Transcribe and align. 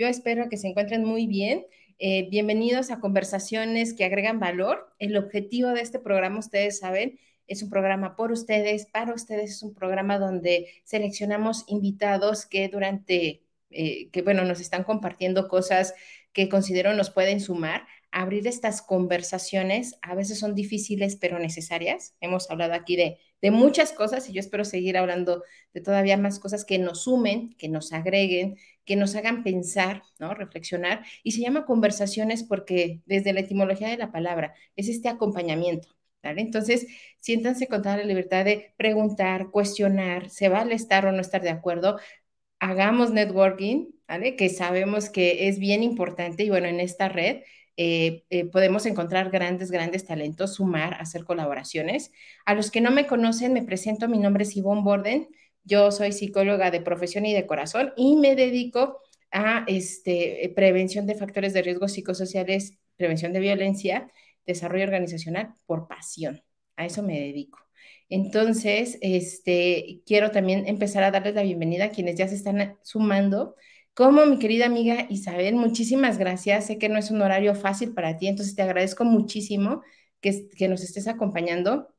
Yo 0.00 0.06
espero 0.06 0.48
que 0.48 0.56
se 0.56 0.66
encuentren 0.66 1.04
muy 1.04 1.26
bien. 1.26 1.66
Eh, 1.98 2.26
bienvenidos 2.30 2.90
a 2.90 3.00
conversaciones 3.00 3.92
que 3.92 4.06
agregan 4.06 4.40
valor. 4.40 4.90
El 4.98 5.14
objetivo 5.14 5.68
de 5.68 5.82
este 5.82 5.98
programa, 5.98 6.38
ustedes 6.38 6.78
saben, 6.78 7.20
es 7.46 7.62
un 7.62 7.68
programa 7.68 8.16
por 8.16 8.32
ustedes, 8.32 8.86
para 8.86 9.12
ustedes, 9.12 9.50
es 9.50 9.62
un 9.62 9.74
programa 9.74 10.18
donde 10.18 10.68
seleccionamos 10.84 11.64
invitados 11.66 12.46
que 12.46 12.68
durante, 12.68 13.42
eh, 13.68 14.08
que 14.08 14.22
bueno, 14.22 14.42
nos 14.46 14.60
están 14.60 14.84
compartiendo 14.84 15.48
cosas 15.48 15.92
que 16.32 16.48
considero 16.48 16.94
nos 16.94 17.10
pueden 17.10 17.38
sumar. 17.38 17.86
Abrir 18.10 18.46
estas 18.46 18.80
conversaciones 18.80 19.98
a 20.00 20.14
veces 20.14 20.38
son 20.38 20.54
difíciles, 20.54 21.16
pero 21.16 21.38
necesarias. 21.38 22.14
Hemos 22.22 22.50
hablado 22.50 22.72
aquí 22.72 22.96
de, 22.96 23.18
de 23.42 23.50
muchas 23.50 23.92
cosas 23.92 24.28
y 24.30 24.32
yo 24.32 24.40
espero 24.40 24.64
seguir 24.64 24.96
hablando 24.96 25.44
de 25.74 25.82
todavía 25.82 26.16
más 26.16 26.38
cosas 26.38 26.64
que 26.64 26.78
nos 26.78 27.04
sumen, 27.04 27.54
que 27.58 27.68
nos 27.68 27.92
agreguen, 27.92 28.56
que 28.90 28.96
nos 28.96 29.14
hagan 29.14 29.44
pensar, 29.44 30.02
¿no? 30.18 30.34
Reflexionar. 30.34 31.04
Y 31.22 31.30
se 31.30 31.42
llama 31.42 31.64
conversaciones 31.64 32.42
porque 32.42 33.02
desde 33.06 33.32
la 33.32 33.38
etimología 33.38 33.86
de 33.88 33.96
la 33.96 34.10
palabra 34.10 34.52
es 34.74 34.88
este 34.88 35.08
acompañamiento. 35.08 35.90
¿Vale? 36.24 36.40
Entonces, 36.40 36.88
siéntanse 37.20 37.68
con 37.68 37.82
toda 37.82 37.98
la 37.98 38.02
libertad 38.02 38.44
de 38.44 38.74
preguntar, 38.76 39.52
cuestionar, 39.52 40.28
se 40.28 40.48
vale 40.48 40.74
estar 40.74 41.06
o 41.06 41.12
no 41.12 41.20
estar 41.20 41.40
de 41.40 41.50
acuerdo, 41.50 42.00
hagamos 42.58 43.12
networking, 43.12 43.92
¿vale? 44.08 44.34
Que 44.34 44.48
sabemos 44.48 45.08
que 45.08 45.46
es 45.46 45.60
bien 45.60 45.84
importante 45.84 46.42
y 46.42 46.50
bueno, 46.50 46.66
en 46.66 46.80
esta 46.80 47.08
red 47.08 47.44
eh, 47.76 48.24
eh, 48.30 48.44
podemos 48.46 48.86
encontrar 48.86 49.30
grandes, 49.30 49.70
grandes 49.70 50.04
talentos, 50.04 50.54
sumar, 50.56 50.94
hacer 50.94 51.24
colaboraciones. 51.24 52.10
A 52.44 52.54
los 52.54 52.72
que 52.72 52.80
no 52.80 52.90
me 52.90 53.06
conocen, 53.06 53.52
me 53.52 53.62
presento, 53.62 54.08
mi 54.08 54.18
nombre 54.18 54.42
es 54.42 54.56
Ivonne 54.56 54.82
Borden, 54.82 55.28
yo 55.64 55.90
soy 55.90 56.12
psicóloga 56.12 56.70
de 56.70 56.80
profesión 56.80 57.26
y 57.26 57.34
de 57.34 57.46
corazón 57.46 57.92
y 57.96 58.16
me 58.16 58.36
dedico 58.36 59.00
a 59.30 59.64
este, 59.68 60.52
prevención 60.56 61.06
de 61.06 61.14
factores 61.14 61.52
de 61.52 61.62
riesgo 61.62 61.88
psicosociales, 61.88 62.78
prevención 62.96 63.32
de 63.32 63.40
violencia, 63.40 64.10
desarrollo 64.46 64.84
organizacional 64.84 65.54
por 65.66 65.86
pasión. 65.88 66.42
A 66.76 66.86
eso 66.86 67.02
me 67.02 67.20
dedico. 67.20 67.58
Entonces, 68.08 68.98
este, 69.02 70.02
quiero 70.04 70.30
también 70.32 70.66
empezar 70.66 71.04
a 71.04 71.10
darles 71.10 71.34
la 71.34 71.42
bienvenida 71.42 71.86
a 71.86 71.90
quienes 71.90 72.16
ya 72.16 72.26
se 72.28 72.34
están 72.34 72.76
sumando. 72.82 73.54
Como 73.94 74.26
mi 74.26 74.38
querida 74.38 74.66
amiga 74.66 75.06
Isabel, 75.10 75.54
muchísimas 75.54 76.18
gracias. 76.18 76.66
Sé 76.66 76.78
que 76.78 76.88
no 76.88 76.98
es 76.98 77.10
un 77.10 77.22
horario 77.22 77.54
fácil 77.54 77.94
para 77.94 78.18
ti, 78.18 78.26
entonces 78.28 78.56
te 78.56 78.62
agradezco 78.62 79.04
muchísimo 79.04 79.82
que, 80.20 80.48
que 80.56 80.68
nos 80.68 80.82
estés 80.82 81.06
acompañando. 81.06 81.94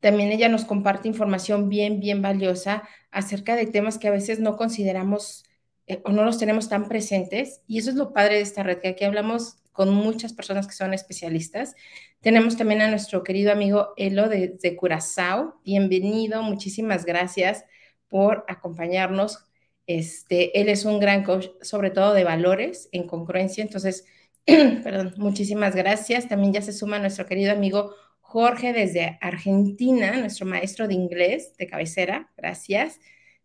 También 0.00 0.30
ella 0.30 0.48
nos 0.48 0.64
comparte 0.64 1.08
información 1.08 1.68
bien, 1.68 2.00
bien 2.00 2.22
valiosa 2.22 2.88
acerca 3.10 3.56
de 3.56 3.66
temas 3.66 3.98
que 3.98 4.08
a 4.08 4.12
veces 4.12 4.40
no 4.40 4.56
consideramos 4.56 5.44
eh, 5.86 6.02
o 6.04 6.10
no 6.10 6.24
los 6.24 6.38
tenemos 6.38 6.68
tan 6.68 6.88
presentes. 6.88 7.62
Y 7.66 7.78
eso 7.78 7.90
es 7.90 7.96
lo 7.96 8.12
padre 8.12 8.36
de 8.36 8.40
esta 8.42 8.62
red, 8.62 8.78
que 8.78 8.88
aquí 8.88 9.04
hablamos 9.04 9.58
con 9.72 9.92
muchas 9.92 10.32
personas 10.32 10.66
que 10.66 10.72
son 10.72 10.94
especialistas. 10.94 11.74
Tenemos 12.20 12.56
también 12.56 12.80
a 12.80 12.88
nuestro 12.88 13.22
querido 13.22 13.52
amigo 13.52 13.92
Elo 13.96 14.28
de, 14.28 14.76
Curazao. 14.76 15.60
Bienvenido, 15.64 16.42
muchísimas 16.42 17.04
gracias 17.04 17.64
por 18.08 18.44
acompañarnos. 18.48 19.44
Este, 19.86 20.60
él 20.60 20.68
es 20.68 20.84
un 20.84 20.98
gran 20.98 21.22
coach, 21.24 21.48
sobre 21.60 21.90
todo 21.90 22.14
de 22.14 22.24
valores 22.24 22.88
en 22.92 23.06
congruencia. 23.06 23.62
Entonces, 23.62 24.06
perdón, 24.46 25.14
muchísimas 25.18 25.76
gracias. 25.76 26.26
También 26.26 26.54
ya 26.54 26.62
se 26.62 26.72
suma 26.72 26.98
nuestro 26.98 27.26
querido 27.26 27.52
amigo 27.52 27.94
Jorge 28.36 28.74
desde 28.74 29.16
Argentina, 29.22 30.14
nuestro 30.18 30.44
maestro 30.44 30.86
de 30.86 30.92
inglés 30.92 31.56
de 31.56 31.66
cabecera, 31.66 32.30
gracias. 32.36 33.00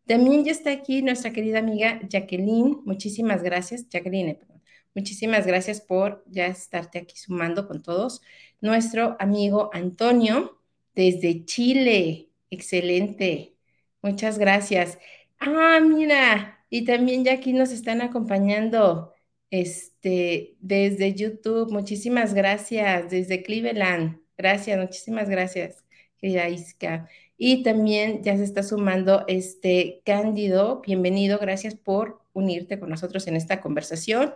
También 0.05 0.43
ya 0.43 0.51
está 0.51 0.69
aquí 0.69 1.01
nuestra 1.01 1.31
querida 1.31 1.59
amiga 1.59 2.01
Jacqueline, 2.09 2.81
muchísimas 2.83 3.41
gracias, 3.41 3.87
Jacqueline, 3.87 4.35
perdón. 4.35 4.61
muchísimas 4.93 5.47
gracias 5.47 5.79
por 5.79 6.25
ya 6.27 6.47
estarte 6.47 6.99
aquí 6.99 7.15
sumando 7.15 7.69
con 7.69 7.81
todos. 7.81 8.21
Nuestro 8.59 9.15
amigo 9.21 9.69
Antonio 9.71 10.59
desde 10.93 11.45
Chile, 11.45 12.27
excelente, 12.49 13.55
muchas 14.01 14.37
gracias. 14.37 14.99
Ah, 15.39 15.79
mira, 15.79 16.65
y 16.69 16.83
también 16.83 17.23
ya 17.23 17.35
aquí 17.35 17.53
nos 17.53 17.71
están 17.71 18.01
acompañando 18.01 19.13
este, 19.51 20.57
desde 20.59 21.13
YouTube, 21.13 21.71
muchísimas 21.71 22.33
gracias, 22.33 23.09
desde 23.09 23.41
Cleveland. 23.41 24.20
Gracias, 24.41 24.79
muchísimas 24.79 25.29
gracias, 25.29 25.83
querida 26.17 26.49
Isca. 26.49 27.07
Y 27.37 27.61
también 27.61 28.23
ya 28.23 28.35
se 28.35 28.43
está 28.43 28.63
sumando 28.63 29.23
este 29.27 30.01
Cándido, 30.03 30.81
bienvenido, 30.83 31.37
gracias 31.37 31.75
por 31.75 32.23
unirte 32.33 32.79
con 32.79 32.89
nosotros 32.89 33.27
en 33.27 33.35
esta 33.35 33.61
conversación. 33.61 34.33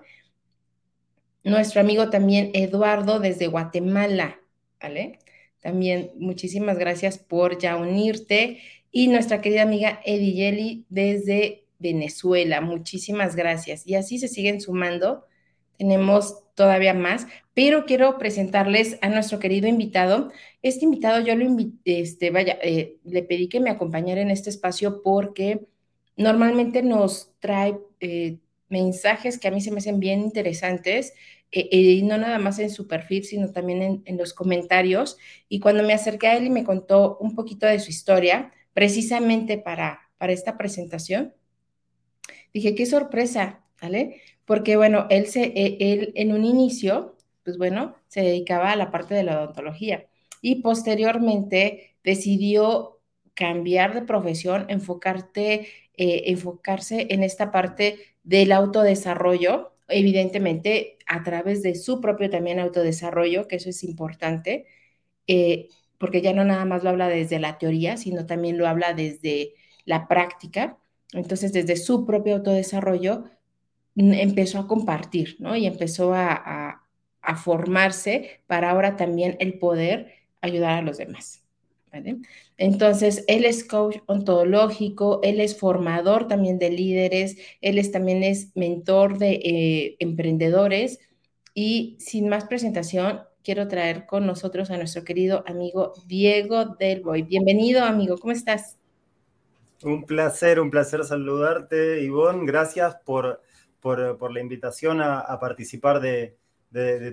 Nuestro 1.44 1.82
amigo 1.82 2.12
también 2.12 2.52
Eduardo 2.54 3.20
desde 3.20 3.48
Guatemala, 3.48 4.40
¿vale? 4.80 5.18
También 5.60 6.12
muchísimas 6.20 6.78
gracias 6.78 7.18
por 7.18 7.58
ya 7.58 7.76
unirte. 7.76 8.60
Y 8.92 9.08
nuestra 9.08 9.42
querida 9.42 9.64
amiga 9.64 10.02
Yeli 10.04 10.86
desde 10.88 11.66
Venezuela, 11.80 12.62
muchísimas 12.62 13.36
gracias. 13.36 13.88
Y 13.88 13.96
así 13.96 14.20
se 14.20 14.28
siguen 14.28 14.62
sumando. 14.62 15.26
Tenemos 15.78 16.44
todavía 16.56 16.94
más, 16.94 17.28
pero 17.54 17.86
quiero 17.86 18.18
presentarles 18.18 18.98
a 19.02 19.10
nuestro 19.10 19.40
querido 19.40 19.68
invitado. 19.68 20.32
Este 20.62 20.86
invitado 20.86 21.20
yo 21.22 21.36
lo 21.36 21.44
invité, 21.44 22.00
este, 22.00 22.32
vaya, 22.32 22.58
eh, 22.62 22.98
le 23.04 23.24
pedí 23.24 23.50
que 23.50 23.60
me 23.60 23.70
acompañara 23.70 24.22
en 24.22 24.32
este 24.32 24.50
espacio 24.50 25.02
porque 25.04 25.68
normalmente 26.18 26.82
nos 26.82 27.34
trae 27.40 27.78
eh, 28.00 28.38
mensajes 28.70 29.38
que 29.38 29.48
a 29.48 29.52
mí 29.52 29.62
se 29.62 29.72
me 29.72 29.80
hacen 29.80 30.00
bien 30.00 30.22
interesantes, 30.22 31.14
eh, 31.52 31.70
y 31.72 32.02
no 32.04 32.18
nada 32.18 32.40
más 32.40 32.60
en 32.60 32.70
su 32.70 32.88
perfil, 32.88 33.24
sino 33.24 33.52
también 33.52 33.82
en, 33.82 34.02
en 34.06 34.18
los 34.18 34.34
comentarios. 34.34 35.18
Y 35.50 35.60
cuando 35.60 35.84
me 35.84 35.94
acerqué 35.94 36.28
a 36.28 36.38
él 36.38 36.46
y 36.46 36.50
me 36.50 36.64
contó 36.64 37.18
un 37.20 37.36
poquito 37.36 37.68
de 37.68 37.80
su 37.80 37.92
historia, 37.92 38.52
precisamente 38.74 39.58
para, 39.58 40.02
para 40.18 40.34
esta 40.34 40.58
presentación, 40.58 41.34
dije, 42.54 42.76
qué 42.76 42.86
sorpresa, 42.86 43.64
¿vale? 43.82 44.22
Porque 44.46 44.78
bueno, 44.78 45.08
él, 45.10 45.28
se, 45.28 45.46
e, 45.56 45.78
él 45.80 46.12
en 46.16 46.32
un 46.34 46.46
inicio, 46.46 47.16
pues 47.44 47.58
bueno, 47.58 47.96
se 48.08 48.22
dedicaba 48.22 48.72
a 48.72 48.76
la 48.76 48.92
parte 48.92 49.16
de 49.16 49.24
la 49.24 49.42
odontología 49.42 50.08
y 50.42 50.62
posteriormente 50.62 51.96
decidió 52.04 53.00
cambiar 53.34 53.94
de 53.94 54.02
profesión, 54.04 54.66
enfocarte, 54.70 55.68
eh, 55.98 56.24
enfocarse 56.28 57.08
en 57.10 57.24
esta 57.24 57.52
parte 57.52 58.00
del 58.24 58.52
autodesarrollo, 58.52 59.74
evidentemente 59.88 60.98
a 61.08 61.24
través 61.24 61.62
de 61.64 61.76
su 61.76 62.02
propio 62.02 62.30
también 62.30 62.60
autodesarrollo, 62.60 63.48
que 63.48 63.58
eso 63.58 63.70
es 63.70 63.84
importante, 63.84 64.66
eh, 65.28 65.70
porque 65.98 66.22
ya 66.22 66.34
no 66.34 66.44
nada 66.44 66.66
más 66.66 66.84
lo 66.84 66.90
habla 66.90 67.08
desde 67.10 67.40
la 67.40 67.58
teoría, 67.58 67.98
sino 67.98 68.26
también 68.26 68.58
lo 68.58 68.68
habla 68.68 68.94
desde 68.94 69.54
la 69.86 70.08
práctica. 70.08 70.78
Entonces, 71.14 71.54
desde 71.54 71.78
su 71.78 72.06
propio 72.06 72.36
autodesarrollo, 72.36 73.26
empezó 73.96 74.60
a 74.60 74.68
compartir, 74.68 75.38
¿no? 75.40 75.56
Y 75.56 75.66
empezó 75.66 76.14
a, 76.14 76.82
formarse 77.44 78.42
para 78.46 78.70
ahora 78.70 78.98
también 78.98 79.36
el 79.40 79.58
poder 79.58 80.14
ayudar 80.42 80.78
a 80.78 80.82
los 80.84 80.98
demás. 80.98 81.44
¿vale? 81.92 82.18
Entonces, 82.56 83.24
él 83.28 83.46
es 83.46 83.64
coach 83.64 83.98
ontológico, 84.06 85.22
él 85.24 85.40
es 85.40 85.58
formador 85.58 86.28
también 86.28 86.60
de 86.60 86.70
líderes, 86.70 87.38
él 87.62 87.80
es, 87.80 87.92
también 87.92 88.22
es 88.22 88.56
mentor 88.56 89.18
de 89.18 89.32
eh, 89.44 89.96
emprendedores 89.98 91.00
y 91.56 91.96
sin 92.00 92.30
más 92.30 92.46
presentación, 92.46 93.22
quiero 93.44 93.68
traer 93.68 94.06
con 94.06 94.28
nosotros 94.28 94.70
a 94.70 94.78
nuestro 94.78 95.04
querido 95.04 95.44
amigo 95.48 95.94
Diego 96.06 96.66
Del 96.66 97.02
Boy. 97.02 97.24
Bienvenido, 97.24 97.84
amigo, 97.84 98.18
¿cómo 98.18 98.34
estás? 98.34 98.78
Un 99.84 100.04
placer, 100.06 100.60
un 100.60 100.70
placer 100.70 101.04
saludarte, 101.06 102.02
Ivonne. 102.02 102.46
Gracias 102.46 102.98
por 103.06 103.42
por, 103.86 104.34
la 104.34 104.40
invitación 104.40 105.00
a, 105.00 105.40
participar 105.40 106.00
de, 106.00 106.40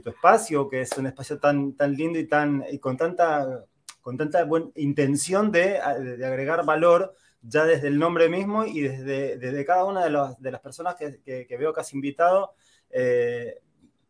tu 0.03 0.09
espacio, 0.09 0.71
que 0.71 0.81
es 0.81 0.97
un 0.97 1.07
espacio 1.07 1.39
tan, 1.39 1.75
tan 1.75 1.93
lindo 1.93 2.19
y, 2.19 2.27
tan, 2.27 2.65
y 2.71 2.79
con 2.79 2.97
tanta, 2.97 3.67
con 4.01 4.17
tanta 4.17 4.43
buena 4.45 4.69
intención 4.77 5.53
de, 5.53 5.77
agregar 5.79 6.65
valor 6.65 7.15
ya 7.43 7.67
desde 7.67 7.89
el 7.89 7.99
nombre 7.99 8.31
mismo 8.31 8.65
y 8.65 8.81
desde, 8.81 9.37
desde 9.37 9.67
cada 9.67 9.85
una 9.85 10.07
de, 10.07 10.35
de 10.39 10.51
las 10.51 10.61
personas 10.63 10.95
que, 10.95 11.47
veo 11.59 11.75
que 11.75 11.81
has 11.83 11.93
invitado. 11.93 12.55
Eh, 12.89 13.61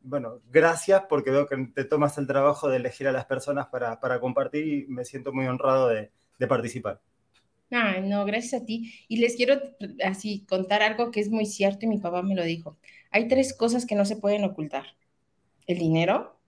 bueno, 0.03 0.41
gracias 0.49 1.03
porque 1.09 1.33
veo 1.33 1.49
que 1.49 1.57
te 1.75 1.85
tomas 1.85 2.17
el 2.19 2.29
trabajo 2.29 2.69
de 2.69 2.77
elegir 2.77 3.09
a 3.09 3.13
las 3.13 3.25
personas 3.25 3.67
para, 3.67 3.99
para 3.99 4.21
compartir 4.21 4.69
y 4.69 4.87
me 4.87 5.05
siento 5.05 5.33
muy 5.33 5.49
honrado 5.49 5.89
de, 5.89 6.13
de 6.39 6.47
participar. 6.47 7.01
Ay, 7.73 8.03
no, 8.03 8.25
gracias 8.27 8.63
a 8.63 8.65
ti. 8.67 8.93
Y 9.09 9.17
les 9.17 9.35
quiero 9.37 9.61
así 10.05 10.45
contar 10.47 10.83
algo 10.83 11.11
que 11.11 11.21
es 11.21 11.31
muy 11.31 11.47
cierto 11.47 11.87
y 11.87 11.89
mi 11.89 11.99
papá 11.99 12.23
me 12.23 12.35
lo 12.35 12.45
dijo. 12.45 12.77
Hay 13.11 13.29
tres 13.29 13.55
cosas 13.55 13.87
que 13.87 13.95
no 13.95 14.05
se 14.05 14.17
pueden 14.17 14.45
ocultar. 14.45 14.85
El 15.67 15.79
dinero, 15.79 16.39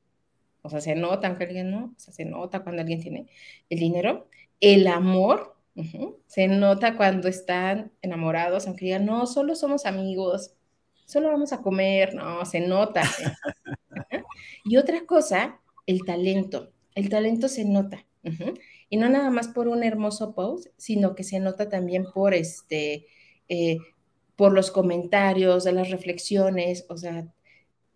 o 0.62 0.68
sea, 0.70 0.80
se 0.80 0.94
nota 0.94 1.28
aunque 1.28 1.44
alguien 1.44 1.70
no, 1.70 1.94
o 1.96 2.00
sea, 2.00 2.12
se 2.12 2.24
nota 2.24 2.62
cuando 2.62 2.82
alguien 2.82 3.00
tiene 3.00 3.26
el 3.70 3.78
dinero. 3.78 4.28
El 4.60 4.86
amor, 4.86 5.56
se 6.26 6.48
nota 6.48 6.96
cuando 6.96 7.28
están 7.28 7.92
enamorados, 8.02 8.66
aunque 8.66 8.86
digan, 8.86 9.06
no, 9.06 9.26
solo 9.26 9.56
somos 9.56 9.86
amigos, 9.86 10.54
solo 11.06 11.28
vamos 11.28 11.52
a 11.52 11.62
comer, 11.62 12.14
no, 12.14 12.44
se 12.44 12.60
nota. 12.60 13.02
y 14.64 14.76
otra 14.76 15.06
cosa, 15.06 15.60
el 15.86 16.04
talento. 16.04 16.70
El 16.94 17.08
talento 17.08 17.48
se 17.48 17.64
nota. 17.64 18.04
Y 18.88 18.96
no 18.96 19.08
nada 19.08 19.30
más 19.30 19.48
por 19.48 19.68
un 19.68 19.82
hermoso 19.82 20.34
post, 20.34 20.68
sino 20.76 21.14
que 21.14 21.24
se 21.24 21.40
nota 21.40 21.68
también 21.68 22.06
por 22.12 22.34
este, 22.34 23.06
eh, 23.48 23.78
por 24.36 24.52
los 24.52 24.70
comentarios, 24.70 25.64
de 25.64 25.72
las 25.72 25.90
reflexiones, 25.90 26.86
o 26.88 26.96
sea, 26.96 27.26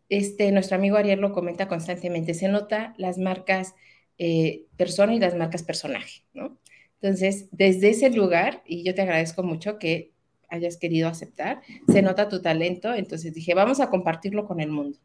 este, 0.09 0.53
nuestro 0.53 0.77
amigo 0.77 0.97
Ariel 0.97 1.21
lo 1.21 1.33
comenta 1.33 1.69
constantemente, 1.69 2.35
se 2.35 2.49
nota 2.49 2.95
las 2.97 3.19
marcas 3.19 3.75
eh, 4.19 4.65
persona 4.77 5.15
y 5.15 5.19
las 5.19 5.35
marcas 5.35 5.63
personaje, 5.63 6.25
¿no? 6.33 6.59
Entonces, 7.01 7.49
desde 7.53 7.91
ese 7.91 8.11
lugar, 8.11 8.63
y 8.67 8.83
yo 8.83 8.95
te 8.95 9.03
agradezco 9.03 9.43
mucho 9.43 9.79
que 9.79 10.13
hayas 10.49 10.77
querido 10.77 11.09
aceptar, 11.09 11.61
se 11.89 12.03
nota 12.03 12.29
tu 12.29 12.43
talento, 12.43 12.95
entonces 12.95 13.35
dije, 13.35 13.55
vamos 13.55 13.81
a 13.81 13.91
compartirlo 13.91 14.47
con 14.47 14.61
el 14.61 14.71
mundo. 14.71 14.99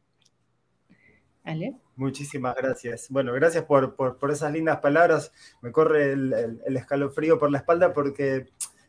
Muchísimas 1.95 2.55
gracias. 2.55 3.07
Bueno, 3.09 3.33
gracias 3.33 3.65
por, 3.65 3.95
por, 3.95 4.31
esas 4.31 4.51
lindas 4.51 4.79
palabras. 4.79 5.31
Me 5.61 5.71
corre 5.71 6.13
el, 6.13 6.59
el, 6.65 6.77
escalofrío 6.77 7.37
por 7.37 7.51
la 7.51 7.59
espalda 7.59 7.93
porque 7.93 8.47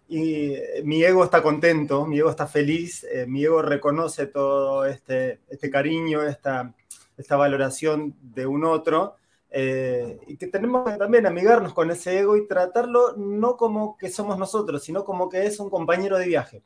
y, 0.08 0.54
mi 0.84 1.02
ego 1.02 1.24
está 1.24 1.42
contento, 1.42 2.06
mi 2.06 2.18
ego 2.18 2.30
está 2.30 2.46
feliz, 2.46 3.04
eh, 3.04 3.26
mi 3.26 3.44
ego 3.44 3.62
reconoce 3.62 4.26
todo 4.26 4.84
este, 4.84 5.40
este 5.48 5.70
cariño, 5.70 6.22
esta, 6.22 6.74
esta 7.16 7.36
valoración 7.36 8.14
de 8.22 8.46
un 8.46 8.64
otro. 8.64 9.16
Eh, 9.56 10.18
y 10.26 10.36
que 10.36 10.48
tenemos 10.48 10.90
que 10.90 10.98
también 10.98 11.26
amigarnos 11.26 11.72
con 11.74 11.90
ese 11.90 12.18
ego 12.18 12.36
y 12.36 12.48
tratarlo 12.48 13.16
no 13.16 13.56
como 13.56 13.96
que 13.96 14.10
somos 14.10 14.36
nosotros, 14.36 14.82
sino 14.82 15.04
como 15.04 15.28
que 15.28 15.46
es 15.46 15.60
un 15.60 15.70
compañero 15.70 16.18
de 16.18 16.26
viaje. 16.26 16.62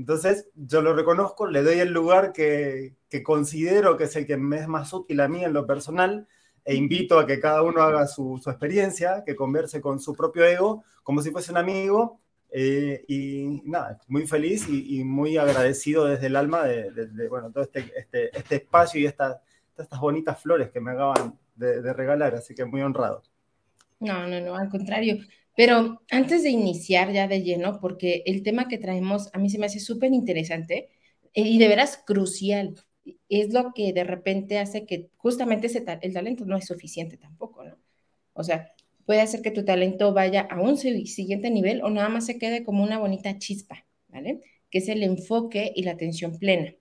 Entonces, 0.00 0.48
yo 0.54 0.80
lo 0.80 0.94
reconozco, 0.94 1.46
le 1.46 1.62
doy 1.62 1.78
el 1.78 1.92
lugar 1.92 2.32
que, 2.32 2.94
considero 3.22 3.98
que 3.98 4.04
es 4.04 4.16
el 4.16 4.26
que 4.26 4.38
me 4.38 4.56
es 4.56 4.66
más 4.66 4.94
útil 4.94 5.20
a 5.20 5.28
mí 5.28 5.44
en 5.44 5.52
lo 5.52 5.66
personal, 5.66 6.26
e 6.64 6.74
invito 6.74 7.18
a 7.18 7.26
que 7.26 7.38
cada 7.38 7.62
uno 7.62 7.82
haga 7.82 8.06
su, 8.06 8.40
experiencia, 8.46 9.22
que 9.26 9.36
converse 9.36 9.82
con 9.82 10.00
su 10.00 10.14
propio 10.14 10.46
ego, 10.46 10.84
como 11.02 11.20
si 11.20 11.30
fuese 11.30 11.52
un 11.52 11.58
amigo, 11.58 12.18
eh, 12.50 13.04
y 13.08 13.60
nada, 13.66 14.00
muy 14.08 14.26
feliz 14.26 14.66
y, 14.70 15.04
muy 15.04 15.36
agradecido 15.36 16.06
desde 16.06 16.28
el 16.28 16.36
alma 16.36 16.64
de, 16.64 17.28
bueno, 17.28 17.52
todo 17.52 17.64
este, 17.64 17.92
este, 17.94 18.34
este 18.34 18.56
espacio 18.56 19.02
y 19.02 19.04
estas 19.04 19.36
bonitas 20.00 20.40
flores 20.40 20.70
que 20.70 20.80
me 20.80 20.92
acaban 20.92 21.38
de, 21.56 21.92
regalar, 21.92 22.36
así 22.36 22.54
que 22.54 22.64
muy 22.64 22.80
honrado. 22.80 23.22
No, 23.98 24.26
no, 24.26 24.40
no, 24.40 24.56
al 24.56 24.70
contrario. 24.70 25.18
Pero 25.60 26.00
antes 26.10 26.42
de 26.42 26.48
iniciar 26.48 27.12
ya 27.12 27.28
de 27.28 27.42
lleno, 27.42 27.80
porque 27.82 28.22
el 28.24 28.42
tema 28.42 28.66
que 28.66 28.78
traemos 28.78 29.28
a 29.34 29.38
mí 29.38 29.50
se 29.50 29.58
me 29.58 29.66
hace 29.66 29.78
súper 29.78 30.10
interesante 30.10 30.88
eh, 31.34 31.42
y 31.42 31.58
de 31.58 31.68
veras 31.68 32.02
crucial. 32.06 32.76
Es 33.28 33.52
lo 33.52 33.74
que 33.74 33.92
de 33.92 34.04
repente 34.04 34.58
hace 34.58 34.86
que 34.86 35.10
justamente 35.18 35.66
ese 35.66 35.84
el 36.00 36.14
talento 36.14 36.46
no 36.46 36.56
es 36.56 36.64
suficiente 36.64 37.18
tampoco, 37.18 37.62
¿no? 37.62 37.76
O 38.32 38.42
sea, 38.42 38.72
puede 39.04 39.20
hacer 39.20 39.42
que 39.42 39.50
tu 39.50 39.62
talento 39.62 40.14
vaya 40.14 40.40
a 40.40 40.62
un 40.62 40.78
siguiente 40.78 41.50
nivel 41.50 41.82
o 41.82 41.90
nada 41.90 42.08
más 42.08 42.24
se 42.24 42.38
quede 42.38 42.64
como 42.64 42.82
una 42.82 42.98
bonita 42.98 43.36
chispa, 43.36 43.86
¿vale? 44.08 44.40
Que 44.70 44.78
es 44.78 44.88
el 44.88 45.02
enfoque 45.02 45.72
y 45.76 45.82
la 45.82 45.90
atención 45.92 46.38
plena. 46.38 46.74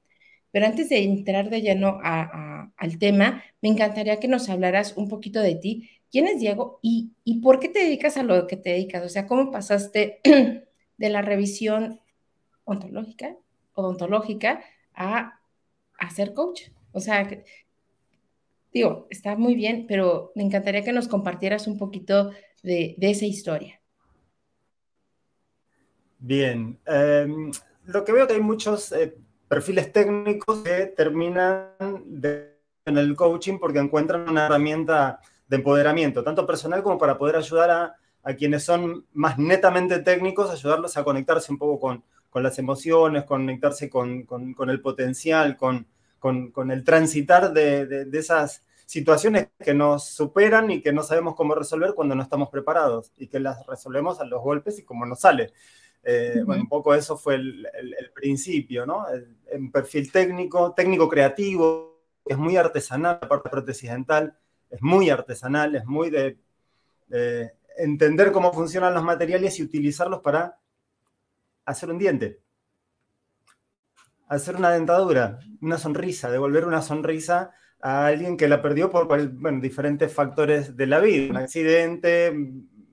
Pero 0.51 0.65
antes 0.67 0.87
de 0.87 1.03
entrar 1.03 1.49
de 1.49 1.61
lleno 1.61 1.99
al 2.01 2.97
tema, 2.97 3.43
me 3.61 3.67
encantaría 3.67 4.21
que 4.21 4.29
nos 4.29 4.47
hablaras 4.47 4.95
un 4.95 5.09
poquito 5.09 5.41
de 5.41 5.55
ti 5.55 5.89
¿Quién 6.11 6.27
es 6.27 6.39
Diego 6.39 6.79
y, 6.81 7.13
por 7.41 7.59
qué 7.59 7.69
te 7.69 7.79
dedicas 7.79 8.17
a 8.17 8.23
lo 8.23 8.47
que 8.47 8.57
te 8.57 8.71
dedicas? 8.71 9.05
O 9.05 9.09
sea, 9.09 9.27
¿cómo 9.27 9.51
pasaste 9.51 10.21
de 10.97 11.09
la 11.09 11.21
revisión 11.21 11.99
ontológica, 12.63 13.35
odontológica 13.73 14.61
a, 14.95 15.39
a 15.97 16.09
ser 16.09 16.33
coach? 16.33 16.63
O 16.91 16.99
sea, 16.99 17.27
digo, 18.73 19.07
está 19.09 19.35
muy 19.35 19.55
bien, 19.55 19.85
pero 19.87 20.31
me 20.35 20.43
encantaría 20.43 20.83
que 20.83 20.93
nos 20.93 21.07
compartieras 21.07 21.67
un 21.67 21.77
poquito 21.77 22.31
de, 22.63 22.95
esa 22.99 23.25
historia. 23.25 23.79
Bien, 26.17 26.77
em, 26.85 27.51
lo 27.85 28.03
que 28.03 28.11
veo 28.11 28.27
que 28.27 28.33
hay 28.33 28.41
muchos 28.41 28.91
eh, 28.91 29.15
perfiles 29.47 29.91
técnicos 29.93 30.59
que 30.63 30.87
terminan 30.87 31.69
en 31.79 32.97
el 32.97 33.15
coaching 33.15 33.57
porque 33.59 33.79
encuentran 33.79 34.27
una 34.29 34.47
herramienta 34.47 35.21
de 35.49 35.57
empoderamiento, 35.57 36.23
tanto 36.23 36.45
personal 36.45 36.83
como 36.83 36.97
para 36.97 37.17
poder 37.17 37.35
ayudar 37.35 37.71
a, 37.71 37.95
quienes 38.37 38.63
son 38.63 39.07
más 39.13 39.39
netamente 39.39 39.97
técnicos, 39.99 40.51
ayudarlos 40.51 40.95
a 40.97 41.03
conectarse 41.03 41.51
un 41.51 41.57
poco 41.57 41.79
con, 41.79 42.03
con 42.29 42.43
las 42.43 42.59
emociones, 42.59 43.23
conectarse 43.23 43.89
con, 43.89 44.23
con, 44.23 44.69
el 44.69 44.81
potencial, 44.81 45.57
con, 45.57 45.87
el 46.69 46.83
transitar 46.83 47.51
de, 47.51 48.07
esas 48.13 48.63
situaciones 48.85 49.47
que 49.59 49.73
nos 49.73 50.09
superan 50.09 50.69
y 50.69 50.81
que 50.81 50.93
no 50.93 51.01
sabemos 51.01 51.35
cómo 51.35 51.55
resolver 51.55 51.95
cuando 51.95 52.13
no 52.13 52.21
estamos 52.21 52.49
preparados 52.49 53.11
y 53.17 53.27
que 53.27 53.39
las 53.39 53.65
resolvemos 53.65 54.19
a 54.19 54.25
los 54.25 54.43
golpes 54.43 54.77
y 54.77 54.83
como 54.83 55.07
nos 55.07 55.21
sale. 55.21 55.51
Eh, 56.03 56.43
bueno, 56.45 56.61
un 56.61 56.69
poco 56.69 56.93
eso 56.93 57.17
fue 57.17 57.35
el, 57.35 57.67
principio, 58.13 58.85
¿no? 58.85 59.05
El, 59.07 59.71
perfil 59.71 60.11
técnico, 60.11 60.73
técnico 60.73 61.09
creativo, 61.09 62.03
que 62.23 62.33
es 62.33 62.39
muy 62.39 62.57
artesanal, 62.57 63.17
la 63.21 63.27
parte 63.27 63.49
de 63.49 63.51
prótesis 63.51 63.89
dental, 63.89 64.37
es 64.69 64.81
muy 64.81 65.09
artesanal, 65.09 65.75
es 65.75 65.85
muy 65.85 66.09
de, 66.09 66.37
entender 67.77 68.31
cómo 68.31 68.53
funcionan 68.53 68.93
los 68.93 69.03
materiales 69.03 69.57
y 69.59 69.63
utilizarlos 69.63 70.21
para 70.21 70.59
hacer 71.65 71.89
un 71.89 71.97
diente, 71.97 72.41
hacer 74.27 74.57
una 74.57 74.71
dentadura, 74.71 75.39
una 75.61 75.77
sonrisa, 75.77 76.29
devolver 76.29 76.65
una 76.65 76.81
sonrisa 76.81 77.51
a 77.81 78.05
alguien 78.05 78.37
que 78.37 78.47
la 78.47 78.61
perdió 78.61 78.91
por 78.91 79.07
diferentes 79.61 80.13
factores 80.13 80.75
de 80.75 80.85
la 80.85 80.99
vida, 80.99 81.31
un 81.31 81.37
accidente, 81.37 82.31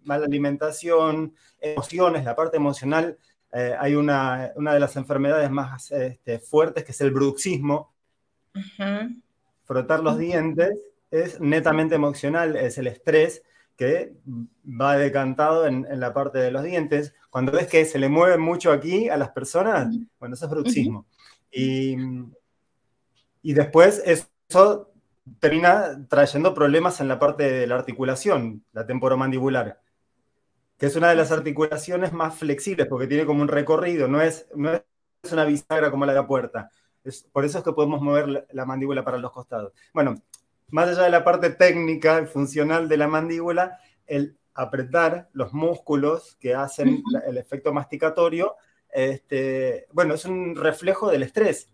mala 0.04 0.26
alimentación, 0.26 1.34
emociones, 1.60 2.24
la 2.24 2.36
parte 2.36 2.56
emocional. 2.56 3.18
Eh, 3.52 3.74
hay 3.78 3.96
una, 3.96 4.52
de 4.54 4.80
las 4.80 4.96
enfermedades 4.96 5.50
más 5.50 5.90
este, 5.90 6.38
fuertes 6.38 6.84
que 6.84 6.92
es 6.92 7.00
el 7.00 7.10
bruxismo. 7.10 7.92
Frotar 9.64 10.00
los 10.00 10.16
dientes 10.16 10.78
es 11.22 11.40
netamente 11.40 11.94
emocional, 11.94 12.56
es 12.56 12.78
el 12.78 12.86
estrés 12.86 13.42
que 13.76 14.14
va 14.64 14.96
decantado 14.96 15.66
en, 15.66 15.86
la 16.00 16.14
parte 16.14 16.38
de 16.38 16.50
los 16.50 16.62
dientes. 16.62 17.14
Cuando 17.30 17.52
ves 17.52 17.66
que 17.66 17.84
se 17.84 17.98
le 17.98 18.08
mueve 18.08 18.38
mucho 18.38 18.72
aquí 18.72 19.08
a 19.08 19.16
las 19.16 19.30
personas, 19.30 19.94
bueno, 20.18 20.34
eso 20.34 20.46
es 20.46 20.50
bruxismo. 20.50 21.06
y, 21.50 21.96
y 23.42 23.52
después 23.52 24.02
eso 24.04 24.92
termina 25.40 26.06
trayendo 26.08 26.54
problemas 26.54 27.00
en 27.00 27.08
la 27.08 27.18
parte 27.18 27.50
de 27.50 27.66
la 27.66 27.76
articulación, 27.76 28.64
la 28.72 28.86
temporomandibular, 28.86 29.80
que 30.78 30.86
es 30.86 30.96
una 30.96 31.10
de 31.10 31.16
las 31.16 31.32
articulaciones 31.32 32.12
más 32.12 32.34
flexibles 32.36 32.86
porque 32.86 33.06
tiene 33.06 33.26
como 33.26 33.42
un 33.42 33.48
recorrido, 33.48 34.08
no 34.08 34.20
es, 34.20 34.46
no 34.54 34.72
es 34.72 34.82
una 35.32 35.44
bisagra 35.44 35.90
como 35.90 36.06
la 36.06 36.12
de 36.12 36.20
la 36.20 36.26
puerta. 36.26 36.70
Es, 37.04 37.24
por 37.24 37.44
eso 37.44 37.58
es 37.58 37.64
que 37.64 37.72
podemos 37.72 38.00
mover 38.00 38.28
la, 38.28 38.44
la 38.50 38.64
mandíbula 38.64 39.04
para 39.04 39.18
los 39.18 39.32
costados. 39.32 39.72
Bueno, 39.92 40.16
más 40.68 40.88
allá 40.88 41.02
de 41.02 41.10
la 41.10 41.24
parte 41.24 41.50
técnica 41.50 42.20
y 42.20 42.26
funcional 42.26 42.88
de 42.88 42.96
la 42.96 43.08
mandíbula, 43.08 43.78
el 44.06 44.36
apretar 44.54 45.28
los 45.32 45.52
músculos 45.52 46.36
que 46.40 46.54
hacen 46.54 47.02
el 47.26 47.36
efecto 47.36 47.72
masticatorio, 47.72 48.56
este, 48.90 49.86
bueno, 49.92 50.14
es 50.14 50.24
un 50.24 50.56
reflejo 50.56 51.10
del 51.10 51.22
estrés. 51.22 51.68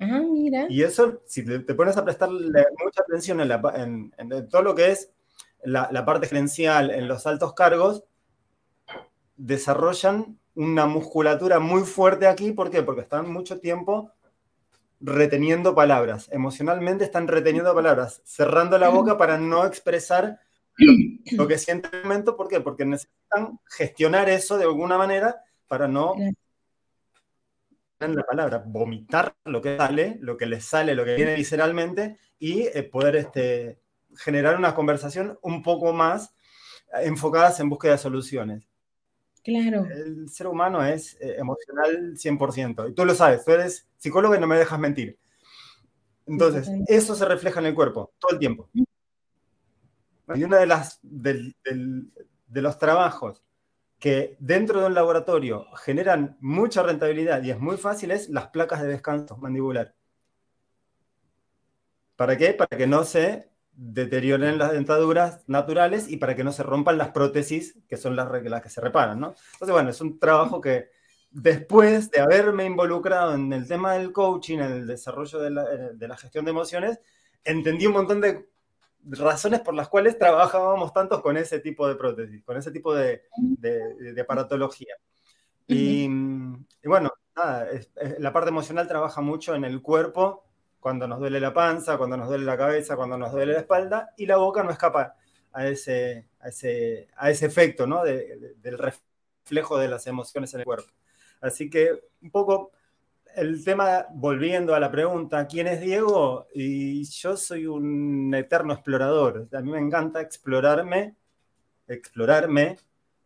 Ah, 0.00 0.22
mira. 0.26 0.66
Y 0.70 0.82
eso, 0.82 1.20
si 1.26 1.44
te, 1.44 1.74
pones 1.74 1.96
a 1.98 2.04
prestarle 2.04 2.64
mucha 2.82 3.02
atención 3.02 3.40
en, 3.40 4.48
todo 4.48 4.62
lo 4.62 4.74
que 4.74 4.92
es 4.92 5.12
la, 5.62 5.90
la, 5.92 6.06
parte 6.06 6.26
gerencial 6.26 6.90
en 6.90 7.06
los 7.06 7.26
altos 7.26 7.52
cargos, 7.52 8.04
desarrollan 9.36 10.38
una 10.54 10.86
musculatura 10.86 11.58
muy 11.58 11.82
fuerte 11.82 12.26
aquí. 12.26 12.52
¿Por 12.52 12.70
qué? 12.70 12.82
Porque 12.82 13.02
están 13.02 13.30
mucho 13.30 13.60
tiempo 13.60 14.10
reteniendo 15.00 15.74
palabras. 15.74 16.28
Emocionalmente 16.30 17.04
están 17.04 17.26
reteniendo 17.26 17.74
palabras, 17.74 18.20
cerrando 18.24 18.78
la 18.78 18.88
boca 18.88 19.16
para 19.16 19.38
no 19.38 19.64
expresar 19.64 20.40
lo, 21.32 21.48
que 21.48 21.58
sienten 21.58 21.90
en 21.92 21.98
el 22.00 22.04
momento. 22.04 22.36
¿Por 22.36 22.48
qué? 22.48 22.60
Porque 22.60 22.84
necesitan 22.84 23.58
gestionar 23.66 24.28
eso 24.28 24.58
de 24.58 24.64
alguna 24.64 24.98
manera 24.98 25.42
para 25.66 25.88
no 25.88 26.14
en 28.00 28.16
la 28.16 28.22
palabra, 28.22 28.62
vomitar 28.66 29.34
lo 29.44 29.60
que 29.60 29.76
sale, 29.76 30.16
lo 30.20 30.36
que 30.36 30.46
les 30.46 30.64
sale, 30.64 30.94
lo 30.94 31.04
que 31.04 31.16
viene 31.16 31.34
visceralmente, 31.34 32.18
y 32.38 32.62
eh, 32.62 32.82
poder 32.82 33.16
este, 33.16 33.78
generar 34.16 34.56
una 34.56 34.74
conversación 34.74 35.38
un 35.42 35.62
poco 35.62 35.92
más 35.92 36.34
enfocadas 36.92 37.60
en 37.60 37.68
búsqueda 37.68 37.92
de 37.92 37.98
soluciones. 37.98 38.69
Claro. 39.42 39.86
El 39.86 40.28
ser 40.28 40.46
humano 40.46 40.84
es 40.84 41.16
eh, 41.20 41.36
emocional 41.38 42.16
100%. 42.16 42.90
Y 42.90 42.94
tú 42.94 43.04
lo 43.04 43.14
sabes, 43.14 43.44
tú 43.44 43.52
eres 43.52 43.88
psicólogo 43.96 44.34
y 44.34 44.40
no 44.40 44.46
me 44.46 44.58
dejas 44.58 44.78
mentir. 44.78 45.18
Entonces, 46.26 46.70
eso 46.86 47.14
se 47.14 47.24
refleja 47.24 47.60
en 47.60 47.66
el 47.66 47.74
cuerpo 47.74 48.12
todo 48.18 48.32
el 48.32 48.38
tiempo. 48.38 48.68
Y 50.34 50.44
uno 50.44 50.56
de, 50.56 50.66
las, 50.66 51.00
de 51.02 51.52
los 52.48 52.78
trabajos 52.78 53.42
que 54.00 54.36
dentro 54.40 54.80
de 54.80 54.86
un 54.86 54.94
laboratorio 54.94 55.66
generan 55.76 56.36
mucha 56.40 56.82
rentabilidad 56.82 57.42
y 57.42 57.50
es 57.50 57.60
muy 57.60 57.76
fácil 57.76 58.10
es 58.10 58.30
las 58.30 58.48
placas 58.48 58.80
de 58.80 58.88
descanso 58.88 59.36
mandibular. 59.36 59.94
¿Para 62.16 62.36
qué? 62.36 62.54
Para 62.54 62.76
que 62.78 62.86
no 62.86 63.04
se 63.04 63.49
deterioren 63.82 64.58
las 64.58 64.72
dentaduras 64.72 65.42
naturales 65.46 66.10
y 66.10 66.18
para 66.18 66.36
que 66.36 66.44
no 66.44 66.52
se 66.52 66.62
rompan 66.62 66.98
las 66.98 67.12
prótesis, 67.12 67.78
que 67.88 67.96
son 67.96 68.14
las, 68.14 68.28
las 68.30 68.62
que 68.62 68.68
se 68.68 68.80
reparan, 68.82 69.18
¿no? 69.18 69.34
Entonces, 69.54 69.72
bueno, 69.72 69.88
es 69.88 70.02
un 70.02 70.18
trabajo 70.18 70.60
que 70.60 70.90
después 71.30 72.10
de 72.10 72.20
haberme 72.20 72.66
involucrado 72.66 73.34
en 73.34 73.50
el 73.54 73.66
tema 73.66 73.94
del 73.94 74.12
coaching, 74.12 74.58
en 74.58 74.72
el 74.72 74.86
desarrollo 74.86 75.38
de 75.38 75.50
la, 75.50 75.64
de 75.64 76.08
la 76.08 76.18
gestión 76.18 76.44
de 76.44 76.50
emociones, 76.50 77.00
entendí 77.42 77.86
un 77.86 77.94
montón 77.94 78.20
de 78.20 78.50
razones 79.04 79.60
por 79.60 79.72
las 79.72 79.88
cuales 79.88 80.18
trabajábamos 80.18 80.92
tanto 80.92 81.22
con 81.22 81.38
ese 81.38 81.60
tipo 81.60 81.88
de 81.88 81.94
prótesis, 81.94 82.44
con 82.44 82.58
ese 82.58 82.70
tipo 82.70 82.94
de, 82.94 83.22
de, 83.38 84.12
de 84.12 84.20
aparatología. 84.20 84.94
y, 85.66 86.04
y, 86.04 86.88
bueno, 86.88 87.10
nada, 87.34 87.66
la 88.18 88.30
parte 88.30 88.50
emocional 88.50 88.86
trabaja 88.86 89.22
mucho 89.22 89.54
en 89.54 89.64
el 89.64 89.80
cuerpo 89.80 90.44
cuando 90.80 91.06
nos 91.06 91.20
duele 91.20 91.38
la 91.38 91.52
panza, 91.52 91.98
cuando 91.98 92.16
nos 92.16 92.28
duele 92.28 92.44
la 92.44 92.56
cabeza, 92.56 92.96
cuando 92.96 93.16
nos 93.16 93.32
duele 93.32 93.52
la 93.52 93.60
espalda, 93.60 94.14
y 94.16 94.26
la 94.26 94.38
boca 94.38 94.62
no 94.62 94.70
escapa 94.70 95.14
a 95.52 95.66
ese, 95.66 96.26
a 96.40 96.48
ese, 96.48 97.08
a 97.16 97.30
ese 97.30 97.46
efecto 97.46 97.86
¿no? 97.86 98.02
de, 98.02 98.56
del 98.60 98.78
reflejo 98.78 99.78
de 99.78 99.88
las 99.88 100.06
emociones 100.06 100.52
en 100.54 100.60
el 100.60 100.66
cuerpo. 100.66 100.90
Así 101.40 101.70
que 101.70 102.00
un 102.22 102.30
poco 102.30 102.72
el 103.36 103.64
tema, 103.64 104.06
volviendo 104.10 104.74
a 104.74 104.80
la 104.80 104.90
pregunta, 104.90 105.46
¿quién 105.46 105.66
es 105.66 105.80
Diego? 105.80 106.48
Y 106.54 107.04
yo 107.04 107.36
soy 107.36 107.66
un 107.66 108.34
eterno 108.34 108.72
explorador. 108.72 109.48
A 109.52 109.60
mí 109.60 109.70
me 109.70 109.78
encanta 109.78 110.20
explorarme, 110.20 111.16
explorarme. 111.86 112.78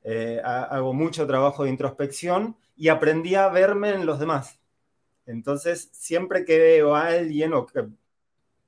Eh, 0.02 0.40
hago 0.44 0.92
mucho 0.92 1.26
trabajo 1.26 1.64
de 1.64 1.70
introspección 1.70 2.56
y 2.76 2.88
aprendí 2.88 3.34
a 3.34 3.48
verme 3.48 3.90
en 3.90 4.04
los 4.04 4.18
demás. 4.18 4.60
Entonces, 5.26 5.88
siempre 5.92 6.44
que 6.44 6.58
veo 6.58 6.94
a 6.94 7.06
alguien, 7.06 7.54
o 7.54 7.66
que, 7.66 7.88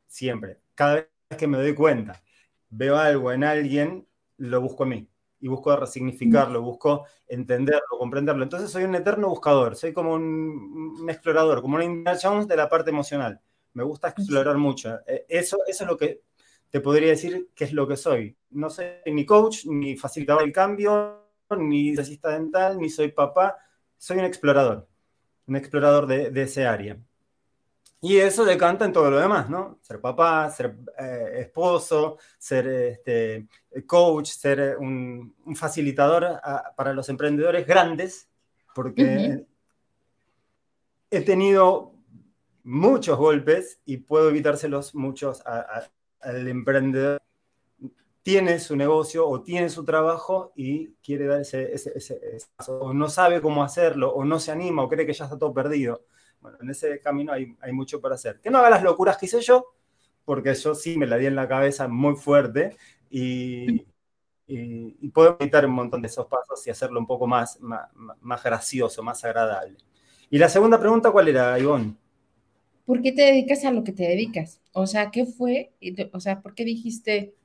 siempre, 0.07 0.59
cada 0.75 0.95
vez 0.95 1.09
que 1.39 1.47
me 1.47 1.59
doy 1.59 1.75
cuenta, 1.75 2.23
veo 2.71 2.97
algo 2.97 3.33
en 3.33 3.45
alguien, 3.45 4.07
lo 4.39 4.61
busco 4.61 4.85
a 4.85 4.87
mí 4.87 5.09
y 5.41 5.49
busco 5.49 5.77
resignificarlo, 5.77 6.63
busco 6.63 7.05
entenderlo, 7.29 7.99
comprenderlo. 7.99 8.43
Entonces 8.43 8.71
soy 8.71 8.85
un 8.85 8.95
eterno 8.95 9.29
buscador, 9.29 9.77
soy 9.77 9.93
como 9.93 10.15
un, 10.15 10.97
un 11.01 11.11
explorador, 11.11 11.61
como 11.61 11.77
un 11.77 11.83
Indiana 11.83 12.19
Jones 12.21 12.49
de 12.49 12.57
la 12.57 12.69
parte 12.69 12.91
emocional. 12.91 13.41
Me 13.75 13.83
gusta 13.83 14.09
explorar 14.09 14.57
mucho. 14.57 14.99
Eh, 15.07 15.27
eso, 15.29 15.59
eso 15.67 15.85
es 15.85 15.91
lo 15.91 15.97
que 15.97 16.23
te 16.71 16.81
podría 16.81 17.11
decir 17.11 17.51
que 17.55 17.65
es 17.65 17.73
lo 17.73 17.87
que 17.87 17.97
soy. 17.97 18.37
No 18.51 18.71
soy 18.71 18.87
ni 19.07 19.27
coach, 19.27 19.67
ni 19.67 19.97
facilitador 19.97 20.43
del 20.43 20.53
cambio, 20.53 21.29
ni 21.59 21.97
asista 21.97 22.31
dental, 22.31 22.79
ni 22.79 22.89
soy 22.89 23.13
papá. 23.13 23.57
Soy 23.99 24.19
un 24.19 24.25
explorador 24.25 24.89
un 25.47 25.57
explorador 25.57 26.07
de, 26.07 26.31
de, 26.31 26.43
ese 26.43 26.67
área. 26.67 26.99
Y 28.01 28.19
eso 28.19 28.45
decanta 28.45 28.85
en 28.85 28.93
todo 28.93 29.11
lo 29.11 29.19
demás, 29.19 29.49
¿no? 29.49 29.79
Ser 29.83 30.01
papá, 30.01 30.51
ser 30.51 30.77
eh, 30.99 31.41
esposo, 31.41 32.19
ser 32.39 32.67
este, 32.69 33.47
coach, 33.87 34.29
ser 34.29 34.77
un, 34.79 35.35
un 35.45 35.57
facilitador 35.57 36.25
a, 36.25 36.73
para 36.77 36.93
los 36.93 37.09
emprendedores 37.09 37.67
grandes, 37.67 38.29
porque 38.75 39.03
uh 39.03 39.07
-huh. 39.07 39.47
he 41.11 41.21
tenido 41.23 41.93
muchos 42.63 43.17
golpes 43.17 43.81
y 43.85 43.99
puedo 43.99 44.29
evitárselos 44.29 44.95
muchos 44.95 45.43
al 45.47 46.49
emprendedor 46.49 47.23
tiene 48.27 48.59
su 48.59 48.75
negocio 48.75 49.25
o 49.25 49.41
tiene 49.41 49.69
su 49.69 49.85
trabajo 49.85 50.51
y 50.57 50.89
quiere 50.95 51.27
dar 51.27 51.43
ese, 51.43 51.73
ese, 51.73 52.41
o 52.67 52.93
no 52.93 53.09
sabe 53.09 53.41
cómo 53.41 53.63
hacerlo, 53.63 54.13
o 54.13 54.25
no 54.25 54.41
se 54.41 54.51
anima, 54.51 54.83
o 54.83 54.89
cree 54.89 55.07
que 55.07 55.13
ya 55.13 55.27
está 55.27 55.39
todo 55.39 55.55
perdido. 55.55 56.07
Bueno, 56.41 56.59
en 56.61 56.71
ese 56.71 57.01
camino 57.01 57.33
hay, 57.33 57.55
hay 57.61 57.73
mucho 57.73 58.01
para 58.01 58.17
hacer. 58.17 58.41
Que 58.41 58.51
no 58.51 58.59
haga 58.59 58.71
las 58.71 58.83
locuras 58.83 59.17
que 59.17 59.27
hice 59.27 59.41
yo, 59.43 59.67
porque 60.25 60.53
yo 60.55 60.75
sí 60.75 60.99
me 60.99 61.07
la 61.07 61.19
di 61.19 61.27
en 61.27 61.37
la 61.37 61.47
cabeza 61.47 61.87
muy 61.87 62.17
fuerte 62.17 62.77
y 63.09 63.87
puedo 65.15 65.37
evitar 65.39 65.65
un 65.65 65.75
montón 65.75 66.03
de 66.03 66.09
esos 66.09 66.27
pasos 66.27 66.67
y 66.67 66.71
hacerlo 66.71 66.99
un 66.99 67.07
poco 67.07 67.29
más, 67.29 67.61
más, 67.61 67.89
más 67.95 68.43
gracioso, 68.43 69.05
más 69.05 69.25
agradable. 69.25 69.77
Y 70.31 70.39
la 70.39 70.49
segunda 70.49 70.81
pregunta, 70.81 71.13
¿cuál 71.13 71.29
era, 71.29 71.57
Ivonne? 71.61 71.95
¿Por 72.87 73.03
qué 73.03 73.13
te 73.13 73.23
dedicas 73.23 73.65
a 73.65 73.71
lo 73.71 73.85
que 73.85 73.93
te 73.93 74.03
dedicas? 74.03 74.61
O 74.73 74.89
sea, 74.89 75.13
¿qué 75.13 75.27
fue? 75.27 75.71
O 76.13 76.19
sea, 76.19 76.43
¿por 76.43 76.57
qué 76.57 76.65
dijiste, 76.65 77.37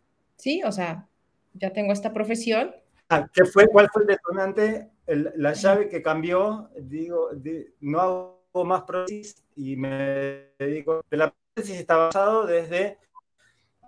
sí, 0.42 0.64
o 0.64 0.72
sea, 0.72 1.08
ya 1.54 1.72
tengo 1.72 1.94
esta 1.94 2.12
profesión. 2.12 2.74
Ah, 3.10 3.28
¿Qué 3.32 3.46
fue? 3.46 3.68
¿Cuál 3.68 3.90
fue 3.94 4.04
el 4.04 4.08
detonante? 4.08 4.90
El, 5.06 5.32
la 5.36 5.54
llave 5.54 5.88
que 5.88 6.02
cambió, 6.02 6.72
digo, 6.80 7.30
de, 7.34 7.76
no 7.82 8.00
hago 8.00 8.66
más 8.66 8.84
prótesis 8.84 9.44
y 9.56 9.76
me 9.76 10.54
dedico. 10.58 11.04
La 11.12 11.32
prótesis 11.54 11.80
está 11.80 11.98
basado 11.98 12.48
desde 12.48 12.98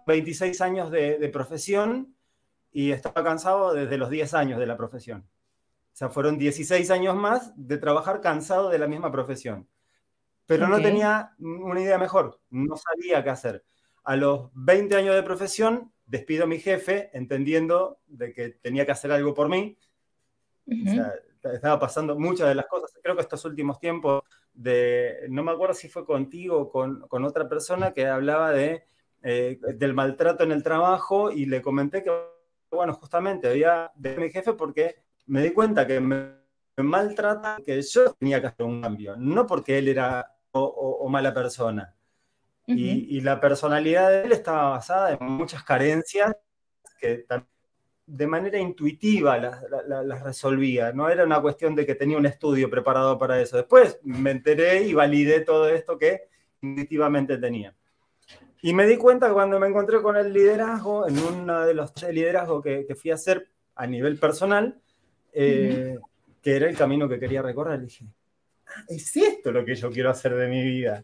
26 0.05 0.61
años 0.61 0.91
de, 0.91 1.17
de, 1.17 1.29
profesión 1.29 2.15
y 2.71 2.91
estaba 2.91 3.23
cansado 3.23 3.73
desde 3.73 3.97
los 3.97 4.09
10 4.11 4.33
años 4.35 4.59
de 4.59 4.67
la 4.67 4.77
profesión. 4.77 5.21
O 5.21 5.95
sea, 5.95 6.09
fueron 6.09 6.37
16 6.37 6.91
años 6.91 7.15
más 7.15 7.51
de 7.55 7.77
trabajar 7.77 8.21
cansado 8.21 8.69
de 8.69 8.77
la 8.77 8.87
misma 8.87 9.11
profesión. 9.11 9.67
Pero 10.45 10.65
okay. 10.65 10.77
no 10.77 10.83
tenía 10.83 11.31
una 11.39 11.81
idea 11.81 11.97
mejor, 11.97 12.39
no 12.49 12.75
sabía 12.77 13.23
qué 13.23 13.29
hacer. 13.29 13.63
A 14.03 14.17
los 14.17 14.49
20 14.53 14.95
años 14.97 15.15
de 15.15 15.23
profesión 15.23 15.92
despido 16.05 16.43
a 16.43 16.47
mi 16.47 16.59
jefe 16.59 17.09
entendiendo 17.13 17.99
de 18.07 18.33
que 18.33 18.49
tenía 18.49 18.85
que 18.85 18.91
hacer 18.91 19.11
algo 19.11 19.33
por 19.33 19.49
mí. 19.49 19.77
Uh 20.65 20.73
-huh. 20.73 20.89
o 20.89 20.93
sea, 20.93 21.13
estaba 21.51 21.79
pasando 21.79 22.17
muchas 22.17 22.47
de 22.47 22.55
las 22.55 22.67
cosas. 22.67 22.91
Creo 23.01 23.15
que 23.15 23.21
estos 23.21 23.43
últimos 23.45 23.79
tiempos, 23.79 24.23
de, 24.53 25.25
no 25.29 25.43
me 25.43 25.51
acuerdo 25.51 25.73
si 25.73 25.89
fue 25.89 26.05
contigo 26.05 26.57
o 26.57 26.69
con, 26.69 27.01
con 27.07 27.25
otra 27.25 27.49
persona 27.49 27.91
que 27.91 28.07
hablaba 28.07 28.51
de, 28.51 28.85
eh, 29.23 29.59
del 29.75 29.93
maltrato 29.93 30.43
en 30.43 30.51
el 30.51 30.63
trabajo 30.63 31.31
y 31.31 31.45
le 31.45 31.61
comenté 31.61 32.03
que, 32.03 32.11
bueno, 32.71 32.93
justamente 32.93 33.49
había 33.49 33.91
de 33.95 34.17
mi 34.17 34.29
jefe 34.29 34.53
porque 34.53 34.95
me 35.25 35.41
di 35.41 35.51
cuenta 35.51 35.85
que 35.87 35.99
me, 35.99 36.35
me 36.77 36.83
maltrata, 36.83 37.57
que 37.65 37.81
yo 37.81 38.13
tenía 38.13 38.39
que 38.41 38.47
hacer 38.47 38.65
un 38.65 38.81
cambio, 38.81 39.15
no 39.17 39.45
porque 39.45 39.77
él 39.77 39.87
era 39.87 40.35
o, 40.51 40.61
o, 40.61 41.05
o 41.05 41.09
mala 41.09 41.33
persona. 41.33 41.95
Uh 42.65 42.71
-huh. 42.71 42.77
y, 42.77 43.17
y, 43.17 43.21
la 43.21 43.39
personalidad 43.41 44.09
de 44.09 44.23
él 44.23 44.31
estaba 44.31 44.69
basada 44.69 45.11
en 45.11 45.25
muchas 45.25 45.63
carencias 45.63 46.33
que 46.97 47.25
de 48.05 48.27
manera 48.27 48.57
intuitiva 48.57 49.37
las, 49.37 49.63
las, 49.87 50.05
las, 50.05 50.23
resolvía. 50.23 50.91
No 50.91 51.09
era 51.09 51.23
una 51.23 51.41
cuestión 51.41 51.75
de 51.75 51.85
que 51.85 51.95
tenía 51.95 52.17
un 52.17 52.25
estudio 52.25 52.69
preparado 52.69 53.17
para 53.17 53.39
eso. 53.41 53.57
Después 53.57 53.99
me 54.03 54.31
enteré 54.31 54.83
y 54.83 54.93
validé 54.93 55.41
todo 55.41 55.69
esto 55.69 55.97
que 55.97 56.21
intuitivamente 56.61 57.37
tenía. 57.37 57.75
Y 58.61 58.73
me 58.73 58.87
di 58.87 58.97
cuenta 58.97 59.27
que 59.27 59.33
cuando 59.33 59.59
me 59.59 59.67
encontré 59.67 60.01
con 60.01 60.15
el 60.15 60.31
liderazgo, 60.31 61.07
en 61.07 61.19
uno 61.19 61.65
de 61.65 61.73
los 61.73 61.93
tres 61.93 62.13
liderazgos 62.13 62.63
que, 62.63 62.85
que 62.87 62.95
fui 62.95 63.11
a 63.11 63.15
hacer 63.15 63.49
a 63.75 63.85
nivel 63.85 64.17
personal, 64.17 64.79
eh, 65.33 65.97
uh 65.97 66.01
-huh. 66.01 66.39
que 66.41 66.55
era 66.55 66.69
el 66.69 66.77
camino 66.77 67.09
que 67.09 67.19
quería 67.19 67.41
recorrer, 67.41 67.81
dije, 67.81 68.05
ah, 68.67 68.83
es 68.87 69.17
esto 69.17 69.51
lo 69.51 69.65
que 69.65 69.75
yo 69.75 69.91
quiero 69.91 70.09
hacer 70.09 70.35
de 70.35 70.47
mi 70.47 70.63
vida. 70.63 71.03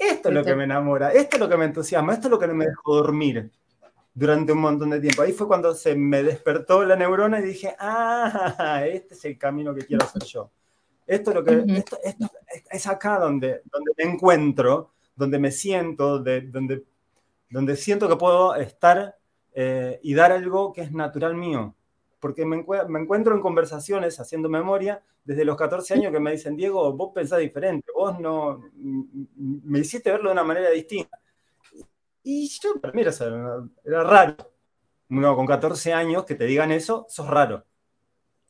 Esto 0.00 0.30
es 0.30 0.34
lo 0.34 0.42
que 0.42 0.54
me 0.54 0.64
enamora, 0.64 1.12
esto 1.12 1.36
es 1.36 1.40
lo 1.40 1.48
que 1.48 1.58
me 1.58 1.66
entusiasma, 1.66 2.14
esto 2.14 2.28
es 2.28 2.30
lo 2.30 2.38
que 2.38 2.46
no 2.46 2.54
me 2.54 2.64
dejó 2.64 2.96
dormir 2.96 3.50
durante 4.14 4.50
un 4.52 4.60
montón 4.60 4.88
de 4.88 4.98
tiempo. 4.98 5.20
Ahí 5.20 5.32
fue 5.32 5.46
cuando 5.46 5.74
se 5.74 5.94
me 5.94 6.22
despertó 6.22 6.82
la 6.84 6.96
neurona 6.96 7.38
y 7.38 7.42
dije, 7.42 7.76
ah, 7.78 8.82
este 8.86 9.12
es 9.12 9.24
el 9.26 9.36
camino 9.36 9.74
que 9.74 9.84
quiero 9.84 10.06
hacer 10.06 10.22
yo. 10.24 10.50
Esto 11.06 11.30
es 11.30 11.36
lo 11.36 11.44
que, 11.44 11.50
uh 11.50 11.64
-huh. 11.64 11.76
esto, 11.76 11.98
esto, 12.02 12.30
es 12.70 12.86
acá 12.86 13.18
donde, 13.18 13.60
donde 13.70 13.92
me 13.98 14.04
encuentro, 14.04 14.92
donde 15.14 15.38
me 15.38 15.50
siento, 15.50 16.18
de, 16.18 16.40
donde, 16.42 16.82
donde 17.50 17.76
siento 17.76 18.08
que 18.08 18.16
puedo 18.16 18.54
estar 18.54 19.18
eh, 19.52 20.00
y 20.02 20.14
dar 20.14 20.32
algo 20.32 20.72
que 20.72 20.80
es 20.80 20.92
natural 20.92 21.34
mío. 21.34 21.74
Porque 22.20 22.44
me, 22.44 22.64
me 22.88 23.00
encuentro 23.00 23.34
en 23.34 23.40
conversaciones 23.40 24.20
haciendo 24.20 24.48
memoria 24.48 25.02
desde 25.24 25.44
los 25.44 25.56
14 25.56 25.94
años 25.94 26.12
que 26.12 26.20
me 26.20 26.32
dicen, 26.32 26.56
Diego, 26.56 26.92
vos 26.92 27.12
pensás 27.14 27.38
diferente, 27.38 27.90
vos 27.94 28.18
no, 28.20 28.62
me 28.74 29.78
hiciste 29.78 30.10
verlo 30.10 30.28
de 30.28 30.32
una 30.32 30.44
manera 30.44 30.70
distinta. 30.70 31.18
Y 32.22 32.48
yo, 32.48 32.74
mira, 32.92 33.12
era 33.84 34.04
raro. 34.04 34.36
Uno 35.08 35.34
con 35.34 35.46
14 35.46 35.92
años 35.92 36.24
que 36.24 36.34
te 36.34 36.44
digan 36.44 36.70
eso, 36.70 37.06
sos 37.08 37.26
raro. 37.26 37.64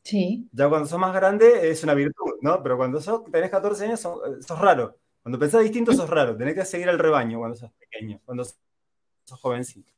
Sí. 0.03 0.47
Ya 0.51 0.69
cuando 0.69 0.87
sos 0.87 0.99
más 0.99 1.13
grande 1.13 1.69
es 1.69 1.83
una 1.83 1.93
virtud, 1.93 2.33
¿no? 2.41 2.61
Pero 2.61 2.77
cuando 2.77 2.99
sos, 3.01 3.23
tenés 3.31 3.49
14 3.49 3.85
años 3.85 3.99
sos, 3.99 4.19
sos 4.45 4.59
raro. 4.59 4.97
Cuando 5.23 5.39
pensás 5.39 5.63
distinto 5.63 5.93
sos 5.93 6.09
raro. 6.09 6.35
Tenés 6.35 6.55
que 6.55 6.65
seguir 6.65 6.89
el 6.89 6.99
rebaño 6.99 7.39
cuando 7.39 7.55
sos 7.55 7.71
pequeño, 7.73 8.19
cuando 8.25 8.43
sos 8.43 9.39
jovencito. 9.39 9.91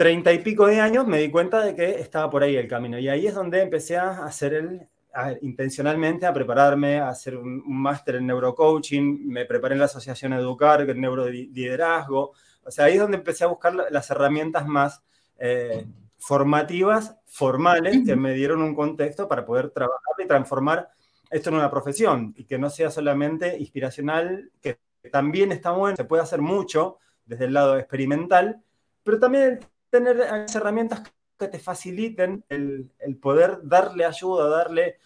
Treinta 0.00 0.32
y 0.32 0.38
pico 0.38 0.66
de 0.66 0.80
años 0.80 1.06
me 1.06 1.18
di 1.18 1.30
cuenta 1.30 1.60
de 1.62 1.74
que 1.74 2.00
estaba 2.00 2.30
por 2.30 2.42
ahí 2.42 2.56
el 2.56 2.66
camino. 2.66 2.98
Y 2.98 3.10
ahí 3.10 3.26
es 3.26 3.34
donde 3.34 3.60
empecé 3.60 3.98
a 3.98 4.24
hacer 4.24 4.54
el, 4.54 4.88
a, 5.12 5.34
intencionalmente 5.42 6.24
a 6.24 6.32
prepararme, 6.32 7.00
a 7.00 7.10
hacer 7.10 7.36
un, 7.36 7.62
un 7.66 7.82
máster 7.82 8.14
en 8.14 8.26
neurocoaching. 8.26 9.28
Me 9.28 9.44
preparé 9.44 9.74
en 9.74 9.80
la 9.80 9.84
Asociación 9.84 10.32
Educar, 10.32 10.88
en 10.88 11.02
neuroliderazgo. 11.02 12.32
O 12.64 12.70
sea, 12.70 12.86
ahí 12.86 12.94
es 12.94 13.00
donde 13.00 13.18
empecé 13.18 13.44
a 13.44 13.48
buscar 13.48 13.74
las 13.74 14.10
herramientas 14.10 14.66
más 14.66 15.02
eh, 15.38 15.84
formativas, 16.16 17.18
formales, 17.26 17.98
que 18.06 18.16
me 18.16 18.32
dieron 18.32 18.62
un 18.62 18.74
contexto 18.74 19.28
para 19.28 19.44
poder 19.44 19.68
trabajar 19.68 20.14
y 20.18 20.26
transformar 20.26 20.88
esto 21.30 21.50
en 21.50 21.56
una 21.56 21.70
profesión 21.70 22.32
y 22.38 22.44
que 22.44 22.56
no 22.56 22.70
sea 22.70 22.90
solamente 22.90 23.54
inspiracional, 23.58 24.50
que 24.62 24.78
también 25.12 25.52
está 25.52 25.72
bueno, 25.72 25.94
se 25.94 26.04
puede 26.04 26.22
hacer 26.22 26.40
mucho 26.40 26.96
desde 27.26 27.44
el 27.44 27.52
lado 27.52 27.76
experimental, 27.76 28.62
pero 29.04 29.18
también 29.18 29.60
tener 29.90 30.20
herramientas 30.54 31.02
que 31.38 31.48
te 31.48 31.58
faciliten 31.58 32.44
el, 32.48 32.90
el 32.98 33.16
poder 33.16 33.58
darle 33.62 34.04
ayuda, 34.04 34.48
darle, 34.48 34.98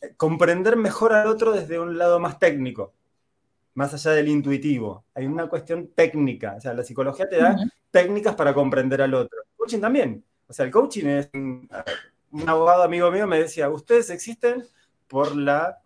eh, 0.00 0.14
comprender 0.16 0.76
mejor 0.76 1.12
al 1.12 1.28
otro 1.28 1.52
desde 1.52 1.78
un 1.78 1.96
lado 1.96 2.18
más 2.18 2.38
técnico, 2.38 2.92
más 3.74 3.94
allá 3.94 4.12
del 4.12 4.28
intuitivo. 4.28 5.04
Hay 5.14 5.26
una 5.26 5.48
cuestión 5.48 5.88
técnica, 5.94 6.54
o 6.56 6.60
sea, 6.60 6.74
la 6.74 6.82
psicología 6.82 7.28
te 7.28 7.36
da 7.36 7.52
uh 7.52 7.54
-huh. 7.54 7.72
técnicas 7.90 8.34
para 8.34 8.54
comprender 8.54 9.02
al 9.02 9.14
otro. 9.14 9.38
El 9.42 9.56
coaching 9.56 9.80
también. 9.80 10.24
O 10.48 10.52
sea, 10.52 10.64
el 10.64 10.70
coaching 10.70 11.06
es 11.06 11.30
un, 11.34 11.68
un 12.30 12.48
abogado 12.48 12.82
amigo 12.82 13.10
mío 13.10 13.26
me 13.26 13.40
decía, 13.40 13.68
ustedes 13.68 14.10
existen 14.10 14.64
por 15.08 15.36
la, 15.36 15.78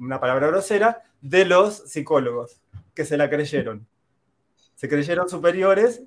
una 0.00 0.20
palabra 0.20 0.48
grosera, 0.48 1.02
de 1.20 1.44
los 1.44 1.76
psicólogos 1.90 2.60
que 2.94 3.04
se 3.04 3.16
la 3.16 3.30
creyeron. 3.30 3.86
Se 4.82 4.88
creyeron 4.88 5.28
superiores, 5.28 6.02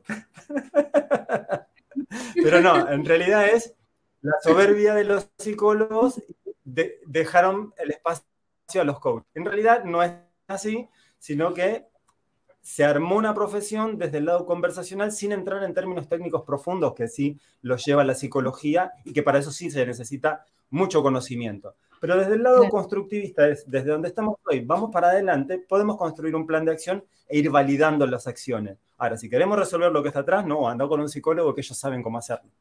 pero 2.43 2.59
no, 2.59 2.91
en 2.91 3.05
realidad 3.05 3.47
es 3.47 3.73
la 4.21 4.33
soberbia 4.43 4.93
de 4.93 5.05
los 5.05 5.29
psicólogos 5.37 6.21
de, 6.65 6.99
dejaron 7.05 7.73
el 7.77 7.91
espacio 7.91 8.25
a 8.81 8.83
los 8.83 8.99
coaches. 8.99 9.29
En 9.33 9.45
realidad 9.45 9.85
no 9.85 10.03
es 10.03 10.11
así, 10.47 10.89
sino 11.19 11.53
que 11.53 11.85
se 12.59 12.83
armó 12.83 13.15
una 13.15 13.33
profesión 13.33 13.97
desde 13.97 14.17
el 14.17 14.25
lado 14.25 14.45
conversacional 14.45 15.13
sin 15.13 15.31
entrar 15.31 15.63
en 15.63 15.73
términos 15.73 16.09
técnicos 16.09 16.43
profundos 16.43 16.95
que 16.95 17.07
sí 17.07 17.39
los 17.61 17.85
lleva 17.85 18.03
la 18.03 18.13
psicología 18.13 18.91
y 19.05 19.13
que 19.13 19.23
para 19.23 19.39
eso 19.39 19.51
sí 19.51 19.71
se 19.71 19.85
necesita 19.85 20.43
mucho 20.69 21.01
conocimiento. 21.01 21.75
Pero 22.05 22.19
desde 22.19 22.35
el 22.35 22.43
lado 22.43 22.57
claro. 22.57 22.71
constructivista, 22.71 23.47
es, 23.47 23.67
desde 23.67 23.89
donde 23.89 24.09
estamos 24.09 24.35
hoy, 24.45 24.59
vamos 24.59 24.91
para 24.91 25.07
adelante, 25.07 25.57
podemos 25.57 25.97
construir 25.97 26.35
un 26.35 26.45
plan 26.45 26.63
de 26.63 26.71
acción 26.71 27.03
e 27.27 27.39
ir 27.39 27.49
validando 27.49 28.05
las 28.05 28.27
acciones. 28.27 28.77
Ahora, 28.99 29.17
si 29.17 29.27
queremos 29.27 29.57
resolver 29.57 29.91
lo 29.91 30.03
que 30.03 30.09
está 30.09 30.19
atrás, 30.19 30.45
no, 30.45 30.69
anda 30.69 30.87
con 30.87 30.99
un 30.99 31.09
psicólogo 31.09 31.55
que 31.55 31.61
ellos 31.61 31.75
saben 31.75 32.03
cómo 32.03 32.19
hacerlo. 32.19 32.51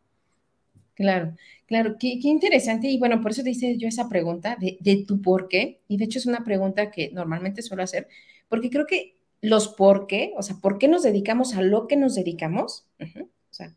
Claro, 0.95 1.35
claro, 1.67 1.97
qué, 2.01 2.19
qué, 2.23 2.29
interesante. 2.29 2.89
Y 2.89 2.99
bueno, 2.99 3.21
por 3.21 3.33
eso 3.33 3.43
te 3.43 3.51
hice 3.51 3.77
yo 3.77 3.87
esa 3.87 4.09
pregunta 4.09 4.57
de, 4.59 4.79
de 4.81 5.05
tu 5.07 5.21
por 5.21 5.47
qué. 5.47 5.83
Y 5.89 5.99
de 5.99 6.07
hecho 6.07 6.21
es 6.21 6.25
una 6.25 6.43
pregunta 6.43 6.91
que 6.91 7.11
normalmente 7.13 7.61
suelo 7.61 7.83
hacer, 7.83 8.09
porque 8.49 8.71
creo 8.71 8.87
que 8.87 9.19
los 9.43 9.69
por 9.69 10.07
qué, 10.07 10.33
o 10.39 10.43
sea, 10.43 10.57
por 10.57 10.79
qué 10.79 10.89
nos 10.89 11.03
dedicamos 11.03 11.55
a 11.55 11.61
lo 11.61 11.87
que 11.87 11.97
nos 11.97 12.15
dedicamos, 12.15 12.87
uh 12.99 13.05
-huh, 13.05 13.25
o 13.25 13.29
sea, 13.51 13.77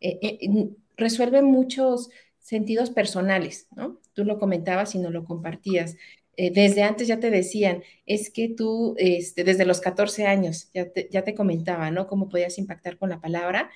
eh, 0.00 0.18
eh, 0.22 0.68
resuelve 0.96 1.42
muchos 1.42 2.08
sentidos 2.44 2.90
personales, 2.90 3.68
¿no? 3.74 3.98
Tú 4.12 4.24
lo 4.24 4.38
comentabas 4.38 4.94
y 4.94 4.98
no 4.98 5.10
lo 5.10 5.24
compartías. 5.24 5.96
Eh, 6.36 6.50
desde 6.52 6.82
antes 6.82 7.08
ya 7.08 7.18
te 7.18 7.30
decían, 7.30 7.82
es 8.04 8.30
que 8.30 8.50
tú, 8.50 8.94
este, 8.98 9.44
desde 9.44 9.64
los 9.64 9.80
14 9.80 10.26
años, 10.26 10.68
ya 10.74 10.92
te, 10.92 11.08
ya 11.10 11.24
te 11.24 11.34
comentaba, 11.34 11.90
¿no? 11.90 12.06
Cómo 12.06 12.28
podías 12.28 12.58
impactar 12.58 12.98
con 12.98 13.08
la 13.08 13.20
palabra. 13.20 13.70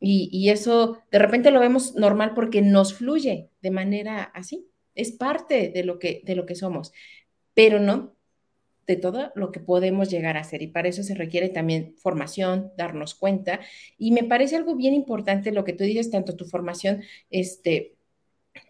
Y, 0.00 0.30
y, 0.32 0.48
eso 0.48 1.02
de 1.10 1.18
repente 1.18 1.50
lo 1.50 1.60
vemos 1.60 1.96
normal 1.96 2.32
porque 2.34 2.62
nos 2.62 2.94
fluye 2.94 3.50
de 3.60 3.70
manera 3.70 4.22
así. 4.22 4.70
Es 4.94 5.12
parte 5.12 5.68
de 5.68 5.84
lo 5.84 5.98
que, 5.98 6.22
de 6.24 6.34
lo 6.34 6.46
que 6.46 6.54
somos, 6.54 6.92
pero 7.52 7.78
no 7.78 8.16
de 8.86 8.96
todo 8.96 9.32
lo 9.34 9.52
que 9.52 9.60
podemos 9.60 10.10
llegar 10.10 10.38
a 10.38 10.40
hacer. 10.40 10.62
Y 10.62 10.68
para 10.68 10.88
eso 10.88 11.02
se 11.02 11.14
requiere 11.14 11.50
también 11.50 11.94
formación, 11.98 12.72
darnos 12.76 13.14
cuenta. 13.14 13.60
Y 13.98 14.12
me 14.12 14.24
parece 14.24 14.56
algo 14.56 14.76
bien 14.76 14.94
importante 14.94 15.52
lo 15.52 15.64
que 15.64 15.74
tú 15.74 15.84
dices, 15.84 16.10
tanto 16.10 16.36
tu 16.36 16.46
formación, 16.46 17.02
este, 17.30 17.94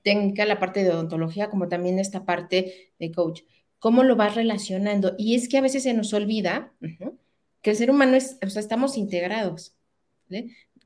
técnica, 0.02 0.44
la 0.44 0.58
parte 0.58 0.84
de 0.84 0.90
odontología, 0.90 1.50
como 1.50 1.68
también 1.68 1.98
esta 1.98 2.24
parte 2.24 2.92
de 2.98 3.12
coach. 3.12 3.42
¿Cómo 3.78 4.02
lo 4.02 4.16
vas 4.16 4.34
relacionando? 4.34 5.14
Y 5.18 5.34
es 5.34 5.48
que 5.48 5.58
a 5.58 5.62
veces 5.62 5.82
se 5.82 5.94
nos 5.94 6.12
olvida 6.14 6.72
que 7.62 7.70
el 7.70 7.76
ser 7.76 7.90
humano 7.90 8.16
es, 8.16 8.38
o 8.44 8.50
sea, 8.50 8.60
estamos 8.60 8.96
integrados. 8.96 9.76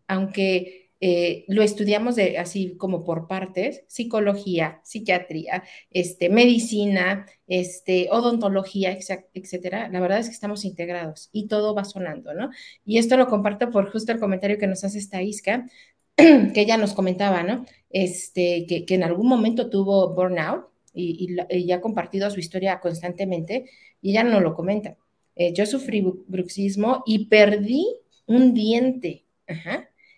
Aunque 0.07 0.89
eh, 1.01 1.45
lo 1.47 1.63
estudiamos 1.63 2.17
así 2.39 2.77
como 2.77 3.05
por 3.05 3.29
partes, 3.29 3.85
psicología, 3.87 4.81
psiquiatría, 4.83 5.63
este, 5.91 6.29
medicina, 6.29 7.27
este, 7.47 8.09
odontología, 8.11 8.99
etcétera, 9.33 9.89
la 9.89 10.01
verdad 10.01 10.19
es 10.19 10.27
que 10.27 10.35
estamos 10.35 10.65
integrados 10.65 11.29
y 11.33 11.47
todo 11.47 11.75
va 11.75 11.85
sonando, 11.85 12.35
¿no? 12.35 12.51
Y 12.85 12.99
esto 12.99 13.17
lo 13.17 13.29
comparto 13.29 13.71
por 13.71 13.93
justo 13.93 14.11
el 14.11 14.19
comentario 14.19 14.59
que 14.59 14.67
nos 14.67 14.83
hace 14.83 14.99
esta 14.99 15.23
Isca, 15.23 15.67
que 16.17 16.61
ella 16.61 16.77
nos 16.77 16.95
comentaba, 16.95 17.45
¿no? 17.45 17.65
Este, 17.91 18.67
que, 18.67 18.95
en 18.95 19.03
algún 19.03 19.29
momento 19.29 19.71
tuvo 19.71 20.15
burnout 20.15 20.67
y, 20.93 21.35
y, 21.51 21.59
y, 21.59 21.73
ha 21.73 21.81
compartido 21.81 22.31
su 22.31 22.39
historia 22.39 22.81
constantemente 22.81 23.71
y 24.03 24.11
ella 24.11 24.25
no 24.25 24.41
lo 24.41 24.55
comenta. 24.55 24.97
Eh, 25.39 25.53
yo 25.55 25.65
sufrí 25.67 26.05
bruxismo 26.27 27.05
y 27.07 27.27
perdí 27.27 27.87
un 28.27 28.55
diente. 28.55 29.25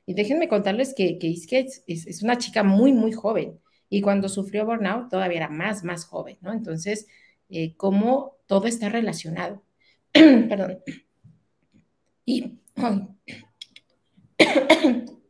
Y 0.06 0.14
déjenme 0.14 0.48
contarles 0.48 0.94
que, 0.94 1.18
que 1.18 1.30
es, 1.30 1.46
es, 1.86 2.06
es, 2.06 2.22
una 2.22 2.38
chica 2.38 2.64
muy, 2.64 2.92
muy 2.92 3.12
joven. 3.12 3.60
Y 3.90 4.00
cuando 4.00 4.28
sufrió 4.28 4.64
burnout 4.64 5.10
todavía 5.10 5.36
era 5.36 5.48
más, 5.48 5.84
más 5.84 6.06
joven, 6.06 6.38
¿no? 6.40 6.52
Entonces, 6.52 7.06
eh, 7.50 7.74
cómo 7.76 8.36
todo 8.46 8.66
está 8.66 8.88
relacionado. 8.88 9.62
Perdón. 10.12 10.78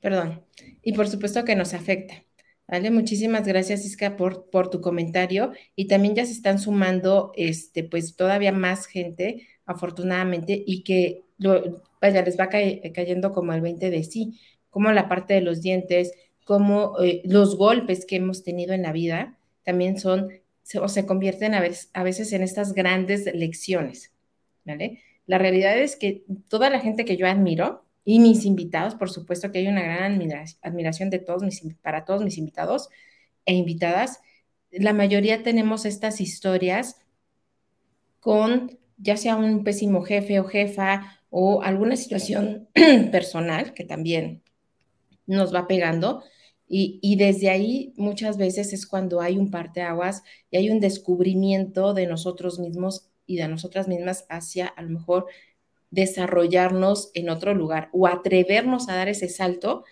Perdón. 0.00 0.44
Y 0.82 0.92
por 0.92 1.08
supuesto 1.08 1.44
que 1.44 1.56
nos 1.56 1.74
afecta. 1.74 2.24
¿Vale? 2.66 2.90
Muchísimas 2.90 3.46
gracias, 3.46 3.86
Isca, 3.86 4.16
por, 4.16 4.50
por 4.50 4.68
tu 4.68 4.82
comentario. 4.82 5.52
Y 5.74 5.86
también 5.88 6.14
ya 6.14 6.26
se 6.26 6.32
están 6.32 6.58
sumando, 6.58 7.32
este, 7.34 7.82
pues, 7.82 8.14
todavía 8.14 8.52
más 8.52 8.86
gente, 8.86 9.48
afortunadamente, 9.64 10.62
y 10.66 10.82
que 10.82 11.24
lo, 11.38 11.82
vaya, 12.00 12.22
les 12.22 12.38
va 12.38 12.48
cayendo 12.48 13.32
como 13.32 13.54
el 13.54 13.62
20 13.62 13.90
de 13.90 14.04
sí, 14.04 14.38
como 14.70 14.92
la 14.92 15.08
parte 15.08 15.34
de 15.34 15.40
los 15.40 15.62
dientes, 15.62 16.12
como 16.44 17.00
eh, 17.00 17.22
los 17.24 17.56
golpes 17.56 18.04
que 18.06 18.16
hemos 18.16 18.42
tenido 18.42 18.74
en 18.74 18.82
la 18.82 18.92
vida, 18.92 19.38
también 19.64 19.98
son, 19.98 20.28
se, 20.62 20.78
o 20.78 20.88
se 20.88 21.06
convierten 21.06 21.54
a 21.54 21.60
veces, 21.60 21.90
a 21.94 22.02
veces 22.02 22.32
en 22.32 22.42
estas 22.42 22.74
grandes 22.74 23.26
lecciones, 23.34 24.12
¿vale? 24.64 25.02
La 25.26 25.38
realidad 25.38 25.78
es 25.78 25.96
que 25.96 26.24
toda 26.48 26.70
la 26.70 26.80
gente 26.80 27.04
que 27.04 27.16
yo 27.16 27.26
admiro, 27.26 27.84
y 28.08 28.20
mis 28.20 28.46
invitados, 28.46 28.94
por 28.94 29.10
supuesto 29.10 29.52
que 29.52 29.58
hay 29.58 29.66
una 29.68 29.82
gran 29.82 30.18
admiración 30.62 31.10
de 31.10 31.18
todos 31.18 31.42
mis, 31.42 31.60
para 31.82 32.06
todos 32.06 32.24
mis 32.24 32.38
invitados 32.38 32.88
e 33.44 33.52
invitadas. 33.52 34.22
La 34.70 34.94
mayoría 34.94 35.42
tenemos 35.42 35.84
estas 35.84 36.22
historias 36.22 36.96
con 38.18 38.78
ya 38.96 39.18
sea 39.18 39.36
un 39.36 39.62
pésimo 39.62 40.00
jefe 40.00 40.40
o 40.40 40.44
jefa 40.44 41.20
o 41.28 41.60
alguna 41.60 41.96
situación 41.96 42.70
personal 43.12 43.74
que 43.74 43.84
también 43.84 44.42
nos 45.26 45.54
va 45.54 45.66
pegando. 45.66 46.22
Y, 46.66 47.00
y, 47.02 47.16
desde 47.16 47.50
ahí 47.50 47.92
muchas 47.98 48.38
veces 48.38 48.72
es 48.72 48.86
cuando 48.86 49.20
hay 49.20 49.36
un 49.36 49.50
parteaguas 49.50 50.22
y 50.50 50.56
hay 50.56 50.70
un 50.70 50.80
descubrimiento 50.80 51.92
de 51.92 52.06
nosotros 52.06 52.58
mismos 52.58 53.10
y 53.26 53.36
de 53.36 53.48
nosotras 53.48 53.86
mismas 53.86 54.24
hacia 54.30 54.66
a 54.66 54.80
lo 54.80 54.88
mejor 54.88 55.26
desarrollarnos 55.90 57.10
en 57.14 57.30
otro 57.30 57.54
lugar 57.54 57.88
o 57.92 58.06
atrevernos 58.06 58.88
a 58.88 58.94
dar 58.96 59.08
ese 59.08 59.28
salto 59.28 59.84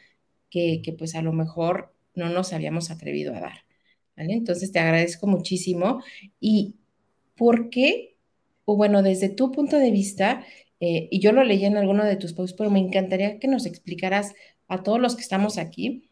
que, 0.51 0.83
que 0.83 0.93
pues 0.93 1.15
a 1.15 1.23
lo 1.23 1.33
mejor 1.33 1.95
no 2.15 2.29
nos 2.29 2.53
habíamos 2.53 2.91
atrevido 2.91 3.35
a 3.35 3.41
dar. 3.41 3.67
¿vale? 4.17 4.35
Entonces 4.35 4.73
te 4.73 4.79
agradezco 4.79 5.27
muchísimo. 5.27 6.03
¿Y 6.41 6.77
por 7.37 7.71
qué? 7.71 8.17
O 8.65 8.77
bueno, 8.77 9.03
desde 9.03 9.29
tu 9.29 9.53
punto 9.53 9.79
de 9.79 9.91
vista, 9.91 10.45
eh, 10.81 11.09
y 11.11 11.21
yo 11.21 11.33
lo 11.33 11.45
leí 11.45 11.65
en 11.65 11.77
alguno 11.77 12.05
de 12.05 12.17
tus 12.17 12.33
posts, 12.33 12.57
pero 12.57 12.71
me 12.71 12.81
encantaría 12.81 13.39
que 13.39 13.49
nos 13.49 13.67
explicaras 13.67 14.35
a 14.69 14.83
todos 14.83 15.01
los 15.01 15.15
que 15.15 15.23
estamos 15.23 15.59
aquí, 15.59 16.11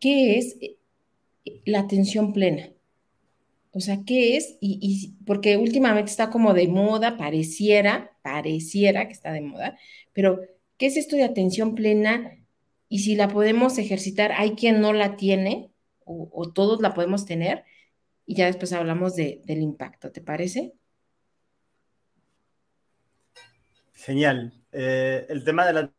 ¿qué 0.00 0.38
es 0.38 0.56
eh, 0.60 0.78
la 1.64 1.80
atención 1.80 2.32
plena? 2.32 2.70
O 3.72 3.80
sea, 3.80 4.00
¿qué 4.06 4.36
es? 4.36 4.56
Y, 4.60 4.78
y, 4.80 5.24
porque 5.24 5.56
últimamente 5.56 6.10
está 6.10 6.30
como 6.30 6.54
de 6.54 6.68
moda, 6.68 7.16
pareciera, 7.18 8.16
pareciera 8.28 9.06
que 9.06 9.12
está 9.12 9.32
de 9.32 9.40
moda, 9.40 9.78
pero 10.12 10.40
¿qué 10.76 10.86
es 10.86 10.96
esto 10.96 11.16
de 11.16 11.24
atención 11.24 11.74
plena? 11.74 12.36
Y 12.88 13.00
si 13.00 13.16
la 13.16 13.28
podemos 13.28 13.78
ejercitar, 13.78 14.32
hay 14.32 14.52
quien 14.52 14.80
no 14.80 14.92
la 14.92 15.16
tiene 15.16 15.70
o, 16.04 16.50
todos 16.54 16.80
la 16.80 16.94
podemos 16.94 17.26
tener 17.26 17.64
y 18.24 18.34
ya 18.34 18.46
después 18.46 18.72
hablamos 18.72 19.14
del 19.14 19.60
impacto, 19.60 20.10
¿te 20.10 20.22
parece? 20.22 20.72
Genial. 23.92 24.54
Eh, 24.72 25.26
el 25.28 25.44
tema 25.44 25.66
de 25.66 25.72
la 25.74 25.92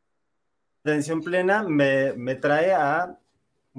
atención 0.83 1.21
plena 1.21 1.63
me, 1.63 2.13
me 2.13 2.35
trae 2.35 2.73
a 2.73 3.19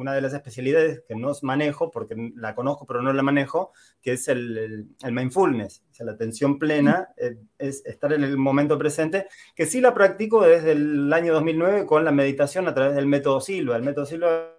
una 0.01 0.15
de 0.15 0.21
las 0.21 0.33
especialidades 0.33 1.03
que 1.07 1.15
no 1.15 1.33
manejo, 1.43 1.91
porque 1.91 2.33
la 2.37 2.55
conozco 2.55 2.87
pero 2.87 3.03
no 3.03 3.13
la 3.13 3.23
manejo, 3.23 3.73
que 4.01 4.13
es 4.13 4.29
el, 4.29 4.89
el, 5.03 5.13
mindfulness, 5.13 5.83
o 5.91 5.95
sea, 5.95 6.07
la 6.07 6.13
atención 6.13 6.59
plena, 6.59 7.11
eh, 7.17 7.37
es 7.59 7.85
estar 7.87 8.13
en 8.13 8.25
el 8.25 8.37
momento 8.37 8.79
presente, 8.79 9.27
que 9.55 9.67
sí 9.67 9.81
la 9.81 9.95
practico 9.95 10.43
desde 10.43 10.73
el 10.73 11.13
año 11.13 11.33
2009 11.35 11.87
con 11.87 12.05
la 12.05 12.13
meditación 12.13 12.67
a 12.69 12.75
través 12.75 12.95
del 12.95 13.07
método 13.07 13.41
Silva. 13.41 13.77
El 13.77 13.83
método 13.83 14.07
Silva 14.07 14.57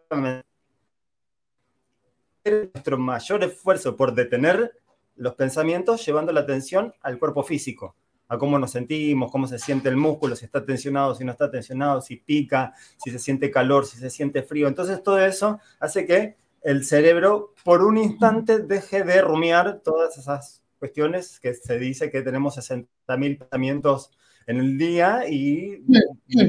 nuestro 2.43 2.97
mayor 2.97 3.43
esfuerzo 3.43 3.95
por 3.95 4.15
detener 4.15 4.71
los 5.15 5.35
pensamientos 5.35 6.05
llevando 6.05 6.31
la 6.31 6.41
atención 6.41 6.93
al 7.01 7.19
cuerpo 7.19 7.43
físico 7.43 7.95
a 8.31 8.37
cómo 8.37 8.57
nos 8.57 8.71
sentimos, 8.71 9.29
cómo 9.29 9.45
se 9.45 9.59
siente 9.59 9.89
el 9.89 9.97
músculo, 9.97 10.37
si 10.37 10.45
está 10.45 10.65
tensionado, 10.65 11.13
si 11.13 11.25
no 11.25 11.33
está 11.33 11.51
tensionado, 11.51 11.99
si 11.99 12.15
pica, 12.15 12.73
si 12.95 13.11
se 13.11 13.19
siente 13.19 13.51
calor, 13.51 13.85
si 13.85 13.97
se 13.97 14.09
siente 14.09 14.41
frío. 14.41 14.69
Entonces 14.69 15.03
todo 15.03 15.19
eso 15.19 15.59
hace 15.81 16.05
que 16.05 16.37
el 16.61 16.85
cerebro 16.85 17.53
por 17.65 17.83
un 17.83 17.97
instante 17.97 18.59
deje 18.59 19.03
de 19.03 19.21
rumiar 19.21 19.81
todas 19.83 20.17
esas 20.17 20.63
cuestiones 20.79 21.41
que 21.41 21.53
se 21.53 21.77
dice 21.77 22.09
que 22.09 22.21
tenemos 22.21 22.57
60.000 22.57 23.37
pensamientos 23.37 24.11
en 24.47 24.57
el 24.61 24.77
día 24.77 25.27
y 25.27 25.83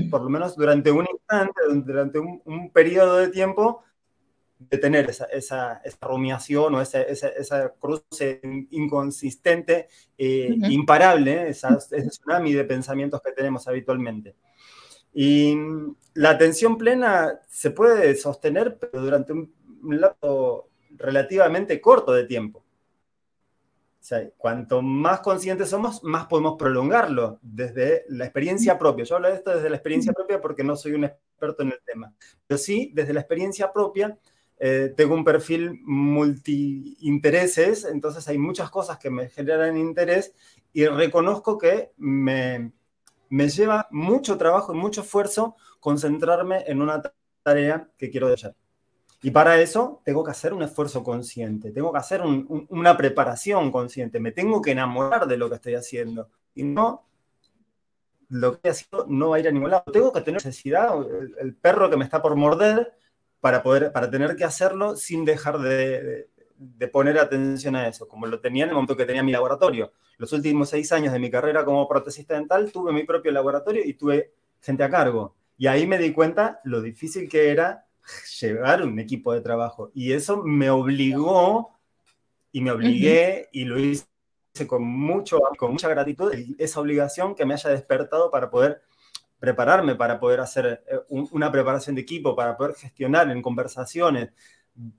por 0.08 0.22
lo 0.22 0.30
menos 0.30 0.54
durante 0.54 0.92
un 0.92 1.08
instante, 1.10 1.60
durante 1.84 2.20
un, 2.20 2.40
un 2.44 2.70
periodo 2.70 3.16
de 3.16 3.28
tiempo, 3.28 3.82
de 4.70 4.78
tener 4.78 5.10
esa, 5.10 5.26
esa, 5.26 5.80
esa 5.84 6.06
rumiación 6.06 6.74
o 6.74 6.80
esa, 6.80 7.02
esa, 7.02 7.72
cruce 7.78 8.40
inconsistente, 8.70 9.88
eh, 10.16 10.54
imparable, 10.68 11.48
ese 11.48 11.68
tsunami 12.08 12.52
de 12.52 12.64
pensamientos 12.64 13.20
que 13.22 13.32
tenemos 13.32 13.66
habitualmente. 13.68 14.34
Y 15.14 15.54
la 16.14 16.30
atención 16.30 16.78
plena 16.78 17.40
se 17.48 17.70
puede 17.70 18.14
sostener, 18.16 18.78
pero 18.78 19.02
durante 19.02 19.32
un, 19.32 19.52
lapso 19.84 20.68
relativamente 20.90 21.80
corto 21.80 22.12
de 22.12 22.24
tiempo. 22.24 22.60
O 22.60 24.04
sea, 24.04 24.28
cuanto 24.36 24.80
más 24.82 25.20
conscientes 25.20 25.68
somos, 25.68 26.02
más 26.02 26.26
podemos 26.26 26.56
prolongarlo 26.58 27.38
desde 27.42 28.04
la 28.08 28.24
experiencia 28.24 28.78
propia. 28.78 29.04
Yo 29.04 29.16
hablo 29.16 29.28
de 29.28 29.34
esto 29.34 29.54
desde 29.54 29.70
la 29.70 29.76
experiencia 29.76 30.12
propia 30.12 30.40
porque 30.40 30.64
no 30.64 30.76
soy 30.76 30.92
un 30.92 31.04
experto 31.04 31.62
en 31.62 31.72
el 31.72 31.80
tema, 31.84 32.12
pero 32.46 32.58
sí 32.58 32.90
desde 32.94 33.12
la 33.12 33.20
experiencia 33.20 33.72
propia 33.72 34.16
eh, 34.64 34.94
tengo 34.96 35.16
un 35.16 35.24
perfil 35.24 35.80
multi-intereses, 35.82 37.84
entonces 37.84 38.28
hay 38.28 38.38
muchas 38.38 38.70
cosas 38.70 38.96
que 38.96 39.10
me 39.10 39.28
generan 39.28 39.76
interés 39.76 40.34
y 40.72 40.86
reconozco 40.86 41.58
que 41.58 41.90
me, 41.96 42.70
me 43.28 43.48
lleva 43.48 43.88
mucho 43.90 44.38
trabajo 44.38 44.72
y 44.72 44.76
mucho 44.76 45.00
esfuerzo 45.00 45.56
concentrarme 45.80 46.62
en 46.68 46.80
una 46.80 47.02
tarea 47.42 47.90
que 47.98 48.08
quiero 48.08 48.28
hacer. 48.28 48.54
Y 49.20 49.32
para 49.32 49.60
eso 49.60 50.00
tengo 50.04 50.22
que 50.22 50.30
hacer 50.30 50.54
un 50.54 50.62
esfuerzo 50.62 51.02
consciente, 51.02 51.72
tengo 51.72 51.90
que 51.90 51.98
hacer 51.98 52.22
una 52.22 52.96
preparación 52.96 53.72
consciente, 53.72 54.20
me 54.20 54.30
tengo 54.30 54.62
que 54.62 54.70
enamorar 54.70 55.26
de 55.26 55.38
lo 55.38 55.48
que 55.48 55.56
estoy 55.56 55.74
haciendo. 55.74 56.28
Y 56.54 56.62
no, 56.62 57.08
lo 58.28 58.52
que 58.52 58.68
estoy 58.68 58.70
haciendo 58.70 59.06
no 59.08 59.30
va 59.30 59.38
a 59.38 59.40
ir 59.40 59.48
a 59.48 59.50
ningún 59.50 59.72
lado. 59.72 59.90
Tengo 59.92 60.12
que 60.12 60.20
tener 60.20 60.44
necesidad, 60.44 60.94
el 61.40 61.56
perro 61.56 61.90
que 61.90 61.96
me 61.96 62.04
está 62.04 62.22
por 62.22 62.36
morder, 62.36 62.92
para, 63.42 63.60
poder, 63.64 63.90
para 63.90 64.08
tener 64.08 64.36
que 64.36 64.44
hacerlo 64.44 64.94
sin 64.94 65.24
dejar 65.24 65.58
de, 65.58 66.28
de, 66.56 66.88
poner 66.88 67.18
atención 67.18 67.74
a 67.74 67.88
eso, 67.88 68.06
como 68.06 68.26
lo 68.26 68.38
tenía 68.38 68.62
en 68.62 68.68
el 68.70 68.76
momento 68.76 68.96
que 68.96 69.04
tenía 69.04 69.24
mi 69.24 69.32
laboratorio. 69.32 69.92
Los 70.16 70.32
últimos 70.32 70.68
seis 70.68 70.92
años 70.92 71.12
de 71.12 71.18
mi 71.18 71.28
carrera 71.28 71.64
como 71.64 71.88
protesista 71.88 72.34
dental 72.34 72.70
tuve 72.70 72.92
mi 72.92 73.02
propio 73.02 73.32
laboratorio 73.32 73.82
y 73.84 73.94
tuve 73.94 74.32
gente 74.60 74.84
a 74.84 74.90
cargo. 74.90 75.34
Y 75.58 75.66
ahí 75.66 75.88
me 75.88 75.98
di 75.98 76.12
cuenta 76.12 76.60
lo 76.62 76.80
difícil 76.80 77.28
que 77.28 77.50
era 77.50 77.84
llevar 78.40 78.84
un 78.84 79.00
equipo 79.00 79.32
de 79.32 79.40
trabajo. 79.40 79.90
Y 79.92 80.12
eso 80.12 80.44
me 80.44 80.70
obligó 80.70 81.76
y 82.52 82.60
me 82.60 82.70
obligué 82.70 83.48
y 83.50 83.64
lo 83.64 83.76
hice 83.76 84.06
con, 84.68 84.84
mucho, 84.84 85.40
con 85.58 85.72
mucha 85.72 85.88
gratitud, 85.88 86.32
esa 86.58 86.80
obligación 86.80 87.34
que 87.34 87.44
me 87.44 87.54
haya 87.54 87.70
despertado 87.70 88.30
para 88.30 88.50
poder 88.50 88.82
prepararme 89.42 89.96
para 89.96 90.20
poder 90.20 90.38
hacer 90.38 90.84
eh, 90.86 91.00
una 91.08 91.50
preparación 91.50 91.96
de 91.96 92.02
equipo, 92.02 92.36
para 92.36 92.56
poder 92.56 92.76
gestionar 92.76 93.28
en 93.28 93.42
conversaciones, 93.42 94.30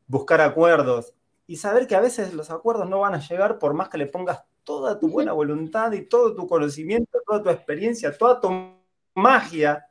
buscar 0.05 0.41
acuerdos 0.41 1.13
y 1.47 1.55
saber 1.55 1.87
que 1.87 1.95
a 1.95 2.01
veces 2.01 2.33
los 2.33 2.51
acuerdos 2.51 2.89
no 2.89 2.99
van 2.99 3.15
a 3.15 3.25
llegar 3.25 3.57
por 3.57 3.73
más 3.73 3.87
que 3.87 3.97
le 3.97 4.07
pongas 4.07 4.43
toda 4.65 4.99
tu 4.99 5.07
buena 5.07 5.31
voluntad 5.31 5.93
y 5.93 6.09
todo 6.09 6.35
tu 6.35 6.45
conocimiento, 6.45 7.19
toda 7.25 7.41
tu 7.41 7.49
experiencia, 7.51 8.17
toda 8.17 8.41
tu 8.41 8.49
magia, 9.15 9.85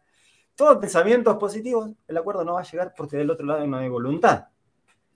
todos 0.55 0.77
pensamientos 0.77 1.35
positivos, 1.39 1.91
el 2.07 2.19
acuerdo 2.19 2.45
no 2.45 2.53
va 2.53 2.61
a 2.61 2.71
llegar 2.71 2.93
porque 2.95 3.17
del 3.17 3.31
otro 3.31 3.47
lado 3.47 3.67
no 3.67 3.79
hay 3.79 3.89
voluntad. 3.89 4.49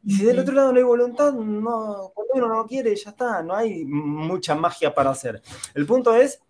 Y 0.03 0.14
si 0.14 0.25
del 0.25 0.38
otro 0.38 0.55
lado 0.55 0.72
no 0.72 0.79
hay 0.79 0.85
voluntad, 0.85 1.35
no, 1.35 2.11
cuando 2.14 2.33
uno 2.37 2.49
no 2.49 2.66
quiere, 2.66 2.96
ya 2.96 3.11
está, 3.11 3.42
no 3.42 3.55
hay 3.55 3.85
mucha 3.85 4.55
magia 4.55 4.94
para 4.94 5.11
hacer. 5.11 5.42
El 5.75 5.85
punto 5.85 6.16
es 6.16 6.40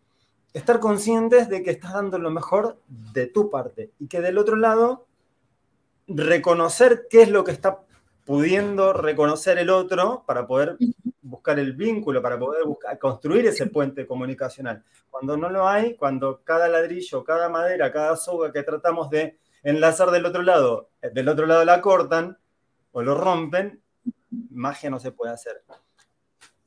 estar 0.56 0.80
conscientes 0.80 1.50
de 1.50 1.62
que 1.62 1.70
estás 1.70 1.92
dando 1.92 2.18
lo 2.18 2.30
mejor 2.30 2.78
de 2.88 3.26
tu 3.26 3.50
parte 3.50 3.92
y 3.98 4.08
que 4.08 4.22
del 4.22 4.38
otro 4.38 4.56
lado 4.56 5.06
reconocer 6.08 7.08
qué 7.10 7.20
es 7.20 7.28
lo 7.28 7.44
que 7.44 7.52
está 7.52 7.80
pudiendo 8.24 8.94
reconocer 8.94 9.58
el 9.58 9.68
otro 9.68 10.24
para 10.26 10.46
poder 10.46 10.78
buscar 11.20 11.58
el 11.58 11.74
vínculo, 11.74 12.22
para 12.22 12.38
poder 12.38 12.64
buscar, 12.64 12.98
construir 12.98 13.46
ese 13.46 13.66
puente 13.66 14.06
comunicacional. 14.06 14.82
Cuando 15.10 15.36
no 15.36 15.50
lo 15.50 15.68
hay, 15.68 15.94
cuando 15.94 16.40
cada 16.42 16.68
ladrillo, 16.68 17.22
cada 17.22 17.50
madera, 17.50 17.92
cada 17.92 18.16
soga 18.16 18.50
que 18.50 18.62
tratamos 18.62 19.10
de 19.10 19.38
enlazar 19.62 20.10
del 20.10 20.24
otro 20.24 20.40
lado, 20.40 20.88
eh, 21.02 21.10
del 21.12 21.28
otro 21.28 21.44
lado 21.44 21.66
la 21.66 21.82
cortan 21.82 22.38
o 22.92 23.02
lo 23.02 23.14
rompen, 23.14 23.82
magia 24.30 24.88
no 24.88 25.00
se 25.00 25.12
puede 25.12 25.34
hacer. 25.34 25.62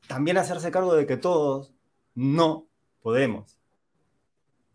También 0.07 0.37
hacerse 0.37 0.69
cargo 0.69 0.93
de 0.93 1.07
que 1.07 1.17
todos 1.17 1.73
no 2.13 2.67
podemos 3.01 3.58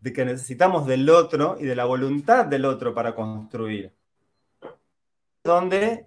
de 0.05 0.13
que 0.13 0.27
necesitamos 0.27 0.87
del 0.87 1.09
otro 1.09 1.57
y 1.59 1.65
de 1.65 1.75
la 1.75 1.87
voluntad 1.87 2.45
del 2.45 2.67
otro 2.67 2.93
para 2.93 3.15
construir. 3.15 3.91
Donde 5.43 6.07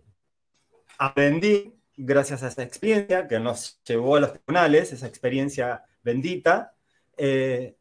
aprendí, 0.99 1.73
gracias 1.95 2.43
a 2.43 2.49
esa 2.49 2.61
experiencia 2.61 3.27
que 3.27 3.39
nos 3.39 3.81
llevó 3.83 4.17
a 4.17 4.19
los 4.19 4.33
tribunales, 4.33 4.93
esa 4.93 5.07
experiencia 5.07 5.83
bendita, 6.03 6.75
eh, 7.17 7.75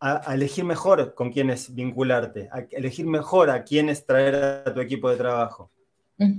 a, 0.00 0.34
elegir 0.34 0.66
mejor 0.66 1.14
con 1.14 1.32
quiénes 1.32 1.74
vincularte, 1.74 2.50
a 2.52 2.66
elegir 2.70 3.06
mejor 3.06 3.48
a 3.48 3.64
quiénes 3.64 4.04
traer 4.04 4.34
a 4.34 4.74
tu 4.74 4.80
equipo 4.80 5.08
de 5.08 5.16
trabajo. 5.16 5.70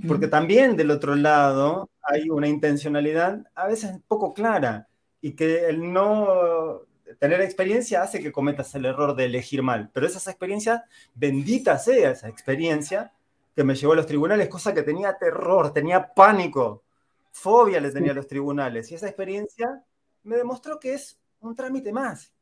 Porque 0.06 0.28
también 0.28 0.76
del 0.76 0.92
otro 0.92 1.16
lado 1.16 1.90
hay 2.00 2.30
una 2.30 2.46
intencionalidad 2.46 3.44
a 3.56 3.66
veces 3.66 3.98
poco 4.06 4.32
clara 4.32 4.86
y 5.20 5.32
que 5.32 5.68
el 5.68 5.92
no 5.92 6.86
tener 7.18 7.40
experiencia 7.40 8.02
hace 8.02 8.20
que 8.20 8.32
cometas 8.32 8.74
el 8.74 8.86
error 8.86 9.14
de 9.14 9.26
elegir 9.26 9.62
mal, 9.62 9.90
pero 9.92 10.06
esa 10.06 10.30
experiencia, 10.30 10.84
bendita 11.14 11.78
sea 11.78 12.10
esa 12.10 12.28
experiencia 12.28 13.12
que 13.54 13.64
me 13.64 13.74
llevó 13.74 13.92
a 13.92 13.96
los 13.96 14.06
tribunales, 14.06 14.48
cosa 14.48 14.74
que 14.74 14.82
tenía 14.82 15.16
terror, 15.16 15.72
tenía 15.72 16.12
pánico, 16.12 16.82
fobia 17.30 17.80
le 17.80 17.90
tenía 17.90 18.12
a 18.12 18.14
los 18.14 18.26
tribunales, 18.26 18.90
y 18.90 18.94
esa 18.94 19.06
experiencia 19.06 19.84
me 20.22 20.36
demostró 20.36 20.80
que 20.80 20.94
es 20.94 21.20
un 21.40 21.54
trámite 21.54 21.92
más 21.92 22.32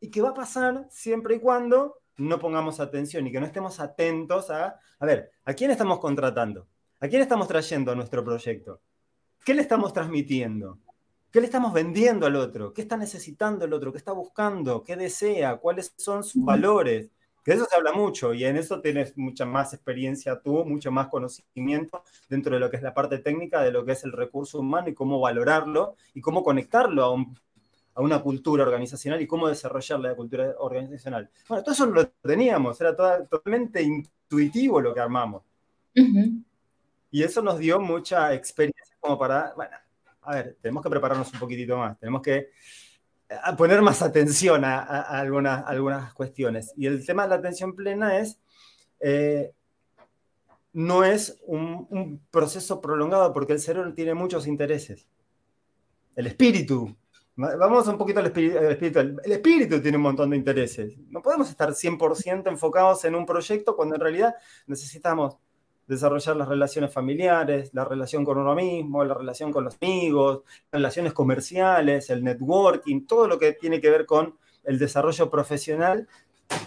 y 0.00 0.10
que 0.10 0.22
va 0.22 0.30
a 0.30 0.34
pasar 0.34 0.86
siempre 0.90 1.36
y 1.36 1.40
cuando 1.40 1.98
no 2.16 2.38
pongamos 2.38 2.78
atención 2.80 3.26
y 3.26 3.32
que 3.32 3.40
no 3.40 3.46
estemos 3.46 3.80
atentos 3.80 4.50
a, 4.50 4.78
a 4.98 5.06
ver, 5.06 5.32
¿a 5.44 5.52
quién 5.54 5.70
estamos 5.70 5.98
contratando? 5.98 6.66
¿A 7.00 7.08
quién 7.08 7.22
estamos 7.22 7.48
trayendo 7.48 7.90
a 7.90 7.94
nuestro 7.94 8.24
proyecto? 8.24 8.80
¿Qué 9.44 9.52
le 9.52 9.62
estamos 9.62 9.92
transmitiendo? 9.92 10.78
¿Qué 11.34 11.40
le 11.40 11.46
estamos 11.46 11.72
vendiendo 11.72 12.26
al 12.26 12.36
otro? 12.36 12.72
¿Qué 12.72 12.82
está 12.82 12.96
necesitando 12.96 13.64
el 13.64 13.72
otro? 13.72 13.90
¿Qué 13.90 13.98
está 13.98 14.12
buscando? 14.12 14.84
¿Qué 14.84 14.94
desea? 14.94 15.56
¿Cuáles 15.56 15.92
son 15.96 16.22
sus 16.22 16.44
valores? 16.44 17.10
de 17.44 17.54
eso 17.54 17.64
se 17.68 17.74
habla 17.74 17.92
mucho 17.92 18.32
y 18.32 18.44
en 18.44 18.56
eso 18.56 18.80
tienes 18.80 19.18
mucha 19.18 19.44
más 19.44 19.74
experiencia 19.74 20.40
tú, 20.40 20.64
mucho 20.64 20.92
más 20.92 21.08
conocimiento 21.08 22.04
dentro 22.28 22.54
de 22.54 22.60
lo 22.60 22.70
que 22.70 22.76
es 22.76 22.84
la 22.84 22.94
parte 22.94 23.18
técnica, 23.18 23.64
de 23.64 23.72
lo 23.72 23.84
que 23.84 23.92
es 23.92 24.04
el 24.04 24.12
recurso 24.12 24.60
humano 24.60 24.88
y 24.88 24.94
cómo 24.94 25.18
valorarlo 25.18 25.96
y 26.14 26.20
cómo 26.20 26.44
conectarlo 26.44 27.04
a, 27.04 28.00
una 28.00 28.22
cultura 28.22 28.62
organizacional 28.62 29.20
y 29.20 29.26
cómo 29.26 29.48
desarrollar 29.48 29.98
la 29.98 30.14
cultura 30.14 30.54
organizacional. 30.60 31.28
Bueno, 31.48 31.64
todo 31.64 31.74
eso 31.74 31.86
lo 31.86 32.10
teníamos, 32.10 32.80
era 32.80 32.94
totalmente 32.94 33.82
intuitivo 33.82 34.80
lo 34.80 34.94
que 34.94 35.00
armamos. 35.00 35.42
Y 37.10 37.24
eso 37.24 37.42
nos 37.42 37.58
dio 37.58 37.80
mucha 37.80 38.32
experiencia 38.34 38.96
como 39.00 39.18
para, 39.18 39.52
bueno, 39.56 39.76
a 40.24 40.34
ver, 40.34 40.56
tenemos 40.60 40.82
que 40.82 40.90
prepararnos 40.90 41.32
un 41.32 41.38
poquitito 41.38 41.76
más, 41.76 41.98
tenemos 41.98 42.22
que 42.22 42.50
eh, 43.28 43.36
poner 43.56 43.82
más 43.82 44.02
atención 44.02 44.64
a, 44.64 44.80
algunas, 44.80 46.14
cuestiones. 46.14 46.72
Y 46.76 46.86
el 46.86 47.04
tema 47.04 47.24
de 47.24 47.28
la 47.30 47.34
atención 47.36 47.74
plena 47.74 48.18
es, 48.18 48.38
eh, 49.00 49.52
no 50.72 51.04
es 51.04 51.40
un, 51.46 52.20
proceso 52.30 52.80
prolongado 52.80 53.32
porque 53.32 53.54
el 53.54 53.60
cerebro 53.60 53.94
tiene 53.94 54.14
muchos 54.14 54.46
intereses. 54.46 55.06
El 56.16 56.26
espíritu, 56.26 56.96
vamos 57.36 57.88
un 57.88 57.98
poquito 57.98 58.20
al 58.20 58.26
espíritu, 58.26 58.98
el 59.00 59.32
espíritu 59.32 59.80
tiene 59.80 59.96
un 59.96 60.02
montón 60.02 60.30
de 60.30 60.36
intereses. 60.36 60.94
No 61.08 61.22
podemos 61.22 61.50
estar 61.50 61.70
100% 61.70 62.48
enfocados 62.48 63.04
en 63.04 63.14
un 63.14 63.26
proyecto 63.26 63.74
cuando 63.74 63.96
en 63.96 64.00
realidad 64.00 64.34
necesitamos 64.66 65.38
desarrollar 65.86 66.36
las 66.36 66.48
relaciones 66.48 66.92
familiares, 66.92 67.70
la 67.74 67.84
relación 67.84 68.24
con 68.24 68.38
uno 68.38 68.54
mismo, 68.54 69.04
la 69.04 69.14
relación 69.14 69.52
con 69.52 69.64
los 69.64 69.76
amigos, 69.80 70.42
relaciones 70.72 71.12
comerciales, 71.12 72.10
el 72.10 72.24
networking, 72.24 73.06
todo 73.06 73.28
lo 73.28 73.38
que 73.38 73.52
tiene 73.52 73.80
que 73.80 73.90
ver 73.90 74.06
con 74.06 74.38
el 74.64 74.78
desarrollo 74.78 75.30
profesional, 75.30 76.08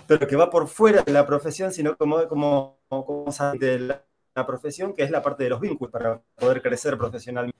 pero 0.06 0.27
que 0.27 0.36
va 0.36 0.49
por 0.49 0.67
fuera 0.67 1.01
de 1.01 1.12
la 1.12 1.25
profesión, 1.25 1.71
sino 1.71 1.97
como, 1.97 2.27
como, 2.27 2.77
como 2.89 3.25
de 3.60 3.80
la, 3.80 4.03
la, 4.36 4.45
profesión, 4.45 4.93
que 4.93 5.03
es 5.03 5.12
la 5.12 5.21
parte 5.21 5.43
de 5.43 5.49
los 5.49 5.60
vínculos 5.60 5.91
para 5.91 6.21
poder 6.36 6.62
crecer 6.62 6.97
profesionalmente. 6.97 7.58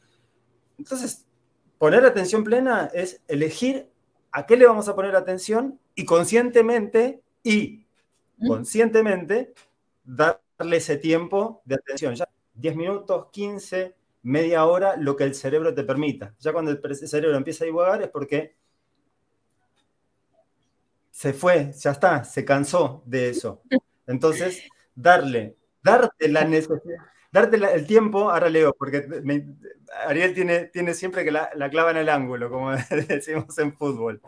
Entonces, 0.78 1.26
poner 1.78 2.06
atención 2.06 2.44
plena 2.44 2.90
es 2.94 3.22
elegir 3.28 3.90
a 4.32 4.46
qué 4.46 4.58
le 4.58 4.68
vamos 4.68 4.88
a 4.88 4.96
poner 4.96 5.16
atención 5.16 5.80
y 5.96 6.06
conscientemente 6.06 7.22
y 7.44 7.86
conscientemente 8.46 9.54
dar 10.04 10.42
darle 10.58 10.78
ese 10.78 10.98
tiempo 10.98 11.62
de 11.66 11.76
atención. 11.76 12.16
Ya 12.16 12.28
10 12.54 12.76
minutos, 12.76 13.28
15, 13.32 13.96
media 14.24 14.66
hora, 14.66 14.96
lo 14.98 15.16
que 15.16 15.24
el 15.24 15.36
cerebro 15.36 15.74
te 15.74 15.84
permita. 15.84 16.36
Ya 16.40 16.52
cuando 16.52 16.72
el 16.72 16.96
cerebro 16.96 17.38
empieza 17.38 17.64
a 17.64 17.68
divagar 17.68 18.02
es 18.02 18.10
porque 18.10 18.56
se 21.12 21.34
fue, 21.34 21.72
ya 21.74 21.92
está, 21.92 22.24
se 22.24 22.46
cansó 22.46 23.04
de 23.06 23.30
eso. 23.30 23.62
Entonces, 24.06 24.64
darle, 24.94 25.56
darte 25.82 26.30
la 26.30 26.44
necesidad, 26.46 26.98
darte 27.32 27.58
el 27.58 27.88
tiempo, 27.88 28.30
ahora 28.30 28.50
leo, 28.50 28.74
porque 28.78 29.08
Ariel 30.06 30.34
tiene, 30.34 30.66
tiene 30.66 30.94
siempre 30.94 31.24
que 31.24 31.32
la, 31.32 31.50
la 31.56 31.70
clava 31.70 31.92
en 31.92 31.98
el 31.98 32.10
ángulo, 32.10 32.50
como 32.50 32.72
decimos 33.08 33.58
en 33.58 33.74
fútbol. 33.74 34.22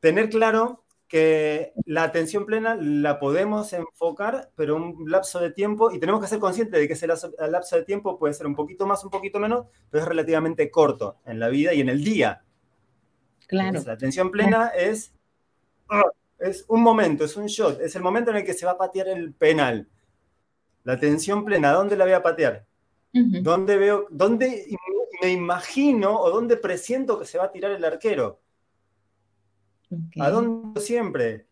Tener 0.00 0.30
claro 0.30 0.84
que 1.10 1.72
la 1.86 2.04
atención 2.04 2.46
plena 2.46 2.76
la 2.76 3.18
podemos 3.18 3.72
enfocar, 3.72 4.52
pero 4.54 4.76
un 4.76 5.10
lapso 5.10 5.40
de 5.40 5.50
tiempo, 5.50 5.90
y 5.90 5.98
tenemos 5.98 6.20
que 6.20 6.28
ser 6.28 6.38
conscientes 6.38 6.80
de 6.80 6.86
que 6.86 6.92
ese 6.92 7.08
lapso 7.08 7.76
de 7.76 7.82
tiempo 7.82 8.16
puede 8.16 8.32
ser 8.32 8.46
un 8.46 8.54
poquito 8.54 8.86
más, 8.86 9.02
un 9.02 9.10
poquito 9.10 9.40
menos, 9.40 9.66
pero 9.90 10.04
es 10.04 10.08
relativamente 10.08 10.70
corto 10.70 11.16
en 11.26 11.40
la 11.40 11.48
vida 11.48 11.74
y 11.74 11.80
en 11.80 11.88
el 11.88 12.04
día. 12.04 12.44
Claro. 13.48 13.82
la 13.84 13.94
atención 13.94 14.30
plena 14.30 14.68
es, 14.68 15.12
ah, 15.88 16.04
es 16.38 16.64
un 16.68 16.80
momento, 16.80 17.24
es 17.24 17.36
un 17.36 17.46
shot, 17.46 17.80
es 17.80 17.96
el 17.96 18.02
momento 18.02 18.30
en 18.30 18.36
el 18.36 18.44
que 18.44 18.54
se 18.54 18.64
va 18.64 18.72
a 18.72 18.78
patear 18.78 19.08
el 19.08 19.34
penal. 19.34 19.88
La 20.84 20.92
atención 20.92 21.44
plena, 21.44 21.72
¿dónde 21.72 21.96
la 21.96 22.04
voy 22.04 22.14
a 22.14 22.22
patear? 22.22 22.66
¿Dónde 23.12 23.76
veo, 23.76 24.06
dónde 24.10 24.64
me 25.20 25.32
imagino 25.32 26.20
o 26.20 26.30
dónde 26.30 26.56
presiento 26.56 27.18
que 27.18 27.26
se 27.26 27.36
va 27.36 27.46
a 27.46 27.50
tirar 27.50 27.72
el 27.72 27.84
arquero? 27.84 28.38
¿A 30.20 30.30
dónde 30.30 30.80
siempre? 30.80 31.46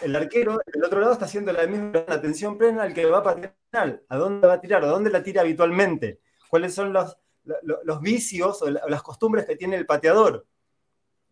El 0.00 0.14
arquero 0.16 0.60
del 0.66 0.84
otro 0.84 1.00
lado 1.00 1.12
está 1.12 1.24
haciendo 1.24 1.52
la 1.52 1.66
misma 1.66 2.04
atención 2.08 2.58
plena 2.58 2.82
al 2.82 2.94
que 2.94 3.06
va 3.06 3.18
a 3.18 3.22
patear. 3.22 4.02
¿A 4.08 4.16
dónde 4.16 4.46
va 4.46 4.54
a 4.54 4.60
tirar? 4.60 4.84
¿A 4.84 4.88
dónde 4.88 5.10
la 5.10 5.22
tira 5.22 5.42
habitualmente? 5.42 6.20
¿Cuáles 6.48 6.74
son 6.74 6.92
los, 6.92 7.16
los, 7.62 8.00
vicios 8.00 8.62
o 8.62 8.70
las 8.70 9.02
costumbres 9.02 9.46
que 9.46 9.56
tiene 9.56 9.76
el 9.76 9.86
pateador? 9.86 10.46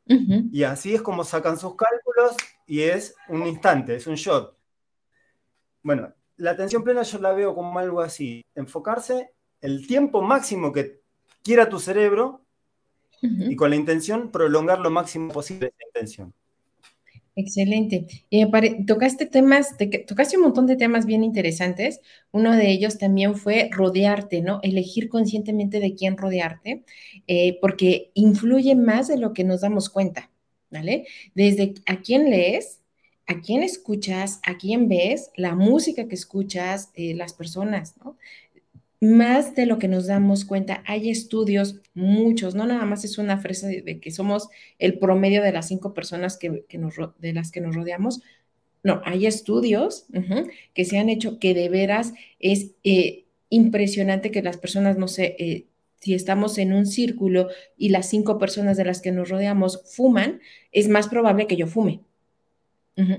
Y 0.07 0.62
así 0.62 0.94
es 0.94 1.03
como 1.03 1.25
sacan 1.25 1.59
sus 1.59 1.75
cálculos 1.75 2.37
y 2.66 2.83
es 2.83 3.14
un 3.29 3.46
instante, 3.46 3.96
es 3.96 4.07
un 4.07 4.14
shot. 4.14 4.57
Bueno, 5.83 6.12
la 6.37 6.53
atención 6.53 6.85
plena 6.85 7.03
yo 7.03 7.18
la 7.18 7.33
veo 7.33 7.55
como 7.55 7.79
algo 7.79 8.01
así, 8.01 8.44
enfocarse 8.55 9.33
el 9.61 9.87
tiempo 9.87 10.22
máximo 10.22 10.72
que 10.72 11.01
quiera 11.42 11.68
tu 11.68 11.81
cerebro 11.81 12.45
y 13.22 13.57
con 13.57 13.70
la 13.70 13.76
intención 13.76 14.31
prolongar 14.31 14.81
lo 14.81 14.90
máximo 14.90 15.33
posible 15.33 15.68
esa 15.68 15.87
intención. 15.88 16.35
Excelente. 17.38 18.07
tocaste 18.87 19.26
temas, 19.26 19.76
tocaste 20.07 20.38
un 20.38 20.44
montón 20.44 20.66
de 20.66 20.76
temas 20.76 21.05
bien 21.05 21.22
interesantes. 21.22 22.00
Uno 22.33 22.57
de 22.57 22.70
ellos 22.70 22.96
también 22.96 23.35
fue 23.37 23.68
rodearte, 23.70 24.40
¿no? 24.40 24.59
Elegir 24.62 25.11
conscientemente 25.11 25.79
de 25.79 25.94
quién 25.94 26.16
rodearte, 26.16 26.85
eh, 27.26 27.59
porque 27.61 28.11
influye 28.14 28.74
más 28.74 29.09
de 29.09 29.18
lo 29.18 29.35
que 29.35 29.44
nos 29.44 29.61
damos 29.61 29.90
cuenta, 29.90 30.31
¿vale? 30.70 31.07
Desde 31.35 31.74
a 31.85 32.00
quién 32.00 32.31
lees, 32.31 32.81
a 33.26 33.40
quién 33.42 33.62
escuchas, 33.62 34.40
a 34.42 34.57
quién 34.57 34.88
ves, 34.88 35.31
la 35.37 35.55
música 35.55 36.09
que 36.09 36.14
escuchas, 36.14 36.90
eh, 36.94 37.14
las 37.14 37.35
personas, 37.35 37.96
¿no? 37.98 38.16
Más 39.00 39.54
de 39.54 39.66
lo 39.66 39.78
que 39.78 39.88
nos 39.88 40.06
damos 40.06 40.44
cuenta. 40.44 40.82
Hay 40.87 41.11
estudios, 41.11 41.80
muchos, 41.94 42.54
no 42.54 42.66
nada 42.66 42.85
más 42.85 43.04
es 43.04 43.18
una 43.18 43.38
frase 43.38 43.82
de, 43.82 44.00
que 44.00 44.11
somos 44.11 44.48
el 44.78 44.98
promedio 44.98 45.42
de 45.42 45.52
las 45.52 45.68
cinco 45.68 45.94
personas 45.94 46.38
que, 46.38 46.64
nos, 46.78 46.94
de 47.18 47.32
las 47.32 47.50
que 47.50 47.61
nos 47.61 47.74
rodeamos. 47.74 48.22
No, 48.82 49.02
hay 49.04 49.26
estudios 49.26 50.06
que 50.72 50.85
se 50.85 50.98
han 50.98 51.09
hecho 51.09 51.38
que 51.38 51.54
de 51.54 51.68
veras 51.68 52.14
es 52.38 52.72
eh, 52.85 53.24
impresionante 53.50 54.30
que 54.30 54.42
las 54.42 54.59
personas, 54.59 54.96
no 54.96 55.09
sé, 55.09 55.35
eh, 55.38 55.66
si 56.00 56.14
estamos 56.14 56.59
en 56.59 56.72
un 56.72 56.87
círculo 56.87 57.48
y 57.76 57.88
las 57.88 58.09
cinco 58.09 58.38
personas 58.38 58.76
de 58.76 58.85
las 58.85 59.00
que 59.00 59.12
nos 59.12 59.28
rodeamos 59.28 59.82
fuman, 59.96 60.40
es 60.72 60.88
más 60.88 61.09
probable 61.09 61.46
que 61.46 61.56
yo 61.56 61.66
fume. 61.66 62.00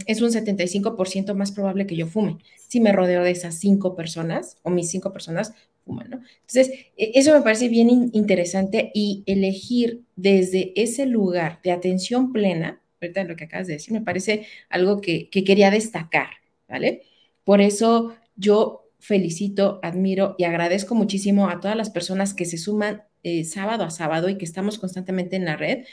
Es 0.07 0.21
un 0.21 0.31
75% 0.31 1.35
más 1.35 1.51
probable 1.51 1.85
que 1.85 1.95
yo 1.95 2.07
fume 2.07 2.37
si 2.67 2.79
me 2.79 2.91
rodeo 2.91 3.23
de 3.23 3.31
esas 3.31 3.59
cinco 3.59 3.95
personas 3.95 4.57
o 4.63 4.69
mis 4.69 4.89
cinco 4.89 5.13
personas 5.13 5.53
fuman. 5.85 6.25
Entonces, 6.41 6.69
e, 6.97 7.11
eso 7.15 7.33
me 7.33 7.41
parece 7.41 7.69
bien 7.69 7.89
interesante 8.13 8.91
y 8.93 9.23
elegir 9.25 10.03
desde 10.15 10.73
ese 10.75 11.05
lugar 11.05 11.59
de 11.63 11.71
atención 11.71 12.33
plena, 12.33 12.81
ahorita 13.01 13.23
lo 13.23 13.35
que 13.35 13.45
acabas 13.45 13.67
de 13.67 13.73
decir, 13.73 13.93
me 13.93 14.01
parece 14.01 14.47
algo 14.69 14.99
que, 14.99 15.29
quería 15.29 15.71
destacar, 15.71 16.29
¿vale? 16.67 17.03
Por 17.43 17.61
eso 17.61 18.15
yo 18.35 18.89
felicito, 18.99 19.79
admiro 19.83 20.35
y 20.37 20.43
agradezco 20.43 20.95
muchísimo 20.95 21.49
a 21.49 21.59
todas 21.59 21.77
las 21.77 21.89
personas 21.89 22.33
que 22.33 22.45
se 22.45 22.57
suman 22.57 23.03
eh, 23.23 23.43
sábado 23.45 23.83
a 23.83 23.91
sábado 23.91 24.27
y 24.29 24.37
que 24.37 24.45
estamos 24.45 24.79
constantemente 24.79 25.35
en 25.35 25.45
la 25.45 25.55
red, 25.55 25.85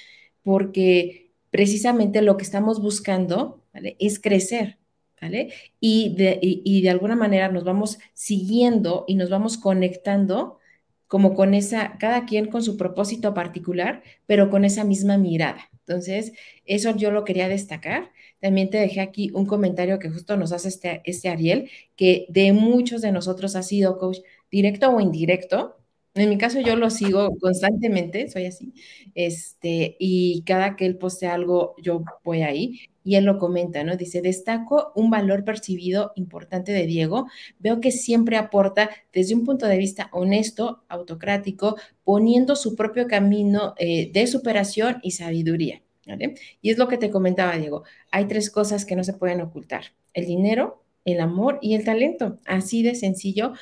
porque 0.42 1.24
precisamente 1.55 2.21
lo 2.21 2.37
que 2.37 2.43
estamos 2.43 2.83
buscando 2.83 3.62
es 4.01 4.19
crecer, 4.19 4.77
¿vale? 5.23 5.53
Y 5.79 6.17
de, 6.17 6.90
alguna 6.90 7.14
manera 7.14 7.49
nos 7.49 7.62
vamos 7.62 8.01
siguiendo 8.12 9.05
y 9.07 9.14
nos 9.14 9.31
vamos 9.31 9.57
conectando 9.57 10.59
como 11.07 11.33
con 11.33 11.55
esa, 11.55 11.97
cada 12.01 12.27
quien 12.27 12.47
con 12.47 12.64
su 12.64 12.77
propósito 12.77 13.35
particular, 13.35 14.03
pero 14.27 14.51
con 14.51 14.64
esa 14.64 14.83
misma 14.83 15.17
mirada. 15.17 15.71
Entonces, 15.87 16.33
eso 16.64 16.97
yo 16.97 17.12
lo 17.12 17.23
quería 17.23 17.49
destacar. 17.49 18.11
También 18.40 18.69
te 18.69 18.79
dejé 18.79 19.01
aquí 19.01 19.31
un 19.33 19.47
comentario 19.47 20.01
que 20.01 20.11
justo 20.11 20.37
nos 20.37 20.51
hace 20.51 20.67
este, 20.67 21.03
este 21.05 21.29
Ariel, 21.29 21.71
que 21.95 22.27
de 22.31 22.53
muchos 22.53 23.01
de 23.01 23.12
nosotros 23.12 23.55
ha 23.55 23.62
sido 23.62 23.99
coach 23.99 24.19
directo 24.51 24.90
o 24.90 25.01
indirecto, 25.01 25.77
en 26.14 26.29
mi 26.31 26.38
caso 26.38 26.61
yo 26.61 26.77
lo 26.77 26.90
sigo 26.90 27.37
constantemente, 27.40 28.29
soy 28.29 28.46
así, 28.46 28.72
este, 29.14 29.96
y 29.98 30.42
cada 30.42 30.77
que 30.77 30.87
él 30.87 30.96
postea 30.96 31.35
algo, 31.35 31.74
yo 31.83 32.05
voy 32.22 32.42
ahí 32.42 32.81
y 33.03 33.16
él 33.16 33.24
lo 33.24 33.38
comenta, 33.38 33.85
¿no? 33.85 33.96
Dice, 33.96 34.22
destaco 34.22 34.92
un 34.94 35.11
valor 35.11 35.44
percibido 35.44 36.12
importante 36.14 36.72
de 36.72 36.87
Diego, 36.87 37.27
veo 37.59 37.81
que 37.81 37.90
siempre 37.90 38.37
aporta 38.37 38.90
desde 39.12 39.35
un 39.35 39.44
punto 39.44 39.66
de 39.66 39.77
vista 39.77 40.09
honesto, 40.12 40.85
autocrático, 40.88 41.77
poniendo 42.05 42.57
su 42.57 42.77
propio 42.77 43.07
camino 43.09 43.74
eh, 43.79 44.11
de 44.12 44.27
superación 44.27 45.00
y 45.03 45.11
sabiduría. 45.11 45.83
¿vale? 46.07 46.35
Y 46.62 46.70
es 46.70 46.79
lo 46.79 46.88
que 46.88 46.96
te 46.96 47.11
comentaba, 47.11 47.57
Diego, 47.59 47.83
hay 48.11 48.27
tres 48.27 48.50
cosas 48.50 48.85
que 48.85 48.96
no 48.96 49.05
se 49.05 49.14
pueden 49.14 49.40
ocultar, 49.40 49.87
el 50.12 50.27
dinero, 50.27 50.85
el 51.05 51.20
amor 51.20 51.59
y 51.61 51.74
el 51.74 51.85
talento, 51.85 52.38
así 52.46 52.83
de 52.83 52.94
sencillo 52.94 53.53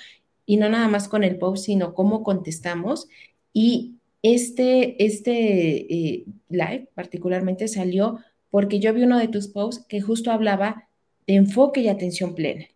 y 0.46 0.56
no 0.56 0.68
nada 0.68 0.88
más 0.88 1.08
con 1.08 1.24
el 1.24 1.38
post, 1.38 1.66
sino 1.66 1.94
cómo 1.94 2.22
contestamos. 2.22 3.08
Y 3.52 3.96
este, 4.22 5.02
este 5.04 5.94
eh, 5.94 6.24
live 6.48 6.88
particularmente 6.94 7.68
salió 7.68 8.18
porque 8.50 8.80
yo 8.80 8.92
vi 8.92 9.02
uno 9.02 9.18
de 9.18 9.28
tus 9.28 9.48
posts 9.48 9.84
que 9.88 10.00
justo 10.00 10.30
hablaba 10.30 10.88
de 11.26 11.34
enfoque 11.34 11.80
y 11.80 11.88
atención 11.88 12.34
plena. 12.34 12.66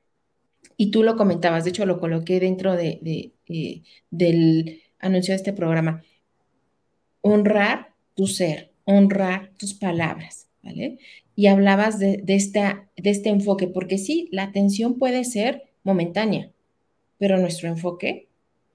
Y 0.76 0.90
tú 0.90 1.02
lo 1.02 1.16
comentabas, 1.16 1.64
de 1.64 1.70
hecho 1.70 1.87
lo 1.87 2.00
coloqué 2.00 2.40
dentro 2.40 2.74
de, 2.74 3.33
eh, 3.48 3.83
del 4.11 4.83
anuncio 4.98 5.33
de 5.33 5.37
este 5.37 5.52
programa. 5.52 6.02
Honrar 7.20 7.94
tu 8.14 8.26
ser, 8.26 8.72
honrar 8.85 9.52
tus 9.59 9.74
palabras, 9.74 10.48
¿vale? 10.62 10.98
Y 11.35 11.46
hablabas 11.46 11.98
de, 11.98 12.18
de, 12.18 12.35
esta, 12.35 12.88
de 12.96 13.11
este 13.11 13.29
enfoque, 13.29 13.68
porque 13.68 13.98
sí, 13.98 14.29
la 14.33 14.44
atención 14.44 14.98
puede 14.98 15.24
ser 15.24 15.64
momentánea, 15.83 16.50
pero 17.18 17.38
nuestro 17.38 17.68
enfoque, 17.68 18.29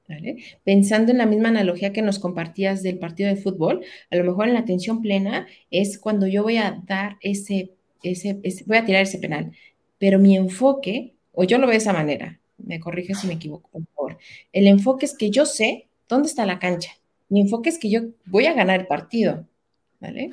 ¿vale? 0.08 0.38
pensando 0.64 1.12
en 1.12 1.18
la 1.18 1.26
misma 1.26 1.50
analogía 1.50 1.94
que 1.94 2.02
nos 2.02 2.20
compartías 2.20 2.84
del 2.84 3.00
partido 3.00 3.30
de 3.30 3.36
fútbol, 3.36 3.84
a 4.10 4.16
lo 4.16 4.24
mejor 4.24 4.48
en 4.48 4.54
la 4.54 4.62
atención 4.62 5.02
plena 5.02 5.48
es 5.70 5.98
cuando 5.98 6.28
yo 6.28 6.44
voy 6.44 6.58
a 6.58 6.82
dar 6.86 7.18
ese, 7.22 7.74
ese, 8.04 8.40
voy 8.66 8.78
a 8.78 8.86
tirar 8.86 9.04
ese 9.04 9.20
penal, 9.20 9.52
pero 9.98 10.20
mi 10.20 10.36
enfoque, 10.36 11.14
o 11.32 11.44
yo 11.44 11.58
lo 11.58 11.68
veo 11.68 11.74
de 11.74 11.78
esa 11.78 11.94
manera, 11.94 12.40
me 12.58 12.80
corrige 12.80 13.16
si 13.16 13.28
me 13.28 13.34
equivoco, 13.34 13.70
por 13.70 13.86
favor. 13.96 14.18
El 14.52 14.68
enfoque 14.68 15.06
es 15.06 15.18
que 15.18 15.30
yo 15.30 15.46
sé 15.46 15.88
dónde 16.08 16.28
está 16.28 16.46
la 16.46 16.60
cancha. 16.60 16.92
Mi 17.30 17.42
enfoque 17.42 17.70
es 17.70 17.80
que 17.80 17.90
yo 17.90 18.02
voy 18.26 18.46
a 18.46 18.54
ganar 18.54 18.82
el 18.82 18.88
partido, 18.88 19.48
¿vale? 20.00 20.32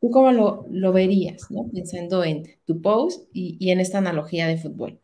¿Tú 0.00 0.10
cómo 0.10 0.32
lo, 0.32 0.66
lo 0.70 0.92
verías, 0.92 1.50
¿no? 1.50 1.68
Pensando 1.72 2.24
en 2.24 2.56
tu 2.66 2.80
post 2.80 3.28
y, 3.32 3.56
y 3.60 3.70
en 3.70 3.80
esta 3.80 3.98
analogía 3.98 4.46
de 4.46 4.58
fútbol. 4.58 5.00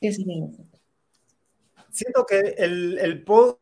¿Qué 0.00 0.12
sería 0.12 0.46
Siento 1.90 2.24
que 2.24 2.54
el, 2.56 2.98
el 2.98 3.24
post 3.24 3.58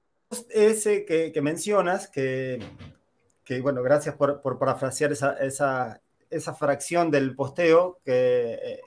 ese 0.51 1.05
que, 1.05 1.33
que 1.33 1.41
mencionas, 1.41 2.09
que, 2.09 2.61
que, 3.45 3.61
bueno, 3.61 3.83
gracias 3.83 4.15
por, 4.17 4.43
por 4.43 4.59
parafrasear 4.59 5.13
esa, 5.13 5.33
esa, 5.39 6.03
esa, 6.31 6.55
fracción 6.55 7.11
del 7.11 7.35
posteo, 7.35 7.99
que 8.05 8.59
eh, 8.63 8.81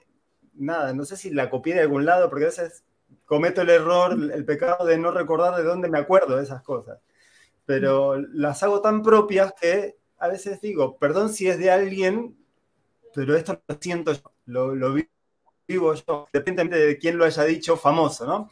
nada, 0.54 0.92
no 0.92 1.04
sé 1.04 1.16
si 1.16 1.30
la 1.30 1.50
copié 1.50 1.74
de 1.74 1.80
algún 1.80 2.04
lado, 2.04 2.30
porque 2.30 2.44
a 2.44 2.48
veces 2.48 2.84
cometo 3.24 3.62
el 3.62 3.70
error, 3.70 4.12
el 4.12 4.44
pecado 4.44 4.86
de 4.86 4.98
no 4.98 5.10
recordar 5.10 5.56
de 5.56 5.64
dónde 5.64 5.88
me 5.88 5.98
acuerdo 5.98 6.36
de 6.36 6.44
esas 6.44 6.62
cosas. 6.62 7.00
Pero 7.66 8.16
las 8.16 8.62
hago 8.62 8.80
tan 8.80 9.02
propias 9.02 9.52
que 9.60 9.96
a 10.18 10.28
veces 10.28 10.60
digo, 10.60 10.96
perdón 10.98 11.32
si 11.32 11.48
es 11.48 11.58
de 11.58 11.70
alguien, 11.70 12.36
pero 13.14 13.36
esto 13.36 13.60
lo 13.66 13.78
siento 13.80 14.12
yo, 14.12 14.32
lo, 14.74 14.94
vivo 15.72 15.94
independientemente 15.94 16.76
de 16.86 16.98
quién 16.98 17.18
lo 17.18 17.24
haya 17.24 17.44
dicho, 17.44 17.76
famoso, 17.76 18.26
¿no? 18.26 18.48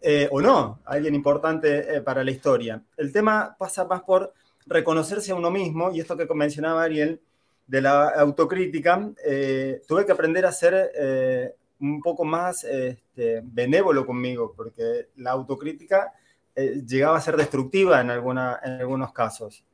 Eh, 0.00 0.28
o 0.30 0.40
no, 0.40 0.80
alguien 0.84 1.14
importante 1.14 1.96
eh, 1.96 2.00
para 2.02 2.22
la 2.22 2.30
historia. 2.30 2.82
El 2.96 3.12
tema 3.12 3.56
pasa 3.58 3.84
más 3.86 4.02
por 4.02 4.32
reconocerse 4.66 5.32
a 5.32 5.34
uno 5.34 5.50
mismo, 5.50 5.90
y 5.92 6.00
esto 6.00 6.16
que 6.16 6.26
mencionaba 6.34 6.82
Ariel, 6.82 7.20
de 7.66 7.80
la 7.80 8.08
autocrítica, 8.10 9.10
eh, 9.24 9.80
tuve 9.88 10.04
que 10.04 10.12
aprender 10.12 10.44
a 10.44 10.52
ser 10.52 11.54
un 11.80 12.00
poco 12.00 12.24
más 12.24 12.64
este, 12.64 13.42
benévolo 13.42 14.04
conmigo, 14.06 14.52
porque 14.54 15.08
la 15.16 15.30
autocrítica 15.32 16.12
eh, 16.56 16.82
llegaba 16.86 17.18
a 17.18 17.20
ser 17.20 17.36
destructiva 17.36 18.00
en, 18.00 18.10
alguna, 18.10 18.60
en 18.62 18.72
algunos 18.72 19.12
casos. 19.12 19.64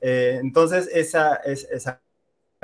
Eh, 0.00 0.38
entonces, 0.40 0.88
esa, 0.92 1.34
esa, 1.36 2.00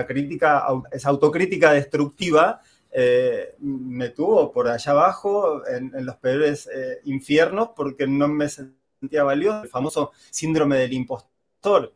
crítica, 0.06 0.66
esa 0.90 1.08
autocrítica 1.10 1.72
destructiva 1.72 2.60
eh, 2.92 3.54
me 3.58 4.10
tuvo 4.10 4.52
por 4.52 4.68
allá 4.68 4.92
abajo 4.92 5.66
en, 5.66 5.92
los 6.04 6.16
peores 6.16 6.68
infiernos 7.04 7.70
porque 7.76 8.06
no 8.06 8.28
me 8.28 8.48
sentía 8.48 9.24
valioso. 9.24 9.62
El 9.64 9.68
famoso 9.68 10.12
síndrome 10.30 10.78
del 10.78 10.92
impostor. 10.92 11.92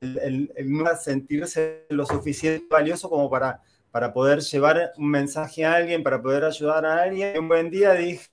El, 0.00 0.52
no 0.66 0.96
sentirse 0.96 1.86
lo 1.90 2.06
suficiente 2.06 2.66
valioso 2.68 3.08
como 3.08 3.30
para, 3.30 3.62
para 3.90 4.12
poder 4.12 4.40
llevar 4.40 4.92
un 4.96 5.10
mensaje 5.10 5.64
a 5.64 5.74
alguien, 5.74 6.02
para 6.02 6.20
poder 6.20 6.44
ayudar 6.44 6.84
a 6.86 7.02
alguien. 7.02 7.36
Y 7.36 7.38
un 7.38 7.48
buen 7.48 7.70
día 7.70 7.92
dije 7.92 8.30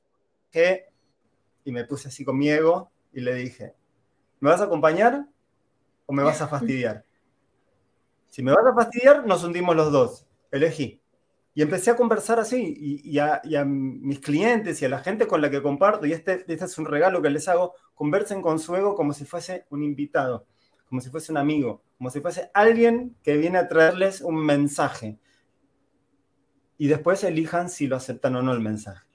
y 1.63 1.71
me 1.71 1.85
puse 1.85 2.07
así 2.07 2.25
con 2.25 2.37
mi 2.37 2.49
ego 2.49 2.91
y 3.13 3.21
le 3.21 3.35
dije, 3.35 3.75
¿me 4.39 4.49
vas 4.49 4.61
a 4.61 4.65
acompañar 4.65 5.25
o 6.05 6.13
me 6.13 6.23
vas 6.23 6.41
a 6.41 6.47
fastidiar? 6.47 7.05
Si 8.31 8.43
me 8.43 8.51
vas 8.51 8.63
a 8.63 8.75
fastidiar, 8.75 9.25
nos 9.25 9.43
hundimos 9.43 9.75
los 9.75 9.91
dos. 9.91 10.27
Elegí. 10.51 11.01
Y 11.59 11.61
empecé 11.61 11.91
a 11.91 11.97
conversar 11.97 12.39
así, 12.39 13.01
y, 13.03 13.19
a, 13.19 13.41
mis 13.65 14.21
clientes 14.21 14.81
y 14.81 14.85
a 14.85 14.87
la 14.87 14.99
gente 14.99 15.27
con 15.27 15.41
la 15.41 15.51
que 15.51 15.61
comparto, 15.61 16.05
y 16.05 16.13
este, 16.13 16.45
este 16.47 16.63
es 16.63 16.77
un 16.77 16.85
regalo 16.85 17.21
que 17.21 17.29
les 17.29 17.49
hago, 17.49 17.73
conversen 17.95 18.41
con 18.41 18.59
su 18.59 18.77
ego 18.77 18.95
como 18.95 19.11
si 19.11 19.25
fuese 19.25 19.65
un 19.69 19.83
invitado, 19.83 20.47
como 20.87 21.01
si 21.01 21.09
fuese 21.09 21.33
un 21.33 21.37
amigo, 21.37 21.83
como 21.97 22.11
si 22.11 22.21
fuese 22.21 22.49
alguien 22.53 23.17
que 23.23 23.35
viene 23.35 23.57
a 23.57 23.67
traerles 23.67 24.21
un 24.21 24.37
mensaje. 24.37 25.19
Y 26.77 26.87
después 26.87 27.25
elijan 27.25 27.69
si 27.69 27.87
lo 27.87 27.97
aceptan 27.97 28.37
o 28.37 28.41
no 28.41 28.53
el 28.53 28.61
mensaje. 28.61 29.05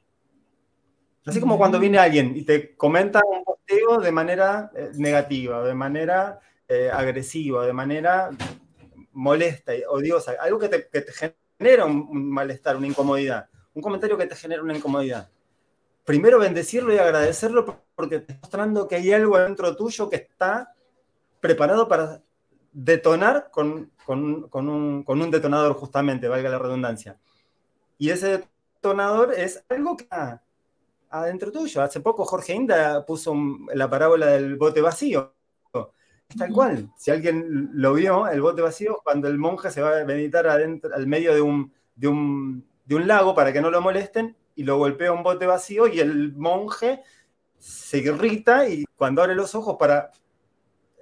Así 1.24 1.40
como 1.40 1.56
cuando 1.56 1.80
viene 1.80 1.96
alguien 1.96 2.36
y 2.36 2.42
te 2.42 2.76
comenta 2.76 3.22
un 3.26 3.42
posteo 3.42 4.00
de 4.02 4.12
manera 4.12 4.70
eh, 4.76 4.90
negativa, 4.96 5.64
de 5.64 5.74
manera 5.74 6.40
eh, 6.68 6.90
agresiva, 6.92 7.64
de 7.64 7.72
manera 7.72 8.28
molesta, 9.12 9.74
y 9.74 9.82
odiosa, 9.88 10.34
algo 10.38 10.58
que 10.58 10.68
te, 10.68 11.10
genera 11.10 11.43
un, 11.58 12.30
malestar, 12.30 12.76
una 12.76 12.86
incomodidad, 12.86 13.48
un 13.74 13.82
comentario 13.82 14.16
que 14.16 14.26
te 14.26 14.36
genera 14.36 14.62
una 14.62 14.76
incomodidad. 14.76 15.28
Primero 16.04 16.38
bendecirlo 16.38 16.92
y 16.92 16.98
agradecerlo 16.98 17.80
porque 17.94 18.20
te 18.20 18.32
está 18.32 18.42
mostrando 18.42 18.86
que 18.86 18.96
hay 18.96 19.12
algo 19.12 19.38
dentro 19.38 19.74
tuyo 19.74 20.10
que 20.10 20.16
está 20.16 20.74
preparado 21.40 21.88
para 21.88 22.22
detonar 22.72 23.50
con, 23.50 23.90
un, 24.06 24.48
con 24.48 25.22
un 25.22 25.30
detonador 25.30 25.74
justamente, 25.74 26.28
valga 26.28 26.50
la 26.50 26.58
redundancia. 26.58 27.18
Y 27.96 28.10
ese 28.10 28.44
detonador 28.74 29.32
es 29.32 29.64
algo 29.68 29.96
que 29.96 30.06
adentro 31.10 31.52
tuyo. 31.52 31.82
Hace 31.82 32.00
poco 32.00 32.24
Jorge 32.24 32.54
Inda 32.54 33.06
puso 33.06 33.34
la 33.72 33.88
parábola 33.88 34.26
del 34.26 34.56
bote 34.56 34.80
vacío. 34.80 35.32
Es 36.28 36.36
tal 36.36 36.52
cual. 36.52 36.90
Si 36.96 37.10
alguien 37.10 37.70
lo 37.72 37.94
vio, 37.94 38.28
el 38.28 38.40
bote 38.40 38.62
vacío, 38.62 39.00
cuando 39.04 39.28
el 39.28 39.38
monje 39.38 39.70
se 39.70 39.82
va 39.82 40.00
a 40.00 40.04
meditar 40.04 40.46
adentro, 40.46 40.94
al 40.94 41.06
medio 41.06 41.34
de 41.34 41.40
un, 41.40 41.72
de 41.94 42.08
un, 42.08 42.66
de 42.84 42.94
un 42.94 43.06
lago 43.06 43.34
para 43.34 43.52
que 43.52 43.60
no 43.60 43.70
lo 43.70 43.80
molesten, 43.80 44.36
y 44.56 44.64
lo 44.64 44.78
golpea 44.78 45.12
un 45.12 45.22
bote 45.22 45.46
vacío 45.46 45.86
y 45.86 46.00
el 46.00 46.32
monje 46.34 47.02
se 47.58 47.98
irrita 47.98 48.68
y 48.68 48.84
cuando 48.96 49.22
abre 49.22 49.34
los 49.34 49.54
ojos 49.54 49.76
para 49.78 50.10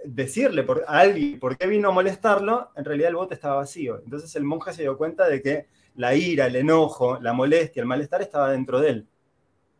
decirle 0.04 0.62
por, 0.62 0.84
a 0.86 1.00
alguien 1.00 1.38
por 1.38 1.56
qué 1.56 1.66
vino 1.66 1.88
a 1.88 1.92
molestarlo, 1.92 2.70
en 2.76 2.84
realidad 2.84 3.10
el 3.10 3.16
bote 3.16 3.34
estaba 3.34 3.56
vacío. 3.56 4.00
Entonces 4.04 4.34
el 4.36 4.44
monje 4.44 4.72
se 4.72 4.82
dio 4.82 4.96
cuenta 4.96 5.28
de 5.28 5.42
que 5.42 5.66
la 5.96 6.14
ira, 6.14 6.46
el 6.46 6.56
enojo, 6.56 7.18
la 7.20 7.32
molestia, 7.32 7.80
el 7.80 7.86
malestar 7.86 8.22
estaba 8.22 8.50
dentro 8.50 8.80
de 8.80 8.88
él. 8.88 9.08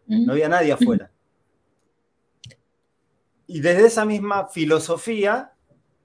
No 0.06 0.32
había 0.32 0.48
nadie 0.48 0.72
afuera. 0.72 1.11
Y 3.52 3.60
desde 3.60 3.84
esa 3.84 4.06
misma 4.06 4.48
filosofía, 4.48 5.52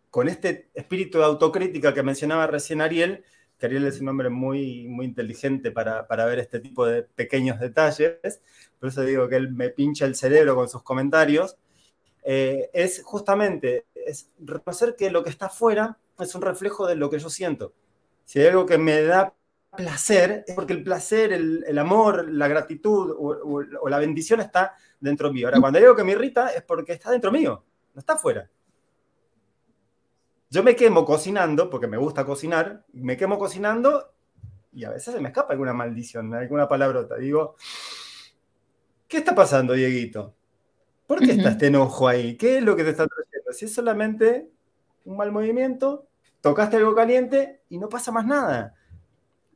con 0.10 0.28
este 0.28 0.70
espíritu 0.74 1.20
de 1.20 1.24
autocrítica 1.24 1.94
que 1.94 2.04
mencionaba 2.04 2.46
recién 2.46 2.82
Ariel, 2.82 3.24
que 3.58 3.68
Ariel 3.68 3.88
es 3.88 4.02
un 4.02 4.10
hombre 4.10 4.30
muy, 4.30 4.86
muy 4.90 5.06
inteligente 5.06 5.72
para, 5.72 6.04
ver 6.10 6.40
este 6.40 6.60
tipo 6.60 6.86
de 6.86 7.04
pequeños 7.04 7.58
detalles, 7.58 8.42
por 8.82 8.90
eso 8.90 9.02
digo 9.04 9.30
que 9.30 9.38
él 9.38 9.54
me 9.54 9.70
pincha 9.70 10.06
el 10.06 10.16
cerebro 10.16 10.56
con 10.56 10.68
sus 10.68 10.84
comentarios, 10.84 11.56
eh, 12.26 12.70
es 12.74 13.02
justamente 13.02 13.86
es 13.96 14.30
reconocer 14.40 14.98
que 14.98 15.10
lo 15.10 15.24
que 15.24 15.30
está 15.30 15.46
afuera 15.46 15.98
es 16.20 16.36
un 16.36 16.42
reflejo 16.42 16.86
de 16.86 16.98
lo 16.98 17.10
que 17.10 17.20
yo 17.20 17.30
siento. 17.30 17.74
Si 18.26 18.42
hay 18.42 18.48
algo 18.48 18.66
que 18.66 18.78
me 18.78 19.04
da 19.04 19.37
placer 19.76 20.44
es 20.48 20.56
porque 20.56 20.74
el 20.74 20.84
placer, 20.84 21.34
el, 21.34 21.78
amor, 21.78 22.30
la 22.30 22.48
gratitud 22.48 23.16
o, 23.18 23.90
la 23.90 24.00
bendición 24.00 24.40
está 24.40 24.76
dentro 25.00 25.32
mío. 25.32 25.48
Ahora, 25.48 25.60
cuando 25.60 25.80
digo 25.80 25.96
que 25.96 26.04
me 26.04 26.14
irrita 26.14 26.50
es 26.50 26.64
porque 26.64 26.94
está 26.94 27.12
dentro 27.12 27.32
mío, 27.32 27.64
no 27.94 28.00
está 28.00 28.14
afuera. 28.14 28.50
Yo 30.50 30.64
me 30.64 30.76
quemo 30.76 31.04
cocinando, 31.04 31.70
porque 31.70 31.88
me 31.88 31.98
gusta 31.98 32.26
cocinar, 32.26 32.86
me 32.94 33.18
quemo 33.18 33.38
cocinando 33.38 34.14
y 34.72 34.86
a 34.86 34.92
veces 34.92 35.14
se 35.14 35.20
me 35.20 35.30
escapa 35.30 35.54
alguna 35.54 35.74
maldición, 35.74 36.34
alguna 36.34 36.70
palabrota. 36.70 37.16
Digo, 37.18 37.56
¿qué 39.08 39.18
está 39.18 39.36
pasando, 39.36 39.74
Dieguito? 39.74 40.36
¿Por 41.06 41.20
qué 41.20 41.32
está 41.32 41.50
este 41.50 41.68
enojo 41.68 42.08
ahí? 42.08 42.38
¿Qué 42.38 42.58
es 42.58 42.64
lo 42.64 42.76
que 42.76 42.84
te 42.84 42.92
está 42.92 43.08
trayendo? 43.08 43.54
Si 43.54 43.66
es 43.66 43.74
solamente 43.74 44.50
un 45.06 45.18
mal 45.18 45.32
movimiento, 45.32 46.08
tocaste 46.42 46.78
algo 46.78 46.94
caliente 46.94 47.64
y 47.70 47.78
no 47.80 47.90
pasa 47.90 48.12
más 48.12 48.26
nada. 48.26 48.76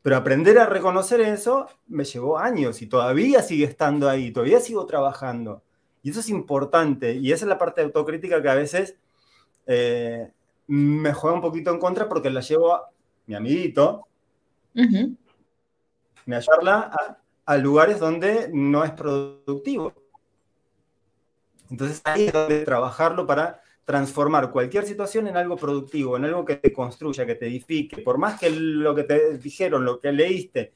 Pero 0.01 0.17
aprender 0.17 0.57
a 0.57 0.65
reconocer 0.65 1.21
eso 1.21 1.67
me 1.87 2.03
llevó 2.03 2.37
años 2.39 2.81
y 2.81 2.87
todavía 2.87 3.41
sigue 3.43 3.65
estando 3.65 4.09
ahí, 4.09 4.31
todavía 4.31 4.59
sigo 4.59 4.85
trabajando. 4.85 5.61
Y 6.01 6.09
eso 6.09 6.21
es 6.21 6.29
importante. 6.29 7.13
Y 7.13 7.31
esa 7.31 7.45
es 7.45 7.49
la 7.49 7.59
parte 7.59 7.81
de 7.81 7.85
autocrítica 7.85 8.41
que 8.41 8.49
a 8.49 8.55
veces 8.55 8.95
eh, 9.67 10.31
me 10.67 11.13
juega 11.13 11.35
un 11.35 11.41
poquito 11.41 11.71
en 11.71 11.79
contra 11.79 12.09
porque 12.09 12.29
la 12.29 12.41
llevo 12.41 12.73
a 12.73 12.89
mi 13.27 13.35
amiguito, 13.35 14.07
me 14.73 16.35
ayudarla 16.35 16.91
a, 16.91 17.17
a, 17.45 17.57
lugares 17.57 17.99
donde 17.99 18.49
no 18.51 18.83
es 18.83 18.91
productivo. 18.91 19.93
Entonces 21.69 22.01
ahí 22.03 22.27
es 22.27 22.33
donde 22.33 22.65
trabajarlo 22.65 23.27
para 23.27 23.60
transformar 23.85 24.51
cualquier 24.51 24.85
situación 24.85 25.27
en 25.27 25.37
algo 25.37 25.57
productivo, 25.57 26.17
en 26.17 26.25
algo 26.25 26.45
que 26.45 26.55
te 26.55 26.71
construya, 26.71 27.25
que 27.25 27.35
te 27.35 27.47
edifique. 27.47 28.01
Por 28.01 28.17
más 28.17 28.39
que 28.39 28.49
lo 28.49 28.95
que 28.95 29.03
te 29.03 29.37
dijeron, 29.37 29.85
lo 29.85 29.99
que 29.99 30.11
leíste, 30.11 30.73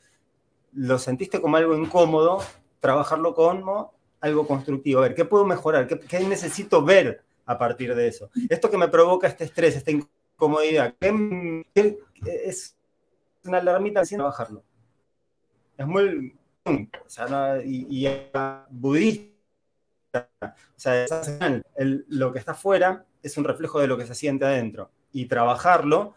lo 0.74 0.98
sentiste 0.98 1.40
como 1.40 1.58
algo 1.58 1.76
incómodo, 1.76 2.40
trabajarlo 2.80 3.34
como 3.34 3.94
algo 4.22 4.48
constructivo. 4.48 5.00
A 5.00 5.04
ver, 5.04 5.16
¿qué 5.16 5.26
puedo 5.26 5.46
mejorar? 5.46 5.88
¿Qué, 5.88 6.20
necesito 6.22 6.84
ver 6.84 7.24
a 7.46 7.58
partir 7.58 7.94
de 7.96 8.08
eso? 8.08 8.30
Esto 8.50 8.70
que 8.70 8.78
me 8.78 8.88
provoca 8.88 9.28
este 9.28 9.46
estrés, 9.46 9.76
esta 9.76 9.92
incomodidad, 9.92 10.96
¿qué, 11.00 12.00
es 12.26 12.76
una 13.44 13.60
alarmita 13.60 14.04
sin 14.04 14.18
trabajarlo? 14.18 14.64
Es 15.78 15.86
muy... 15.86 16.36
O 16.66 17.62
y, 17.64 18.08
y 18.08 18.32
budista 18.72 19.35
o 20.20 20.80
sea, 20.80 21.06
lo 22.08 22.34
que 22.34 22.40
está 22.40 22.52
afuera 22.54 23.06
es 23.22 23.38
un 23.38 23.44
reflejo 23.44 23.80
de 23.80 23.88
lo 23.88 23.98
que 23.98 24.06
se 24.06 24.16
siente 24.16 24.46
adentro. 24.46 24.92
Y 25.12 25.26
trabajarlo, 25.26 26.16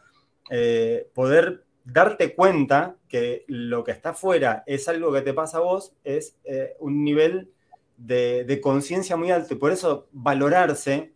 eh, 0.50 1.08
poder 1.14 1.64
darte 1.84 2.34
cuenta 2.34 2.96
que 3.08 3.44
lo 3.48 3.84
que 3.84 3.92
está 3.92 4.10
afuera 4.10 4.62
es 4.66 4.88
algo 4.88 5.12
que 5.12 5.22
te 5.22 5.32
pasa 5.32 5.58
a 5.58 5.60
vos, 5.60 5.94
es 6.04 6.36
eh, 6.44 6.76
un 6.80 7.04
nivel 7.04 7.50
de, 7.96 8.60
conciencia 8.62 9.16
muy 9.16 9.30
alto. 9.30 9.54
Y 9.54 9.56
por 9.56 9.72
eso 9.72 10.08
valorarse, 10.12 11.12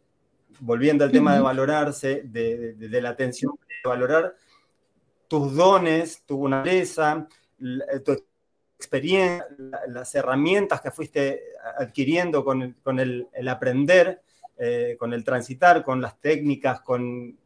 volviendo 0.60 1.04
al 1.04 1.12
tema 1.12 1.34
de 1.34 1.40
valorarse, 1.40 2.22
de, 2.24 3.00
la 3.00 3.10
atención, 3.10 3.52
de 3.68 3.88
valorar 3.88 4.34
tus 5.28 5.54
dones, 5.54 6.22
tu 6.24 6.48
naturaleza, 6.48 7.26
tu 8.04 8.12
experiencia, 8.82 9.46
las 9.86 10.12
herramientas 10.14 10.80
que 10.80 10.90
fuiste 10.90 11.42
adquiriendo 11.78 12.44
con 12.44 13.00
el, 13.00 13.48
aprender, 13.48 14.22
eh, 14.58 14.96
con 14.98 15.12
el 15.12 15.22
transitar, 15.24 15.84
con 15.84 16.00
las 16.00 16.20
técnicas, 16.20 16.80
con 16.80 17.38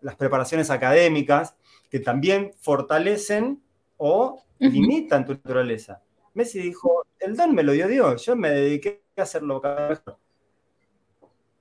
las 0.00 0.16
preparaciones 0.16 0.70
académicas, 0.70 1.54
que 1.88 2.00
también 2.00 2.52
fortalecen 2.58 3.62
o 3.96 4.42
limitan 4.58 5.24
tu 5.24 5.32
naturaleza. 5.32 6.02
Messi 6.34 6.60
dijo, 6.60 7.06
el 7.20 7.36
don 7.36 7.54
me 7.54 7.62
lo 7.62 7.72
dio 7.72 7.86
Dios, 7.86 8.24
yo 8.24 8.34
me 8.36 8.50
dediqué 8.50 9.02
a 9.16 9.22
hacerlo 9.22 9.60
cada 9.60 9.88
vez 9.88 10.02
mejor. 10.04 10.18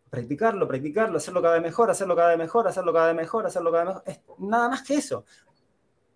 Practicarlo, 0.10 0.68
practicarlo, 0.68 1.18
hacerlo 1.18 1.42
cada 1.42 1.54
vez 1.56 1.64
mejor, 1.64 1.90
hacerlo 1.90 2.16
cada 2.16 2.30
vez 2.30 2.38
mejor, 2.38 2.68
hacerlo 2.68 2.94
cada 2.94 3.08
vez 3.08 3.16
mejor, 3.16 3.46
hacerlo 3.46 3.72
cada 3.72 3.84
vez 3.84 3.96
mejor. 3.96 4.04
Es 4.08 4.20
nada 4.40 4.70
más 4.70 4.84
que 4.84 4.96
eso. 4.96 5.26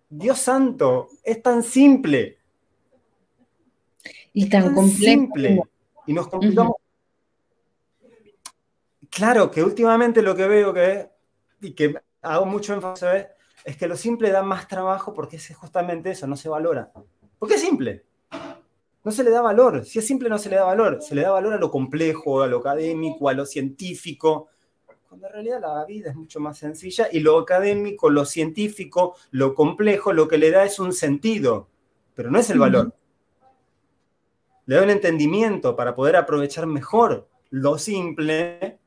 Dios 0.08 0.38
santo, 0.38 1.08
es 1.22 1.42
tan 1.42 1.62
simple. 1.62 2.35
Y 4.32 4.48
tan, 4.48 4.74
complejo. 4.74 4.96
Simple. 4.96 5.62
Y 6.06 6.12
nos 6.12 6.28
complicamos. 6.28 6.76
Claro 9.10 9.50
que 9.50 9.62
últimamente 9.62 10.20
lo 10.20 10.34
que 10.34 10.46
veo 10.46 10.74
que, 10.74 11.08
y 11.60 11.72
que 11.72 11.94
hago 12.22 12.44
mucho 12.44 12.74
énfasis 12.74 13.26
es 13.64 13.76
que 13.76 13.88
lo 13.88 13.96
simple 13.96 14.30
da 14.30 14.42
más 14.42 14.68
trabajo 14.68 15.14
porque 15.14 15.36
es 15.36 15.56
justamente 15.56 16.10
eso, 16.10 16.26
no 16.26 16.36
se 16.36 16.48
valora. 16.48 16.92
Porque 17.38 17.54
es 17.54 17.60
simple. 17.60 18.04
No 19.02 19.12
se 19.12 19.24
le 19.24 19.30
da 19.30 19.40
valor. 19.40 19.84
Si 19.84 19.98
es 19.98 20.06
simple, 20.06 20.28
no 20.28 20.38
se 20.38 20.50
le 20.50 20.56
da 20.56 20.64
valor. 20.64 21.00
Se 21.00 21.14
le 21.14 21.22
da 21.22 21.30
valor 21.30 21.54
a 21.54 21.58
lo 21.58 21.70
complejo, 21.70 22.42
a 22.42 22.46
lo 22.46 22.58
académico, 22.58 23.28
a 23.28 23.34
lo 23.34 23.46
científico. 23.46 24.48
Cuando 25.08 25.28
en 25.28 25.32
realidad 25.32 25.60
la 25.60 25.84
vida 25.84 26.10
es 26.10 26.16
mucho 26.16 26.40
más 26.40 26.58
sencilla 26.58 27.08
y 27.10 27.20
lo 27.20 27.38
académico, 27.38 28.10
lo 28.10 28.24
científico, 28.24 29.16
lo 29.30 29.54
complejo, 29.54 30.12
lo 30.12 30.28
que 30.28 30.38
le 30.38 30.50
da 30.50 30.64
es 30.64 30.78
un 30.78 30.92
sentido, 30.92 31.68
pero 32.14 32.30
no 32.30 32.38
es 32.38 32.50
el 32.50 32.58
valor. 32.58 32.92
Le 34.66 34.76
da 34.76 34.82
un 34.82 34.90
entendimiento 34.90 35.74
para 35.76 35.94
poder 35.94 36.16
aprovechar 36.16 36.66
mejor 36.66 37.28
lo 37.50 37.78
simple 37.78 38.78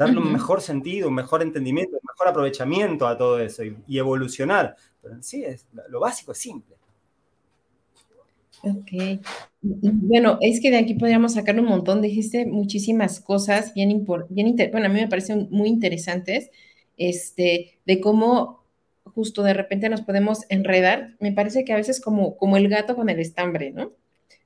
darle 0.00 0.18
un 0.18 0.32
mejor 0.32 0.62
sentido, 0.62 1.08
un 1.08 1.14
mejor 1.14 1.42
entendimiento, 1.42 1.96
un 1.96 2.08
mejor 2.08 2.28
aprovechamiento 2.28 3.06
a 3.06 3.18
todo 3.18 3.38
eso 3.38 3.62
y, 3.64 3.98
evolucionar. 3.98 4.74
Pero 5.02 5.14
en 5.14 5.22
sí, 5.22 5.44
es, 5.44 5.66
lo 5.90 6.00
básico 6.00 6.32
es 6.32 6.38
simple. 6.38 6.74
Ok. 8.62 9.20
Bueno, 9.60 10.38
es 10.40 10.60
que 10.62 10.70
de 10.70 10.78
aquí 10.78 10.94
podríamos 10.94 11.34
sacar 11.34 11.60
un 11.60 11.66
montón. 11.66 12.00
Dijiste 12.00 12.46
muchísimas 12.46 13.20
cosas 13.20 13.74
bien, 13.74 14.06
bien 14.30 14.56
bueno, 14.72 14.86
a 14.86 14.88
mí 14.88 15.00
me 15.00 15.08
parecen 15.08 15.48
muy 15.50 15.68
interesantes, 15.68 16.50
este, 16.96 17.78
de 17.84 18.00
cómo 18.00 18.64
justo 19.04 19.42
de 19.42 19.52
repente 19.52 19.90
nos 19.90 20.00
podemos 20.00 20.46
enredar. 20.48 21.14
Me 21.20 21.32
parece 21.32 21.62
que 21.66 21.74
a 21.74 21.76
veces 21.76 22.00
como, 22.00 22.38
como 22.38 22.56
el 22.56 22.70
gato 22.70 22.96
con 22.96 23.10
el 23.10 23.20
estambre, 23.20 23.70
¿no? 23.70 23.92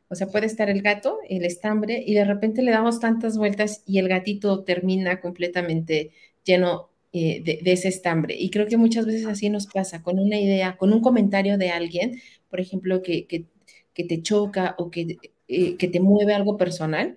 O 0.08 0.14
sea, 0.14 0.28
puede 0.28 0.46
estar 0.46 0.70
el 0.70 0.82
gato, 0.82 1.18
el 1.28 1.44
estambre, 1.44 2.02
y 2.06 2.14
de 2.14 2.24
repente 2.24 2.62
le 2.62 2.70
damos 2.70 3.00
tantas 3.00 3.36
vueltas 3.36 3.82
y 3.86 3.98
el 3.98 4.08
gatito 4.08 4.64
termina 4.64 5.20
completamente 5.20 6.12
lleno 6.44 6.90
eh, 7.12 7.42
de, 7.44 7.72
ese 7.72 7.88
estambre. 7.88 8.36
Y 8.38 8.50
creo 8.50 8.66
que 8.66 8.76
muchas 8.76 9.06
veces 9.06 9.26
así 9.26 9.48
nos 9.48 9.66
pasa, 9.66 10.02
con 10.02 10.18
una 10.18 10.38
idea, 10.38 10.76
con 10.76 10.92
un 10.92 11.00
comentario 11.00 11.58
de 11.58 11.70
alguien, 11.70 12.20
por 12.50 12.60
ejemplo, 12.60 13.02
que, 13.02 13.46
te 13.94 14.22
choca 14.22 14.74
o 14.78 14.90
que, 14.90 15.18
eh, 15.48 15.76
que 15.76 15.88
te 15.88 16.00
mueve 16.00 16.34
algo 16.34 16.56
personal, 16.56 17.16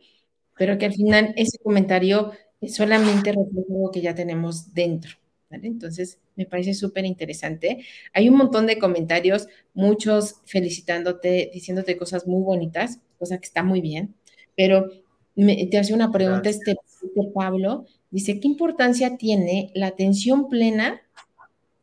pero 0.58 0.78
que 0.78 0.86
al 0.86 0.94
final 0.94 1.34
ese 1.38 1.58
comentario 1.60 2.32
solamente 2.68 3.32
refleja 3.32 3.74
algo 3.74 3.92
que 3.92 4.02
ya 4.02 4.16
tenemos 4.16 4.74
dentro. 4.74 5.18
Entonces, 5.50 6.20
me 6.36 6.46
parece 6.46 6.74
súper 6.74 7.06
interesante. 7.06 7.86
Hay 8.14 8.30
un 8.30 8.38
montón 8.38 8.66
de 8.66 8.78
comentarios, 8.78 9.48
muchos 9.74 10.42
felicitándote, 10.46 11.50
diciéndote 11.54 11.98
cosas 11.98 12.28
muy 12.28 12.44
bonitas, 12.44 13.00
cosa 13.18 13.38
que 13.38 13.46
está 13.46 13.64
muy 13.64 13.82
bien, 13.82 14.16
pero 14.56 14.90
te 15.36 15.78
hace 15.78 15.94
una 15.94 16.12
pregunta 16.12 16.50
este, 16.50 16.72
este, 16.72 17.32
Pablo, 17.34 17.86
dice, 18.10 18.40
¿qué 18.40 18.48
importancia 18.48 19.18
tiene 19.18 19.72
la 19.76 19.88
atención 19.88 20.50
plena 20.50 21.02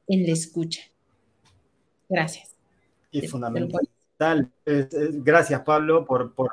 en 0.09 0.27
la 0.27 0.33
escucha? 0.33 0.83
Gracias. 2.09 2.55
Y 3.11 3.27
fundamental. 3.29 3.89
Gracias, 4.67 5.61
Pablo, 5.63 6.05
por, 6.05 6.35
por 6.35 6.51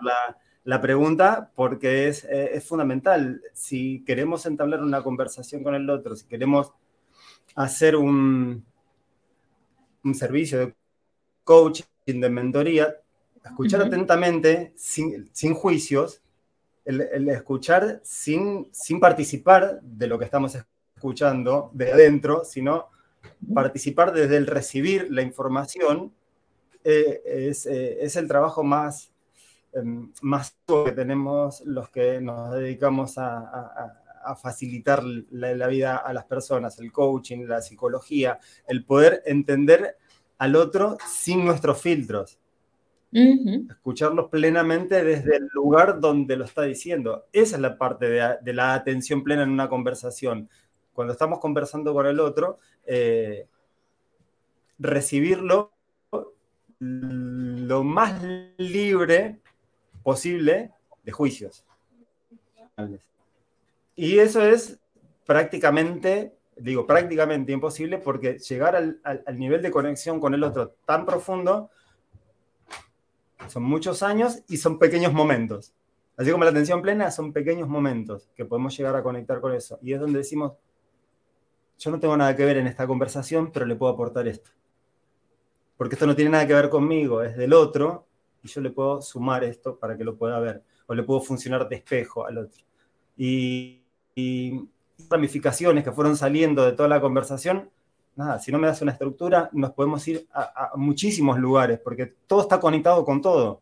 la, 0.64 0.82
pregunta, 0.82 1.52
porque 1.56 2.08
es, 2.08 2.24
es 2.26 2.64
fundamental. 2.64 3.42
Si 3.54 4.04
queremos 4.06 4.46
entablar 4.46 4.82
una 4.82 5.04
conversación 5.04 5.64
con 5.64 5.76
el 5.76 5.90
otro, 5.90 6.16
si 6.16 6.28
queremos 6.28 6.72
hacer 7.56 7.96
un, 7.96 8.66
un 10.04 10.16
servicio 10.16 10.60
de 10.60 10.76
coaching, 11.44 11.84
de 12.06 12.30
mentoría, 12.30 12.96
escuchar 13.44 13.82
atentamente, 13.82 14.74
sin, 14.76 15.54
juicios, 15.54 16.22
el, 16.86 17.30
escuchar 17.30 18.02
sin, 18.04 18.68
sin 18.72 19.00
participar 19.00 19.82
de 19.82 20.08
lo 20.08 20.18
que 20.18 20.26
estamos 20.26 20.56
escuchando 20.96 21.72
de 21.74 21.92
adentro, 21.92 22.44
sino 22.44 22.90
participar 23.54 24.14
desde 24.14 24.38
el 24.38 24.48
recibir 24.48 25.12
la 25.12 25.22
información, 25.22 26.14
eh, 26.84 27.22
es, 27.26 27.66
eh, 27.68 28.04
es, 28.04 28.16
el 28.16 28.28
trabajo 28.28 28.64
más, 28.64 29.12
más 30.22 30.56
que 30.66 30.92
tenemos 30.92 31.62
los 31.62 31.90
que 31.90 32.20
nos 32.20 32.52
dedicamos 32.54 33.18
a, 33.18 33.38
a 33.38 34.01
facilitar 34.36 35.04
la, 35.04 35.68
vida 35.68 35.98
a 35.98 36.14
las 36.14 36.26
personas, 36.26 36.80
el 36.80 36.92
coaching, 36.92 37.46
la 37.46 37.62
psicología, 37.62 38.40
el 38.68 38.86
poder 38.86 39.22
entender 39.26 39.98
al 40.38 40.56
otro 40.56 40.98
sin 41.08 41.46
nuestros 41.46 41.82
filtros. 41.82 42.38
Escucharlos 43.14 44.30
plenamente 44.30 45.04
desde 45.04 45.36
el 45.38 45.50
lugar 45.54 46.00
donde 46.00 46.38
lo 46.38 46.46
está 46.46 46.62
diciendo. 46.64 47.26
Esa 47.34 47.58
es 47.58 47.62
la 47.62 47.78
parte 47.78 48.08
de, 48.10 48.54
la 48.54 48.74
atención 48.74 49.24
plena 49.24 49.44
en 49.44 49.50
una 49.50 49.68
conversación. 49.68 50.50
Cuando 50.94 51.14
estamos 51.14 51.40
conversando 51.40 51.94
con 51.94 52.06
el 52.06 52.20
otro, 52.20 52.58
eh, 52.86 53.48
recibirlo 54.80 55.72
lo 56.80 57.84
más 57.84 58.24
libre 58.58 59.40
posible 60.04 60.72
de 61.04 61.12
juicios. 61.12 61.66
Y 64.02 64.18
eso 64.18 64.44
es 64.44 64.80
prácticamente, 65.28 66.36
digo, 66.56 66.88
prácticamente 66.88 67.52
imposible 67.52 68.00
porque 68.00 68.40
llegar 68.40 68.76
al, 68.76 69.00
nivel 69.38 69.62
de 69.62 69.70
conexión 69.70 70.20
con 70.20 70.34
el 70.34 70.44
otro 70.44 70.74
tan 70.86 71.06
profundo 71.06 71.70
son 73.48 73.62
muchos 73.62 74.02
años 74.02 74.42
y 74.48 74.58
son 74.58 74.80
pequeños 74.80 75.14
momentos. 75.14 75.76
Así 76.18 76.32
como 76.32 76.46
la 76.46 76.50
atención 76.50 76.82
plena 76.82 77.12
son 77.12 77.32
pequeños 77.32 77.70
momentos 77.70 78.28
que 78.36 78.44
podemos 78.44 78.76
llegar 78.76 78.96
a 78.96 79.04
conectar 79.04 79.40
con 79.40 79.54
eso. 79.54 79.78
Y 79.84 79.94
es 79.94 80.00
donde 80.00 80.18
decimos, 80.18 80.54
yo 81.78 81.92
no 81.92 82.00
tengo 82.00 82.18
nada 82.18 82.36
que 82.36 82.44
ver 82.44 82.58
en 82.58 82.66
esta 82.66 82.88
conversación, 82.88 83.52
pero 83.52 83.68
le 83.68 83.76
puedo 83.76 83.94
aportar 83.94 84.28
esto. 84.28 84.50
Porque 85.78 85.94
esto 85.94 86.08
no 86.08 86.16
tiene 86.16 86.32
nada 86.32 86.48
que 86.48 86.56
ver 86.56 86.72
conmigo, 86.72 87.22
es 87.22 87.38
del 87.38 87.54
otro, 87.54 88.08
y 88.42 88.48
yo 88.48 88.62
le 88.62 88.72
puedo 88.72 89.00
sumar 89.00 89.44
esto 89.44 89.78
para 89.78 89.96
que 89.96 90.04
lo 90.04 90.18
pueda 90.18 90.40
ver, 90.40 90.64
o 90.88 90.96
le 90.96 91.04
puedo 91.04 91.22
funcionar 91.22 91.70
de 91.70 91.76
espejo 91.76 92.26
al 92.26 92.40
otro. 92.40 92.64
Y, 93.16 93.81
y 94.16 94.68
ramificaciones 95.10 95.84
que 95.84 95.92
fueron 95.92 96.16
saliendo 96.16 96.66
de 96.66 96.74
toda 96.74 96.90
la 96.90 97.02
conversación, 97.02 97.70
nada, 98.16 98.40
si 98.40 98.52
no 98.52 98.60
me 98.60 98.68
das 98.68 98.82
una 98.82 98.92
estructura, 98.92 99.50
nos 99.54 99.72
podemos 99.72 100.08
ir 100.08 100.28
a, 100.34 100.72
muchísimos 100.76 101.40
lugares, 101.40 101.80
porque 101.80 102.14
todo 102.28 102.42
está 102.42 102.60
conectado 102.60 103.04
con 103.06 103.22
todo. 103.22 103.62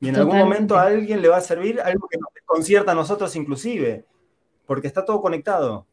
Y 0.00 0.08
en 0.08 0.16
algún 0.16 0.38
momento 0.38 0.76
a 0.76 0.82
alguien 0.82 1.20
le 1.20 1.28
va 1.28 1.38
a 1.38 1.42
servir 1.42 1.80
algo 1.80 2.06
que 2.08 2.18
nos 2.18 2.28
concierta 2.46 2.92
a 2.92 2.94
nosotros 2.94 3.34
inclusive, 3.36 4.04
porque 4.66 4.86
está 4.86 5.04
todo 5.04 5.20
conectado. 5.20 5.86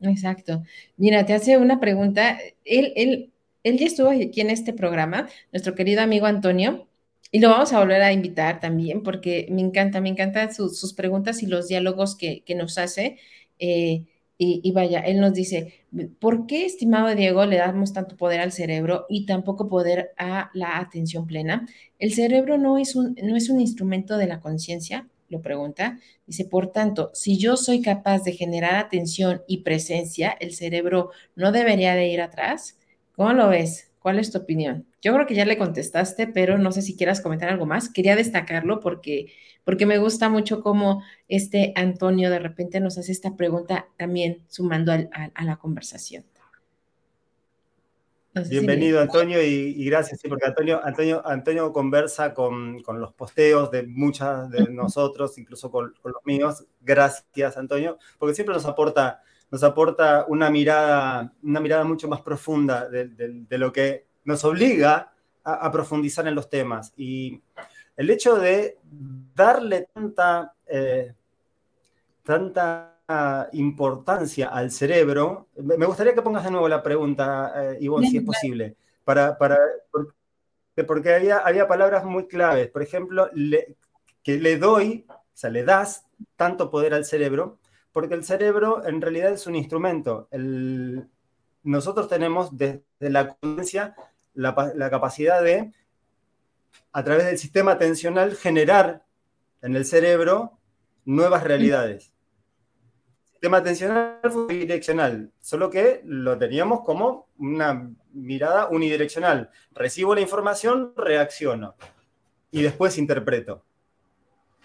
Exacto. 0.00 0.62
Mira, 0.96 1.24
te 1.26 1.34
hace 1.34 1.58
una 1.58 1.78
pregunta. 1.80 2.38
Él, 2.64 2.92
él, 2.96 3.30
él 3.62 3.78
ya 3.78 3.86
estuvo 3.86 4.10
aquí 4.10 4.40
en 4.40 4.50
este 4.50 4.72
programa, 4.72 5.28
nuestro 5.52 5.74
querido 5.74 6.02
amigo 6.02 6.26
Antonio, 6.26 6.88
y 7.30 7.38
lo 7.40 7.50
vamos 7.50 7.72
a 7.72 7.78
volver 7.78 8.02
a 8.02 8.12
invitar 8.12 8.60
también 8.60 9.02
porque 9.02 9.46
me 9.50 9.60
encanta, 9.60 10.00
me 10.00 10.08
encantan 10.08 10.52
sus 10.52 10.92
preguntas 10.94 11.42
y 11.42 11.46
los 11.46 11.68
diálogos 11.68 12.16
que, 12.16 12.42
nos 12.56 12.78
hace. 12.78 13.18
Eh, 13.58 14.04
y, 14.42 14.72
vaya, 14.72 15.00
él 15.00 15.20
nos 15.20 15.34
dice, 15.34 15.74
¿por 16.18 16.46
qué, 16.46 16.64
estimado 16.64 17.14
Diego, 17.14 17.44
le 17.44 17.58
damos 17.58 17.92
tanto 17.92 18.16
poder 18.16 18.40
al 18.40 18.52
cerebro 18.52 19.04
y 19.10 19.26
tan 19.26 19.44
poco 19.44 19.68
poder 19.68 20.12
a 20.16 20.50
la 20.54 20.78
atención 20.78 21.26
plena? 21.26 21.66
El 21.98 22.14
cerebro 22.14 22.56
no 22.56 22.78
es 22.78 22.96
un, 22.96 23.14
no 23.22 23.36
es 23.36 23.50
un 23.50 23.60
instrumento 23.60 24.16
de 24.16 24.26
la 24.26 24.40
conciencia, 24.40 25.06
lo 25.28 25.42
pregunta. 25.42 25.98
Dice, 26.26 26.46
por 26.46 26.72
tanto, 26.72 27.10
si 27.12 27.36
yo 27.36 27.58
soy 27.58 27.82
capaz 27.82 28.24
de 28.24 28.32
generar 28.32 28.76
atención 28.76 29.42
y 29.46 29.58
presencia, 29.58 30.30
el 30.40 30.54
cerebro 30.54 31.10
no 31.36 31.52
debería 31.52 31.94
de 31.94 32.08
ir 32.08 32.22
atrás. 32.22 32.78
¿Cómo 33.12 33.34
lo 33.34 33.48
ves? 33.48 33.90
¿Cuál 34.00 34.18
es 34.18 34.32
tu 34.32 34.38
opinión? 34.38 34.86
Yo 35.02 35.14
creo 35.14 35.26
que 35.26 35.34
ya 35.34 35.44
le 35.44 35.58
contestaste, 35.58 36.26
pero 36.26 36.58
no 36.58 36.72
sé 36.72 36.82
si 36.82 36.96
quieras 36.96 37.20
comentar 37.20 37.48
algo 37.48 37.66
más. 37.66 37.88
Quería 37.88 38.16
destacarlo 38.16 38.80
porque, 38.80 39.32
porque 39.64 39.86
me 39.86 39.98
gusta 39.98 40.28
mucho 40.28 40.60
cómo 40.62 41.02
este 41.28 41.72
Antonio 41.74 42.30
de 42.30 42.38
repente 42.38 42.80
nos 42.80 42.98
hace 42.98 43.12
esta 43.12 43.36
pregunta 43.36 43.88
también 43.96 44.44
sumando 44.48 44.92
a 44.92 45.44
la 45.44 45.56
conversación. 45.56 46.24
Bienvenido, 48.32 49.00
Antonio, 49.00 49.42
y, 49.42 49.84
gracias, 49.86 50.20
sí, 50.20 50.28
porque 50.28 50.46
Antonio, 50.46 50.80
Antonio, 50.84 51.20
Antonio 51.26 51.72
conversa 51.72 52.32
con, 52.32 52.80
con 52.82 53.00
los 53.00 53.12
posteos 53.12 53.72
de 53.72 53.82
muchas 53.82 54.48
de 54.50 54.70
nosotros, 54.70 55.36
incluso 55.36 55.68
con, 55.68 55.92
con, 56.00 56.12
los 56.12 56.24
míos. 56.24 56.64
Gracias, 56.80 57.56
Antonio, 57.56 57.98
porque 58.18 58.36
siempre 58.36 58.54
nos 58.54 58.66
aporta, 58.66 59.20
nos 59.50 59.64
aporta 59.64 60.26
una 60.28 60.48
mirada, 60.48 61.34
una 61.42 61.58
mirada 61.58 61.82
mucho 61.82 62.06
más 62.06 62.20
profunda 62.20 62.88
de, 62.88 63.08
de, 63.08 63.58
lo 63.58 63.72
que 63.72 64.06
nos 64.24 64.44
obliga 64.44 65.12
a, 65.44 65.54
a, 65.54 65.72
profundizar 65.72 66.26
en 66.26 66.34
los 66.34 66.48
temas. 66.48 66.92
Y 66.96 67.40
el 67.96 68.10
hecho 68.10 68.36
de 68.36 68.78
darle 69.34 69.88
tanta, 69.92 70.54
eh, 70.66 71.12
tanta 72.22 72.90
importancia 73.52 74.48
al 74.48 74.70
cerebro. 74.70 75.48
Me 75.56 75.84
gustaría 75.86 76.14
que 76.14 76.22
pongas 76.22 76.44
de 76.44 76.50
nuevo 76.50 76.68
la 76.68 76.82
pregunta, 76.82 77.52
eh, 77.56 77.78
Ivonne, 77.80 78.08
si 78.08 78.18
es 78.18 78.24
posible, 78.24 78.76
para, 79.04 79.36
para, 79.36 79.58
porque, 80.86 81.14
había, 81.14 81.38
había 81.38 81.66
palabras 81.66 82.04
muy 82.04 82.26
claves. 82.26 82.68
Por 82.68 82.82
ejemplo, 82.82 83.28
que 84.22 84.38
le 84.38 84.58
doy, 84.58 85.06
o 85.08 85.14
sea, 85.34 85.50
le 85.50 85.64
das 85.64 86.06
tanto 86.36 86.70
poder 86.70 86.94
al 86.94 87.04
cerebro, 87.04 87.58
porque 87.92 88.14
el 88.14 88.24
cerebro 88.24 88.86
en 88.86 89.00
realidad 89.00 89.32
es 89.32 89.46
un 89.46 89.56
instrumento. 89.56 90.28
El, 90.30 91.08
nosotros 91.64 92.08
tenemos 92.08 92.56
desde 92.56 92.82
la 93.00 93.28
conciencia 93.28 93.96
la, 94.40 94.72
la 94.74 94.90
capacidad 94.90 95.42
de, 95.42 95.72
a 96.92 97.04
través 97.04 97.26
del 97.26 97.38
sistema 97.38 97.72
atencional, 97.72 98.36
generar 98.36 99.04
en 99.62 99.76
el 99.76 99.84
cerebro 99.84 100.58
nuevas 101.04 101.44
realidades 101.44 102.12
tema 103.40 103.58
atencional 103.58 104.20
fue 104.30 104.46
bidireccional, 104.46 105.32
solo 105.40 105.70
que 105.70 106.02
lo 106.04 106.36
teníamos 106.38 106.82
como 106.82 107.28
una 107.38 107.90
mirada 108.12 108.68
unidireccional. 108.68 109.50
Recibo 109.72 110.14
la 110.14 110.20
información, 110.20 110.92
reacciono 110.96 111.74
y 112.50 112.62
después 112.62 112.98
interpreto. 112.98 113.64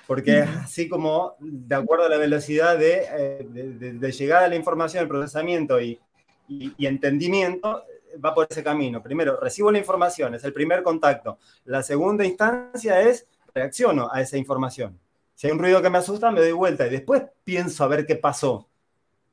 Porque 0.05 0.41
así 0.41 0.87
como, 0.87 1.35
de 1.39 1.73
acuerdo 1.73 2.05
a 2.05 2.09
la 2.09 2.17
velocidad 2.17 2.77
de, 2.77 3.05
eh, 3.17 4.11
llegada 4.11 4.45
a 4.45 4.49
la 4.49 4.55
información, 4.55 5.01
el 5.01 5.09
procesamiento 5.09 5.81
y, 5.81 5.99
y, 6.47 6.85
entendimiento, 6.85 7.83
va 8.23 8.33
por 8.33 8.47
ese 8.49 8.63
camino. 8.63 9.01
Primero, 9.01 9.39
recibo 9.39 9.71
la 9.71 9.77
información, 9.77 10.35
es 10.35 10.43
el 10.43 10.53
primer 10.53 10.83
contacto. 10.83 11.37
La 11.65 11.83
segunda 11.83 12.25
instancia 12.25 13.01
es 13.01 13.27
reacciono 13.53 14.09
a 14.11 14.21
esa 14.21 14.37
información. 14.37 14.99
Si 15.33 15.47
hay 15.47 15.53
un 15.53 15.59
ruido 15.59 15.81
que 15.81 15.89
me 15.89 15.97
asusta, 15.97 16.31
me 16.31 16.39
doy 16.39 16.51
vuelta 16.51 16.87
y 16.87 16.89
después 16.89 17.23
pienso 17.43 17.83
a 17.83 17.87
ver 17.87 18.05
qué 18.05 18.15
pasó. 18.15 18.67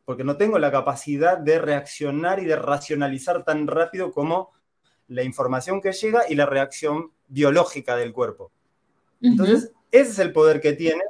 Porque 0.05 0.25
no 0.25 0.37
tengo 0.37 0.59
la 0.59 0.73
capacidad 0.73 1.39
de 1.39 1.59
reaccionar 1.59 2.41
y 2.41 2.45
de 2.45 2.57
racionalizar 2.57 3.45
tan 3.45 3.67
rápido 3.67 4.11
como 4.11 4.51
la 5.09 5.23
información 5.23 5.81
que 5.81 5.93
llega 5.93 6.23
y 6.29 6.35
la 6.35 6.47
reacción 6.47 7.13
biológica 7.29 7.97
del 7.97 8.13
cuerpo. 8.13 8.51
Entonces, 9.21 9.73
ese 9.93 10.11
es 10.11 10.19
el 10.19 10.33
poder 10.33 10.61
que 10.61 10.73
tiene, 10.73 11.03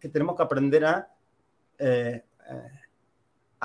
que 0.00 0.08
tenemos 0.08 0.36
que 0.36 0.42
aprender 0.42 0.84
a, 0.84 1.08
eh, 1.78 2.24
eh, 2.50 2.83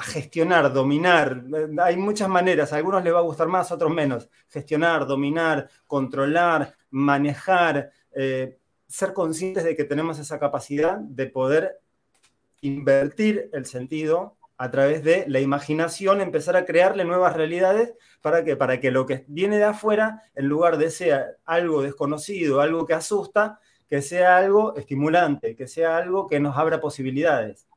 gestionar, 0.02 0.72
dominar. 0.74 1.44
Hay 1.82 1.98
muchas 1.98 2.30
maneras, 2.30 2.74
a 2.74 2.78
algunos 2.78 3.04
les 3.04 3.14
va 3.14 3.20
a 3.20 3.24
gustar 3.24 3.48
más, 3.48 3.72
a 3.72 3.76
otros 3.76 3.94
menos. 3.94 4.30
Gestionar, 4.50 5.06
dominar, 5.06 5.70
controlar, 5.88 6.76
manejar. 6.90 7.92
Eh, 8.12 8.58
ser 8.88 9.14
conscientes 9.14 9.64
de 9.64 9.76
que 9.76 9.84
tenemos 9.84 10.18
esa 10.18 10.40
capacidad 10.40 10.98
de 10.98 11.28
poder 11.28 11.80
invertir 12.62 13.50
el 13.54 13.66
sentido 13.66 14.36
a 14.58 14.72
través 14.72 15.04
de 15.04 15.24
la 15.28 15.40
imaginación, 15.40 16.20
empezar 16.20 16.58
a 16.58 16.66
crearle 16.66 17.06
nuevas 17.06 17.34
realidades 17.36 17.94
para 18.22 18.44
que, 18.44 18.58
para 18.58 18.82
que 18.82 18.92
lo 18.92 19.06
que 19.06 19.24
viene 19.28 19.58
de 19.58 19.64
afuera, 19.64 20.24
en 20.36 20.48
lugar 20.48 20.78
de 20.78 20.92
ser 20.92 21.38
algo 21.46 21.82
desconocido, 21.82 22.60
algo 22.60 22.86
que 22.86 22.94
asusta, 22.94 23.62
que 23.88 24.02
sea 24.02 24.38
algo 24.38 24.76
estimulante, 24.76 25.56
que 25.56 25.68
sea 25.68 25.98
algo 25.98 26.28
que 26.28 26.40
nos 26.40 26.58
abra 26.58 26.82
posibilidades. 26.82 27.68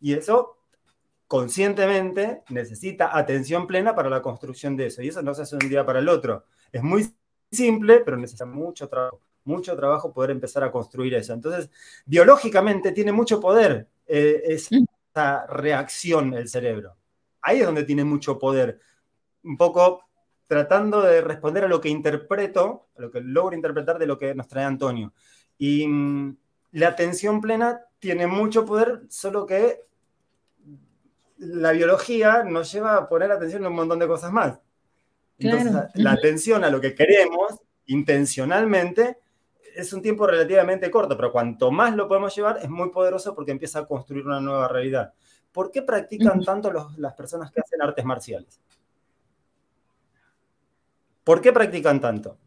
Y 0.00 0.14
eso, 0.14 0.56
conscientemente, 1.26 2.42
necesita 2.50 3.16
atención 3.16 3.66
plena 3.66 3.94
para 3.94 4.10
la 4.10 4.22
construcción 4.22 4.76
de 4.76 4.86
eso. 4.86 5.02
Y 5.02 5.08
eso 5.08 5.22
no 5.22 5.34
se 5.34 5.42
hace 5.42 5.56
de 5.56 5.66
un 5.66 5.70
día 5.70 5.84
para 5.84 5.98
el 5.98 6.08
otro. 6.08 6.44
Es 6.72 6.82
muy 6.82 7.10
simple, 7.50 8.00
pero 8.00 8.16
necesita 8.16 8.46
mucho 8.46 8.88
trabajo 8.88 9.20
mucho 9.46 9.76
trabajo 9.76 10.12
poder 10.12 10.32
empezar 10.32 10.62
a 10.64 10.70
construir 10.70 11.14
eso. 11.14 11.32
Entonces, 11.32 11.70
biológicamente 12.04 12.92
tiene 12.92 13.12
mucho 13.12 13.40
poder 13.40 13.88
eh, 14.06 14.42
esa 14.46 15.46
reacción 15.46 16.34
el 16.34 16.48
cerebro. 16.48 16.96
Ahí 17.40 17.60
es 17.60 17.66
donde 17.66 17.84
tiene 17.84 18.04
mucho 18.04 18.38
poder. 18.38 18.80
Un 19.44 19.56
poco 19.56 20.02
tratando 20.46 21.00
de 21.00 21.20
responder 21.20 21.64
a 21.64 21.68
lo 21.68 21.80
que 21.80 21.88
interpreto, 21.88 22.88
a 22.96 23.02
lo 23.02 23.10
que 23.10 23.20
logro 23.20 23.56
interpretar 23.56 23.98
de 23.98 24.06
lo 24.06 24.18
que 24.18 24.34
nos 24.34 24.48
trae 24.48 24.64
Antonio. 24.64 25.12
Y 25.58 25.86
mm, 25.86 26.36
la 26.72 26.88
atención 26.88 27.40
plena 27.40 27.80
tiene 27.98 28.26
mucho 28.26 28.64
poder, 28.66 29.02
solo 29.08 29.46
que 29.46 29.86
la 31.38 31.72
biología 31.72 32.42
nos 32.42 32.72
lleva 32.72 32.96
a 32.96 33.08
poner 33.08 33.30
atención 33.30 33.62
en 33.62 33.68
un 33.68 33.76
montón 33.76 33.98
de 33.98 34.06
cosas 34.06 34.32
más. 34.32 34.58
Entonces, 35.38 35.72
la 35.94 36.12
atención 36.12 36.64
a 36.64 36.70
lo 36.70 36.80
que 36.80 36.94
queremos 36.94 37.60
intencionalmente 37.86 39.18
es 39.74 39.92
un 39.92 40.00
tiempo 40.00 40.26
relativamente 40.26 40.90
corto, 40.90 41.16
pero 41.16 41.30
cuanto 41.30 41.70
más 41.70 41.94
lo 41.94 42.08
podemos 42.08 42.34
llevar, 42.34 42.58
es 42.62 42.70
muy 42.70 42.90
poderoso 42.90 43.34
porque 43.34 43.52
empieza 43.52 43.80
a 43.80 43.86
construir 43.86 44.26
una 44.26 44.40
nueva 44.40 44.68
realidad. 44.68 45.12
¿Por 45.52 45.70
qué 45.70 45.82
practican 45.82 46.42
tanto 46.42 46.72
las 46.96 47.14
personas 47.14 47.52
que 47.52 47.60
hacen 47.60 47.82
artes 47.82 48.04
marciales? 48.04 48.60
¿Por 51.24 51.40
qué 51.40 51.52
practican 51.52 52.00
tanto? 52.00 52.38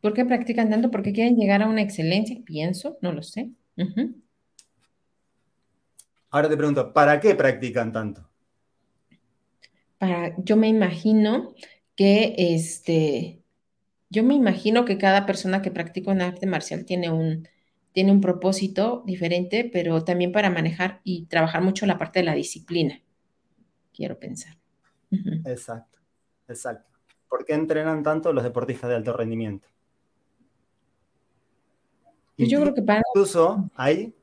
¿Por 0.00 0.12
qué 0.12 0.24
practican 0.24 0.68
tanto? 0.68 0.90
Porque 0.90 1.12
quieren 1.12 1.36
llegar 1.36 1.62
a 1.62 1.68
una 1.68 1.80
excelencia, 1.80 2.36
pienso, 2.44 2.98
no 3.00 3.12
lo 3.12 3.22
sé. 3.22 3.50
Ahora 6.32 6.48
te 6.48 6.56
pregunto, 6.56 6.94
¿para 6.94 7.20
qué 7.20 7.34
practican 7.34 7.92
tanto? 7.92 8.26
Para, 9.98 10.34
yo 10.38 10.56
me 10.56 10.66
imagino 10.66 11.54
que 11.94 12.34
este, 12.38 13.42
yo 14.08 14.24
me 14.24 14.34
imagino 14.34 14.86
que 14.86 14.96
cada 14.96 15.26
persona 15.26 15.60
que 15.60 15.70
practica 15.70 16.10
un 16.10 16.22
arte 16.22 16.46
marcial 16.46 16.86
tiene 16.86 17.10
un, 17.10 17.46
tiene 17.92 18.12
un 18.12 18.22
propósito 18.22 19.02
diferente, 19.04 19.68
pero 19.70 20.04
también 20.04 20.32
para 20.32 20.48
manejar 20.48 21.02
y 21.04 21.26
trabajar 21.26 21.62
mucho 21.62 21.84
la 21.84 21.98
parte 21.98 22.20
de 22.20 22.24
la 22.24 22.34
disciplina, 22.34 23.02
quiero 23.94 24.18
pensar. 24.18 24.56
Exacto, 25.44 25.98
exacto. 26.48 26.98
¿Por 27.28 27.44
qué 27.44 27.52
entrenan 27.52 28.02
tanto 28.02 28.32
los 28.32 28.42
deportistas 28.42 28.88
de 28.88 28.96
alto 28.96 29.12
rendimiento? 29.12 29.68
Pues 32.38 32.48
yo 32.48 32.62
creo 32.62 32.72
que 32.72 32.82
para... 32.82 33.02
Incluso 33.14 33.70
hay 33.74 34.14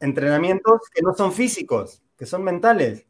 entrenamientos 0.00 0.80
que 0.92 1.02
no 1.02 1.14
son 1.14 1.32
físicos, 1.32 2.02
que 2.16 2.26
son 2.26 2.42
mentales. 2.42 3.06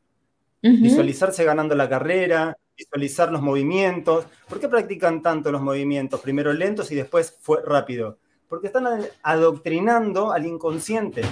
Visualizarse 0.62 1.43
ganando 1.43 1.74
la 1.74 1.88
carrera, 1.88 2.57
visualizar 2.76 3.32
los 3.32 3.41
movimientos. 3.41 4.26
¿Por 4.49 4.61
qué 4.61 4.68
practican 4.68 5.22
tanto 5.22 5.51
los 5.51 5.62
movimientos? 5.62 6.20
Primero 6.20 6.53
lentos 6.53 6.91
y 6.93 6.95
después 6.95 7.36
fue 7.41 7.62
rápido. 7.64 8.18
Porque 8.49 8.66
están 8.66 8.86
adoctrinando 9.22 10.32
al 10.32 10.45
inconsciente 10.45 11.22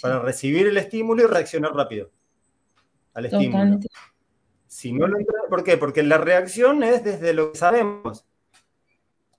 para 0.00 0.20
recibir 0.20 0.66
el 0.66 0.76
estímulo 0.76 1.24
y 1.24 1.26
reaccionar 1.26 1.74
rápido 1.74 2.10
al 3.14 3.26
estímulo. 3.26 3.80
Si 4.66 4.92
no 4.92 5.06
lo 5.06 5.18
¿Por 5.48 5.62
qué? 5.62 5.76
Porque 5.76 6.02
la 6.02 6.18
reacción 6.18 6.82
es 6.82 7.04
desde 7.04 7.32
lo 7.32 7.52
que 7.52 7.58
sabemos. 7.58 8.24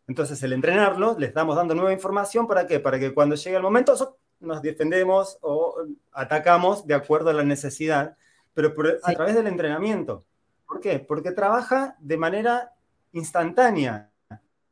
Entonces, 0.07 0.41
el 0.43 0.53
entrenarlo, 0.53 1.17
les 1.17 1.29
estamos 1.29 1.55
dando 1.55 1.73
nueva 1.75 1.91
información. 1.91 2.47
¿Para 2.47 2.67
qué? 2.67 2.79
Para 2.79 2.99
que 2.99 3.13
cuando 3.13 3.35
llegue 3.35 3.57
el 3.57 3.63
momento 3.63 3.95
nos 4.39 4.61
defendemos 4.61 5.37
o 5.41 5.75
atacamos 6.11 6.85
de 6.85 6.93
acuerdo 6.93 7.29
a 7.29 7.33
la 7.33 7.43
necesidad, 7.43 8.17
pero 8.53 8.73
a 9.03 9.13
través 9.13 9.35
del 9.35 9.47
entrenamiento. 9.47 10.23
¿Por 10.67 10.79
qué? 10.79 10.99
Porque 10.99 11.31
trabaja 11.31 11.95
de 11.99 12.17
manera 12.17 12.73
instantánea 13.11 14.09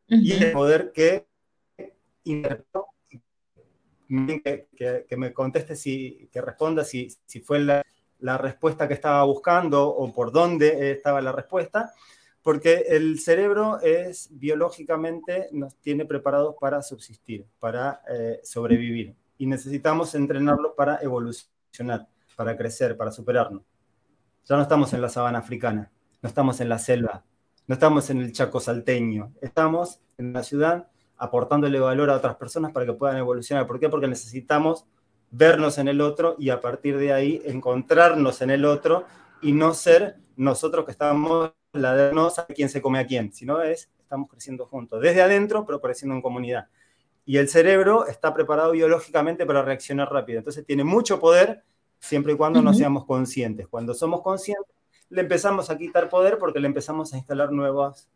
y 0.07 0.32
el 0.34 0.51
poder 0.51 0.91
que, 0.91 1.28
que, 4.43 5.05
que, 5.07 5.18
me 5.18 5.34
conteste, 5.34 5.76
si, 5.76 6.30
que 6.32 6.41
responda 6.41 6.84
si, 6.84 7.09
si 7.26 7.39
fue 7.39 7.59
la, 7.59 7.84
la, 8.20 8.38
respuesta 8.38 8.88
que 8.88 8.93
estaba 8.93 9.24
buscando 9.24 9.88
o 9.88 10.11
por 10.14 10.32
dónde 10.32 10.91
estaba 10.91 11.22
la 11.22 11.32
respuesta, 11.32 11.93
porque 12.41 12.86
el 12.89 13.20
cerebro 13.20 13.80
es 13.82 14.28
biológicamente, 14.32 15.47
nos 15.51 15.76
tiene 15.78 16.05
preparados 16.05 16.55
para 16.59 16.82
subsistir, 16.82 17.45
para 17.59 18.01
eh, 18.09 18.41
sobrevivir. 18.43 19.16
Y 19.38 19.47
necesitamos 19.47 20.15
entrenarlo 20.15 20.75
para 20.75 20.97
evolucionar, 21.01 22.07
para 22.36 22.57
crecer, 22.57 22.97
para 22.97 23.11
superarnos. 23.11 23.63
Ya 24.45 24.55
no 24.55 24.61
estamos 24.61 24.93
en 24.93 25.01
la 25.01 25.09
sabana 25.09 25.39
africana, 25.39 25.91
no 26.21 26.27
estamos 26.27 26.59
en 26.61 26.69
la 26.69 26.79
selva, 26.79 27.23
no 27.67 27.73
estamos 27.73 28.09
en 28.09 28.19
el 28.19 28.31
Chaco 28.31 28.59
salteño, 28.59 29.34
estamos 29.41 30.01
en 30.17 30.34
la 30.34 30.43
ciudad 30.43 30.88
aportándole 31.17 31.79
valor 31.79 32.09
a 32.09 32.17
otras 32.17 32.36
personas 32.36 32.71
para 32.71 32.86
que 32.86 32.93
puedan 32.93 33.17
evolucionar. 33.17 33.65
¿Por 33.65 33.79
qué? 33.79 33.89
Porque 33.89 34.07
necesitamos 34.07 34.86
vernos 35.31 35.77
en 35.77 35.88
el 35.88 36.01
otro 36.01 36.36
y 36.38 36.49
a 36.49 36.59
partir 36.59 36.97
de 36.97 37.13
ahí 37.13 37.41
encontrarnos 37.45 38.41
en 38.41 38.49
el 38.51 38.65
otro 38.65 39.05
y 39.41 39.53
no 39.53 39.73
ser 39.73 40.17
nosotros 40.36 40.86
que 40.86 40.91
estamos 40.91 41.53
la 41.73 41.95
de 41.95 42.13
no 42.13 42.29
sabe 42.29 42.53
quién 42.53 42.69
se 42.69 42.81
come 42.81 42.99
a 42.99 43.07
quién, 43.07 43.34
sino 43.34 43.61
es 43.61 43.89
estamos 43.99 44.29
creciendo 44.29 44.67
juntos, 44.67 45.01
desde 45.01 45.23
adentro, 45.23 45.65
pero 45.65 45.81
creciendo 45.81 46.15
en 46.15 46.21
comunidad. 46.21 46.67
Y 47.26 47.38
el 47.38 47.47
cerebro 47.47 48.05
está 48.07 48.34
preparado 48.34 48.71
biológicamente 48.71 49.45
para 49.45 49.61
reaccionar 49.61 50.11
rápido. 50.11 50.39
Entonces 50.39 50.65
tiene 50.65 50.84
mucho 50.84 51.19
poder 51.19 51.63
siempre 51.99 52.34
y 52.34 52.36
cuando 52.36 52.61
no 52.61 52.74
seamos 52.74 53.05
conscientes. 53.05 53.67
Cuando 53.67 53.93
somos 53.93 54.21
conscientes, 54.21 54.74
le 55.09 55.21
empezamos 55.21 55.69
a 55.69 55.78
quitar 55.78 56.09
poder 56.09 56.38
porque 56.38 56.59
le 56.59 56.67
empezamos 56.67 57.13
a 57.13 57.17
instalar 57.17 57.51
nuevas 57.51 58.09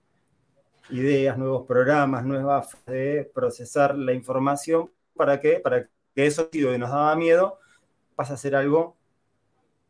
ideas, 0.90 1.38
nuevos 1.38 1.66
programas, 1.66 2.26
nuevas 2.26 2.76
de 2.86 3.30
procesar 3.34 3.98
la 3.98 4.14
información. 4.14 4.92
¿Para 5.16 5.40
qué? 5.40 5.60
Para 5.60 5.90
que 6.14 6.26
eso 6.26 6.50
que 6.50 6.78
nos 6.78 6.90
daba 6.90 7.16
miedo 7.16 7.60
pase 8.16 8.34
a 8.34 8.38
ser 8.38 8.56
algo 8.56 8.98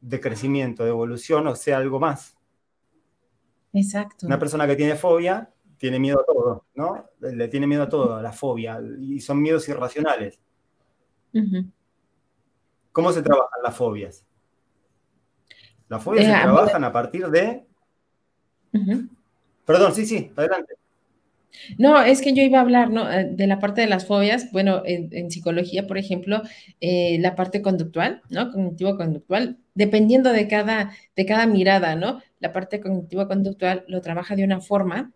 de 0.02 0.20
crecimiento, 0.20 0.84
de 0.84 0.90
evolución, 0.90 1.48
o 1.48 1.56
sea, 1.56 1.78
algo 1.78 2.00
más. 2.00 2.38
Exacto. 3.74 4.26
Una 4.26 4.38
persona 4.38 4.68
que 4.68 4.76
tiene 4.76 4.96
fobia 4.96 5.50
tiene 5.78 6.00
miedo 6.00 6.20
a 6.22 6.26
todo, 6.26 6.66
¿no? 6.76 7.06
Le 7.20 7.48
tiene 7.48 7.68
miedo 7.68 7.84
a 7.84 7.90
todo, 7.90 8.16
a 8.16 8.22
la 8.22 8.32
fobia, 8.32 8.80
y 9.00 9.20
son 9.20 9.42
miedos 9.42 9.68
irracionales. 9.70 10.40
¿Cómo 12.92 13.12
se 13.12 13.22
trabajan 13.22 13.62
las 13.64 13.76
fobias? 13.76 14.26
Las 15.88 16.04
fobias 16.04 16.26
se 16.26 16.32
trabajan 16.32 16.84
a 16.84 16.92
partir 16.92 17.28
de... 17.28 17.66
Perdón, 19.66 19.94
sí, 19.94 20.06
sí, 20.06 20.32
adelante. 20.36 20.76
No, 21.78 22.02
es 22.02 22.22
que 22.22 22.34
yo 22.34 22.44
iba 22.44 22.60
a 22.60 22.62
hablar 22.62 22.92
¿no? 22.92 23.12
Eh, 23.12 23.30
de 23.32 23.48
la 23.48 23.60
parte 23.60 23.82
de 23.82 23.88
las 23.88 24.06
fobias. 24.06 24.52
Bueno, 24.52 24.82
en, 24.86 25.32
psicología, 25.32 25.88
por 25.88 25.98
ejemplo, 25.98 26.42
eh, 26.82 27.18
la 27.20 27.36
parte 27.36 27.62
conductual, 27.62 28.22
¿no? 28.30 28.52
Cognitivo-conductual, 28.52 29.58
dependiendo 29.74 30.32
de 30.32 30.48
cada, 30.48 30.92
de 31.16 31.26
cada 31.26 31.48
mirada, 31.48 31.96
¿no? 31.96 32.22
La 32.40 32.54
parte 32.54 32.80
cognitivo-conductual 32.80 33.86
lo 33.88 34.02
trabaja 34.02 34.36
de 34.36 34.44
una 34.44 34.62
forma 34.62 35.12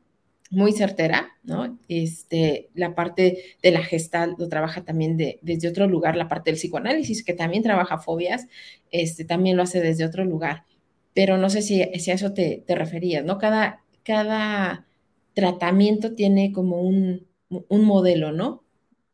muy 0.52 0.74
certera, 0.74 1.32
¿no? 1.44 1.80
Este, 1.88 2.70
la 2.76 2.94
parte 2.94 3.56
de 3.64 3.72
la 3.72 3.84
gestal 3.84 4.36
lo 4.38 4.50
trabaja 4.50 4.84
también 4.84 5.16
de, 5.18 5.40
desde 5.42 5.70
otro 5.70 5.88
lugar, 5.88 6.18
la 6.18 6.28
parte 6.28 6.52
del 6.52 6.58
psicoanálisis, 6.58 7.24
que 7.24 7.34
también 7.34 7.64
trabaja 7.64 7.98
fobias, 7.98 8.48
este, 8.92 9.24
también 9.24 9.56
lo 9.56 9.64
hace 9.64 9.80
desde 9.82 10.06
otro 10.06 10.26
lugar. 10.26 10.66
Pero 11.14 11.38
no 11.38 11.50
sé 11.50 11.62
si, 11.62 11.84
si 12.00 12.12
a 12.12 12.14
eso 12.16 12.34
te, 12.34 12.64
te 12.68 12.76
referías, 12.76 13.24
¿no? 13.24 13.38
Cada, 13.38 13.82
cada 14.04 14.86
tratamiento 15.34 16.14
tiene 16.14 16.52
como 16.52 16.82
un, 16.82 17.28
modelo, 17.70 18.32
¿no? 18.34 18.64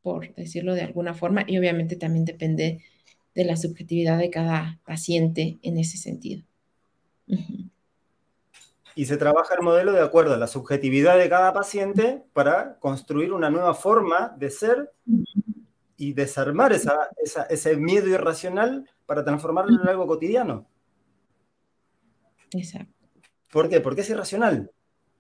Por 0.02 0.34
decirlo 0.36 0.74
de 0.74 0.82
alguna 0.82 1.14
forma, 1.14 1.46
y 1.48 1.58
obviamente 1.58 1.96
también 1.96 2.26
depende 2.26 2.82
de 3.36 3.46
la 3.46 3.58
subjetividad 3.58 4.18
de 4.18 4.32
cada 4.32 4.80
paciente 4.86 5.58
en 5.62 5.78
ese 5.78 5.98
sentido. 5.98 6.44
Y 8.98 9.06
se 9.06 9.16
trabaja 9.18 9.54
el 9.56 9.62
modelo 9.62 9.94
de 9.94 10.02
acuerdo 10.02 10.34
a 10.34 10.38
la 10.38 10.48
subjetividad 10.48 11.18
de 11.18 11.30
cada 11.30 11.54
paciente 11.54 12.24
para 12.34 12.78
construir 12.80 13.32
una 13.32 13.50
nueva 13.50 13.74
forma 13.74 14.36
de 14.38 14.50
ser 14.50 14.92
y 15.96 16.14
desarmar 16.14 16.74
ese 16.74 17.78
miedo 17.78 18.08
irracional 18.08 18.90
para 19.06 19.24
transformarlo 19.24 19.82
en 19.82 19.88
algo 19.88 20.08
cotidiano. 20.08 20.68
Exacto. 22.52 22.94
¿Por 23.52 23.70
qué? 23.70 23.80
Porque 23.80 24.02
es 24.02 24.10
irracional 24.10 24.72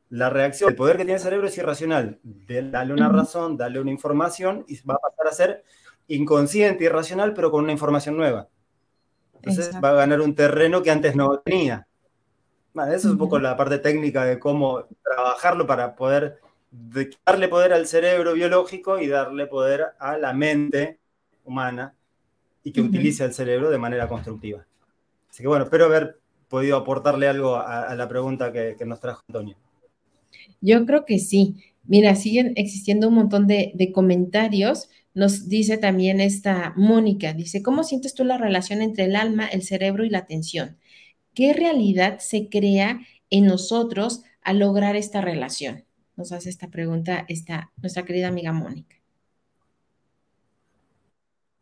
la 0.09 0.29
reacción, 0.29 0.69
el 0.69 0.75
poder 0.75 0.97
que 0.97 1.03
tiene 1.03 1.15
el 1.15 1.19
cerebro 1.19 1.47
es 1.47 1.57
irracional. 1.57 2.19
Dale 2.23 2.93
una 2.93 3.09
razón, 3.09 3.57
dale 3.57 3.79
una 3.79 3.91
información 3.91 4.63
y 4.67 4.79
va 4.81 4.95
a 4.95 4.99
pasar 4.99 5.27
a 5.27 5.31
ser 5.31 5.63
inconsciente, 6.07 6.85
irracional, 6.85 7.33
pero 7.33 7.51
con 7.51 7.63
una 7.63 7.73
información 7.73 8.15
nueva. 8.15 8.47
Entonces 9.35 9.71
va 9.83 9.89
a 9.89 9.93
ganar 9.93 10.21
un 10.21 10.33
terreno 10.33 10.81
que 10.81 10.91
antes 10.91 11.15
no 11.15 11.39
tenía. 11.39 11.86
Bueno, 12.77 12.93
eso 12.93 13.07
es 13.07 13.13
un 13.13 13.17
poco 13.17 13.39
la 13.39 13.57
parte 13.57 13.79
técnica 13.79 14.23
de 14.23 14.37
cómo 14.37 14.85
trabajarlo 15.03 15.65
para 15.65 15.95
poder 15.95 16.37
darle 17.25 17.47
poder 17.47 17.73
al 17.73 17.87
cerebro 17.87 18.33
biológico 18.33 18.99
y 18.99 19.07
darle 19.07 19.47
poder 19.47 19.87
a 19.97 20.15
la 20.19 20.31
mente 20.31 20.99
humana 21.43 21.95
y 22.63 22.71
que 22.71 22.81
utilice 22.81 23.25
el 23.25 23.33
cerebro 23.33 23.71
de 23.71 23.79
manera 23.79 24.07
constructiva. 24.07 24.63
Así 25.27 25.41
que 25.41 25.47
bueno, 25.47 25.63
espero 25.63 25.85
haber 25.85 26.19
podido 26.49 26.77
aportarle 26.77 27.27
algo 27.27 27.55
a, 27.55 27.95
la 27.95 28.07
pregunta 28.07 28.53
que 28.53 28.85
nos 28.85 28.99
trajo 28.99 29.23
Antonio. 29.27 29.57
Yo 30.61 30.85
creo 30.85 31.03
que 31.03 31.17
sí. 31.17 31.55
Mira, 31.83 32.15
siguen 32.15 32.53
existiendo 32.57 33.07
un 33.07 33.15
montón 33.15 33.47
de, 33.47 33.91
comentarios. 33.91 34.91
Nos 35.15 35.49
dice 35.49 35.79
también 35.79 36.21
esta 36.21 36.73
Mónica, 36.75 37.33
dice, 37.33 37.63
¿cómo 37.63 37.83
sientes 37.83 38.13
tú 38.13 38.23
la 38.23 38.37
relación 38.37 38.83
entre 38.83 39.05
el 39.05 39.15
alma, 39.15 39.47
el 39.47 39.63
cerebro 39.63 40.05
y 40.05 40.11
la 40.11 40.19
atención? 40.19 40.77
¿Qué 41.37 41.53
realidad 41.53 42.17
se 42.17 42.49
crea 42.49 42.99
en 43.29 43.45
nosotros 43.45 44.23
al 44.41 44.57
lograr 44.57 44.95
esta 44.95 45.21
relación? 45.21 45.85
Nos 46.15 46.31
hace 46.31 46.49
esta 46.49 46.69
pregunta 46.69 47.25
esta, 47.27 47.71
nuestra 47.79 48.05
querida 48.05 48.29
amiga 48.29 48.51
Mónica. 48.53 48.95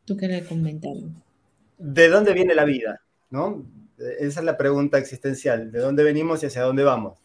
¿Tú 0.06 0.16
qué 0.16 0.30
le 0.30 0.46
comentario? 0.46 1.10
¿De 1.78 2.08
dónde 2.08 2.32
viene 2.32 2.56
la 2.56 2.64
vida? 2.64 3.02
¿No? 3.30 3.66
Esa 3.98 4.40
es 4.40 4.46
la 4.46 4.56
pregunta 4.56 4.98
existencial. 4.98 5.74
¿De 5.74 5.80
dónde 5.80 6.06
venimos 6.06 6.42
y 6.42 6.46
hacia 6.46 6.62
dónde 6.62 6.86
vamos? 6.86 7.20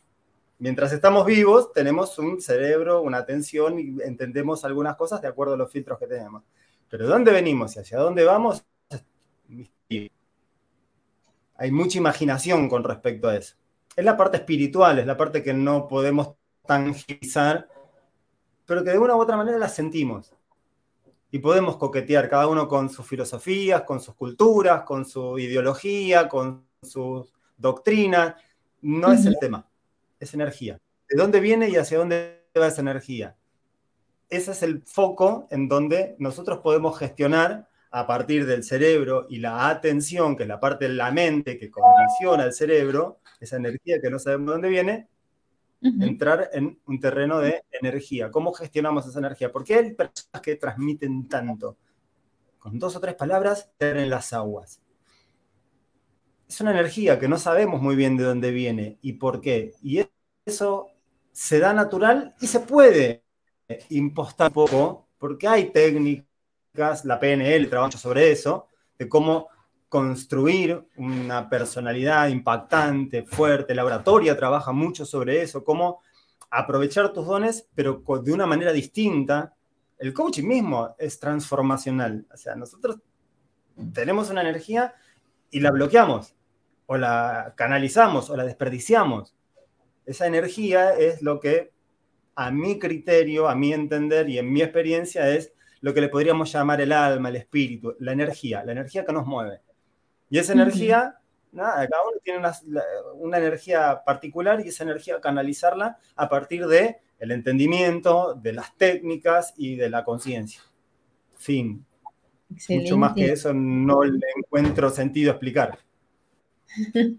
mientras 0.58 0.92
estamos 0.92 1.26
vivos, 1.26 1.72
tenemos 1.72 2.18
un 2.18 2.40
cerebro, 2.40 3.00
una 3.00 3.18
atención 3.18 3.78
y 3.78 4.02
entendemos 4.02 4.64
algunas 4.64 4.96
cosas 4.96 5.22
de 5.22 5.28
acuerdo 5.28 5.54
a 5.54 5.56
los 5.56 5.70
filtros 5.70 6.00
que 6.00 6.08
tenemos. 6.08 6.42
Pero 6.88 7.04
¿de 7.04 7.10
dónde 7.10 7.30
venimos 7.30 7.76
y 7.76 7.78
hacia 7.78 7.98
dónde 7.98 8.24
vamos? 8.24 8.64
Hay 11.60 11.70
mucha 11.70 11.98
imaginación 11.98 12.68
con 12.68 12.82
respecto 12.82 13.28
a 13.28 13.36
eso. 13.36 13.54
Es 13.94 14.04
la 14.04 14.16
parte 14.16 14.38
espiritual, 14.38 14.98
es 14.98 15.06
la 15.06 15.16
parte 15.16 15.44
que 15.44 15.54
no 15.54 15.86
podemos 15.86 16.34
tangizar, 16.66 17.68
pero 18.66 18.82
que 18.82 18.90
de 18.90 18.98
una 18.98 19.14
u 19.14 19.20
otra 19.20 19.36
manera 19.36 19.58
la 19.58 19.68
sentimos. 19.68 20.34
Y 21.30 21.38
podemos 21.38 21.76
coquetear 21.76 22.28
cada 22.28 22.48
uno 22.48 22.66
con 22.66 22.90
sus 22.90 23.06
filosofías, 23.06 23.82
con 23.82 24.00
sus 24.00 24.16
culturas, 24.16 24.82
con 24.82 25.04
su 25.04 25.38
ideología, 25.38 26.28
con 26.28 26.66
sus 26.82 27.32
doctrinas. 27.56 28.34
No 28.80 29.12
es 29.12 29.24
el 29.26 29.38
tema 29.38 29.70
es 30.20 30.34
energía. 30.34 30.78
¿De 31.08 31.16
dónde 31.16 31.40
viene 31.40 31.68
y 31.68 31.76
hacia 31.76 31.98
dónde 31.98 32.46
va 32.56 32.68
esa 32.68 32.82
energía? 32.82 33.36
Ese 34.28 34.52
es 34.52 34.62
el 34.62 34.82
foco 34.82 35.48
en 35.50 35.66
donde 35.66 36.14
nosotros 36.18 36.58
podemos 36.58 36.96
gestionar 36.98 37.68
a 37.90 38.06
partir 38.06 38.46
del 38.46 38.62
cerebro 38.62 39.26
y 39.28 39.38
la 39.38 39.68
atención, 39.68 40.36
que 40.36 40.44
es 40.44 40.48
la 40.48 40.60
parte 40.60 40.88
de 40.88 40.94
la 40.94 41.10
mente 41.10 41.58
que 41.58 41.70
condiciona 41.70 42.44
el 42.44 42.52
cerebro, 42.52 43.20
esa 43.40 43.56
energía 43.56 44.00
que 44.00 44.10
no 44.10 44.18
sabemos 44.18 44.46
de 44.46 44.52
dónde 44.52 44.68
viene, 44.68 45.08
entrar 45.82 46.50
en 46.52 46.78
un 46.86 47.00
terreno 47.00 47.38
de 47.38 47.64
energía. 47.70 48.30
¿Cómo 48.30 48.52
gestionamos 48.52 49.06
esa 49.06 49.18
energía? 49.18 49.50
¿Por 49.50 49.64
qué 49.64 49.76
hay 49.76 49.94
personas 49.94 50.42
que 50.42 50.56
transmiten 50.56 51.26
tanto? 51.26 51.78
Con 52.58 52.78
dos 52.78 52.96
o 52.96 53.00
tres 53.00 53.14
palabras, 53.14 53.70
en 53.78 54.10
las 54.10 54.32
aguas 54.32 54.82
es 56.50 56.60
una 56.60 56.72
energía 56.72 57.18
que 57.20 57.28
no 57.28 57.38
sabemos 57.38 57.80
muy 57.80 57.94
bien 57.94 58.16
de 58.16 58.24
dónde 58.24 58.50
viene 58.50 58.98
y 59.02 59.12
por 59.12 59.40
qué. 59.40 59.72
Y 59.82 60.04
eso 60.44 60.88
se 61.30 61.60
da 61.60 61.72
natural 61.72 62.34
y 62.40 62.48
se 62.48 62.58
puede 62.58 63.22
impostar 63.90 64.48
un 64.48 64.54
poco, 64.54 65.08
porque 65.16 65.46
hay 65.46 65.70
técnicas, 65.70 66.26
la 66.74 67.18
PNL 67.18 67.68
trabaja 67.68 67.98
sobre 67.98 68.30
eso, 68.30 68.68
de 68.98 69.08
cómo 69.08 69.48
construir 69.88 70.86
una 70.96 71.48
personalidad 71.48 72.28
impactante, 72.28 73.24
fuerte. 73.24 73.74
La 73.74 73.84
oratoria 73.84 74.36
trabaja 74.36 74.72
mucho 74.72 75.04
sobre 75.04 75.42
eso, 75.42 75.64
cómo 75.64 76.00
aprovechar 76.50 77.12
tus 77.12 77.26
dones, 77.26 77.68
pero 77.74 78.02
de 78.22 78.32
una 78.32 78.46
manera 78.46 78.72
distinta. 78.72 79.54
El 79.98 80.14
coaching 80.14 80.46
mismo 80.46 80.94
es 80.98 81.18
transformacional. 81.18 82.26
O 82.32 82.36
sea, 82.36 82.54
nosotros 82.54 82.98
tenemos 83.92 84.30
una 84.30 84.42
energía 84.42 84.94
y 85.50 85.60
la 85.60 85.70
bloqueamos 85.70 86.34
o 86.86 86.96
la 86.96 87.54
canalizamos 87.56 88.30
o 88.30 88.36
la 88.36 88.44
desperdiciamos. 88.44 89.34
Esa 90.06 90.26
energía 90.26 90.94
es 90.94 91.22
lo 91.22 91.40
que 91.40 91.72
a 92.34 92.50
mi 92.50 92.78
criterio, 92.78 93.48
a 93.48 93.54
mi 93.54 93.72
entender 93.72 94.28
y 94.28 94.38
en 94.38 94.52
mi 94.52 94.62
experiencia 94.62 95.28
es 95.28 95.52
lo 95.80 95.94
que 95.94 96.00
le 96.00 96.08
podríamos 96.08 96.52
llamar 96.52 96.80
el 96.80 96.92
alma, 96.92 97.28
el 97.28 97.36
espíritu, 97.36 97.96
la 98.00 98.12
energía, 98.12 98.64
la 98.64 98.72
energía 98.72 99.04
que 99.04 99.12
nos 99.12 99.26
mueve. 99.26 99.60
Y 100.28 100.38
esa 100.38 100.52
energía, 100.52 101.16
nada, 101.52 101.88
cada 101.88 102.02
uno 102.02 102.18
tiene 102.22 102.40
una, 103.14 103.38
energía 103.38 104.02
particular 104.04 104.60
y 104.64 104.68
esa 104.68 104.84
energía 104.84 105.20
canalizarla 105.20 105.98
a 106.14 106.28
partir 106.28 106.66
de 106.66 106.98
el 107.18 107.32
entendimiento, 107.32 108.34
de 108.34 108.52
las 108.52 108.76
técnicas 108.76 109.54
y 109.56 109.76
de 109.76 109.90
la 109.90 110.04
conciencia. 110.04 110.62
Fin. 111.36 111.84
Mucho 112.68 112.96
más 112.96 113.14
que 113.14 113.32
eso 113.32 113.52
no 113.52 114.02
le 114.02 114.26
encuentro 114.36 114.90
sentido 114.90 115.30
explicar. 115.30 115.78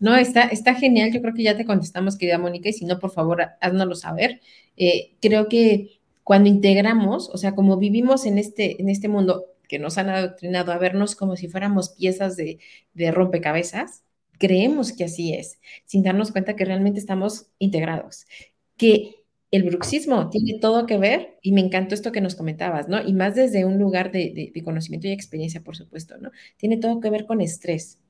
No, 0.00 0.14
está, 0.16 0.42
está 0.42 0.74
genial. 0.74 1.12
Yo 1.12 1.20
creo 1.22 1.34
que 1.34 1.42
ya 1.42 1.56
te 1.56 1.64
contestamos, 1.64 2.18
querida 2.18 2.36
Mónica, 2.36 2.68
y 2.68 2.72
si 2.72 2.84
no, 2.84 2.98
por 2.98 3.10
favor, 3.10 3.42
háznoslo 3.60 3.94
saber. 3.94 4.40
Eh, 4.76 5.14
creo 5.20 5.48
que 5.48 6.00
cuando 6.24 6.48
integramos, 6.48 7.30
o 7.30 7.36
sea, 7.36 7.54
como 7.54 7.76
vivimos 7.76 8.26
en 8.26 8.38
este, 8.38 8.80
en 8.80 8.88
este 8.88 9.08
mundo 9.08 9.44
que 9.68 9.78
nos 9.78 9.98
han 9.98 10.08
adoctrinado 10.08 10.72
a 10.72 10.78
vernos 10.78 11.14
como 11.14 11.36
si 11.36 11.48
fuéramos 11.48 11.90
piezas 11.90 12.36
de, 12.36 12.58
de 12.94 13.10
rompecabezas, 13.12 14.02
creemos 14.38 14.92
que 14.92 15.04
así 15.04 15.32
es, 15.34 15.58
sin 15.84 16.02
darnos 16.02 16.32
cuenta 16.32 16.56
que 16.56 16.64
realmente 16.64 16.98
estamos 16.98 17.46
integrados. 17.58 18.26
Que 18.76 19.24
el 19.50 19.62
bruxismo 19.62 20.30
tiene 20.30 20.58
todo 20.58 20.86
que 20.86 20.98
ver, 20.98 21.38
y 21.40 21.52
me 21.52 21.60
encantó 21.60 21.94
esto 21.94 22.10
que 22.10 22.20
nos 22.20 22.34
comentabas, 22.34 22.88
¿no? 22.88 23.06
Y 23.06 23.12
más 23.12 23.36
desde 23.36 23.64
un 23.64 23.78
lugar 23.78 24.10
de, 24.10 24.52
conocimiento 24.64 25.06
y 25.06 25.12
experiencia, 25.12 25.62
por 25.62 25.76
supuesto, 25.76 26.18
¿no? 26.18 26.32
Tiene 26.56 26.76
todo 26.76 27.00
que 27.00 27.10
ver 27.10 27.24
con 27.24 27.40
estrés, 27.40 28.00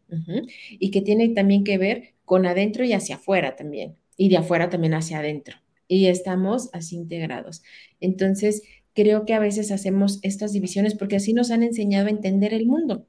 y 0.71 0.91
que 0.91 1.03
tiene 1.03 1.29
también 1.31 1.65
que 1.65 1.77
ver 1.77 2.15
con 2.25 2.47
adentro 2.47 2.85
y 2.85 2.93
hacia 2.93 3.17
afuera 3.17 3.57
también, 3.57 3.97
y 4.17 4.29
de 4.29 4.39
afuera 4.39 4.71
también 4.71 4.95
hacia 4.95 5.19
adentro, 5.19 5.57
y 5.89 6.07
estamos 6.07 6.71
así 6.73 6.97
integrados. 6.97 7.63
Entonces, 8.01 8.63
creo 8.95 9.25
que 9.27 9.35
a 9.35 9.39
veces 9.39 9.71
hacemos 9.71 10.19
estas 10.23 10.53
divisiones 10.53 10.95
porque 10.95 11.17
así 11.17 11.33
nos 11.33 11.51
han 11.51 11.63
enseñado 11.63 12.07
a 12.07 12.11
entender 12.11 12.55
el 12.55 12.67
mundo. 12.67 13.07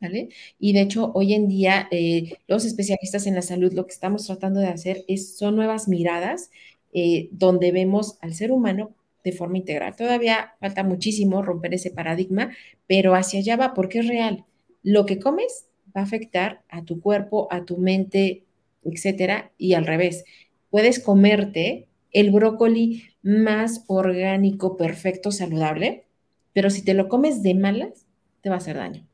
¿Vale? 0.00 0.30
Y 0.58 0.72
de 0.72 0.80
hecho, 0.80 1.12
hoy 1.14 1.34
en 1.34 1.46
día, 1.46 1.86
eh, 1.90 2.38
los 2.48 2.64
especialistas 2.64 3.26
en 3.26 3.34
la 3.34 3.42
salud 3.42 3.74
lo 3.74 3.86
que 3.86 3.92
estamos 3.92 4.26
tratando 4.26 4.58
de 4.58 4.68
hacer 4.68 5.04
es, 5.08 5.36
son 5.36 5.56
nuevas 5.56 5.88
miradas 5.88 6.50
eh, 6.94 7.28
donde 7.32 7.70
vemos 7.70 8.16
al 8.22 8.32
ser 8.32 8.50
humano 8.50 8.94
de 9.24 9.32
forma 9.32 9.58
integral. 9.58 9.94
Todavía 9.96 10.54
falta 10.58 10.84
muchísimo 10.84 11.42
romper 11.42 11.74
ese 11.74 11.90
paradigma, 11.90 12.50
pero 12.86 13.14
hacia 13.14 13.40
allá 13.40 13.56
va 13.56 13.74
porque 13.74 13.98
es 13.98 14.08
real. 14.08 14.46
Lo 14.82 15.04
que 15.04 15.18
comes 15.18 15.66
va 15.94 16.00
a 16.00 16.04
afectar 16.04 16.62
a 16.70 16.82
tu 16.84 17.00
cuerpo, 17.00 17.48
a 17.50 17.66
tu 17.66 17.76
mente, 17.76 18.44
etcétera, 18.82 19.52
y 19.58 19.74
al 19.74 19.86
revés. 19.86 20.24
Puedes 20.70 21.00
comerte 21.00 21.88
el 22.12 22.30
brócoli 22.30 23.04
más 23.22 23.84
orgánico, 23.86 24.76
perfecto, 24.76 25.30
saludable, 25.30 26.06
pero 26.52 26.70
si 26.70 26.82
te 26.84 26.94
lo 26.94 27.08
comes 27.08 27.42
de 27.42 27.54
malas, 27.54 28.06
te 28.40 28.48
va 28.48 28.56
a 28.56 28.58
hacer 28.58 28.76
daño, 28.76 29.06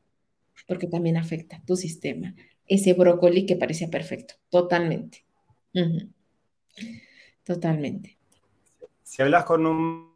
porque 0.67 0.87
también 0.87 1.17
afecta 1.17 1.61
tu 1.65 1.75
sistema. 1.75 2.35
Ese 2.67 2.93
brócoli 2.93 3.45
que 3.45 3.55
parecía 3.55 3.89
perfecto, 3.89 4.35
totalmente. 4.49 5.25
Totalmente. 7.43 8.17
Si 9.03 9.21
hablas 9.21 9.45
con 9.45 9.65
un 9.65 10.11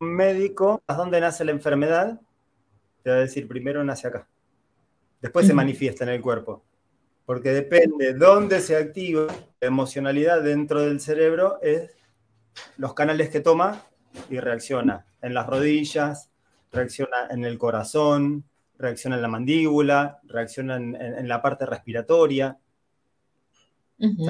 médico, 0.00 0.82
¿a 0.86 0.94
dónde 0.94 1.20
nace 1.20 1.44
la 1.44 1.52
enfermedad? 1.52 2.20
Te 3.02 3.10
va 3.10 3.16
a 3.16 3.20
decir, 3.20 3.48
primero 3.48 3.82
nace 3.84 4.08
acá. 4.08 4.28
Después 5.22 5.46
se 5.46 5.54
manifiesta 5.54 6.04
en 6.04 6.10
el 6.10 6.20
cuerpo. 6.20 6.62
Porque 7.24 7.50
depende 7.50 8.12
de 8.12 8.18
dónde 8.18 8.60
se 8.60 8.76
activa 8.76 9.28
la 9.60 9.68
emocionalidad 9.68 10.42
dentro 10.42 10.82
del 10.82 11.00
cerebro, 11.00 11.58
es 11.62 11.90
los 12.76 12.94
canales 12.94 13.30
que 13.30 13.40
toma 13.40 13.82
y 14.30 14.38
reacciona. 14.38 15.06
En 15.22 15.34
las 15.34 15.46
rodillas, 15.46 16.30
reacciona 16.72 17.28
en 17.30 17.44
el 17.44 17.58
corazón, 17.58 18.44
reacciona 18.78 19.16
en 19.16 19.22
la 19.22 19.28
mandíbula, 19.28 20.20
reacciona 20.24 20.76
en 20.76 21.28
la 21.28 21.40
parte 21.40 21.66
respiratoria. 21.66 22.58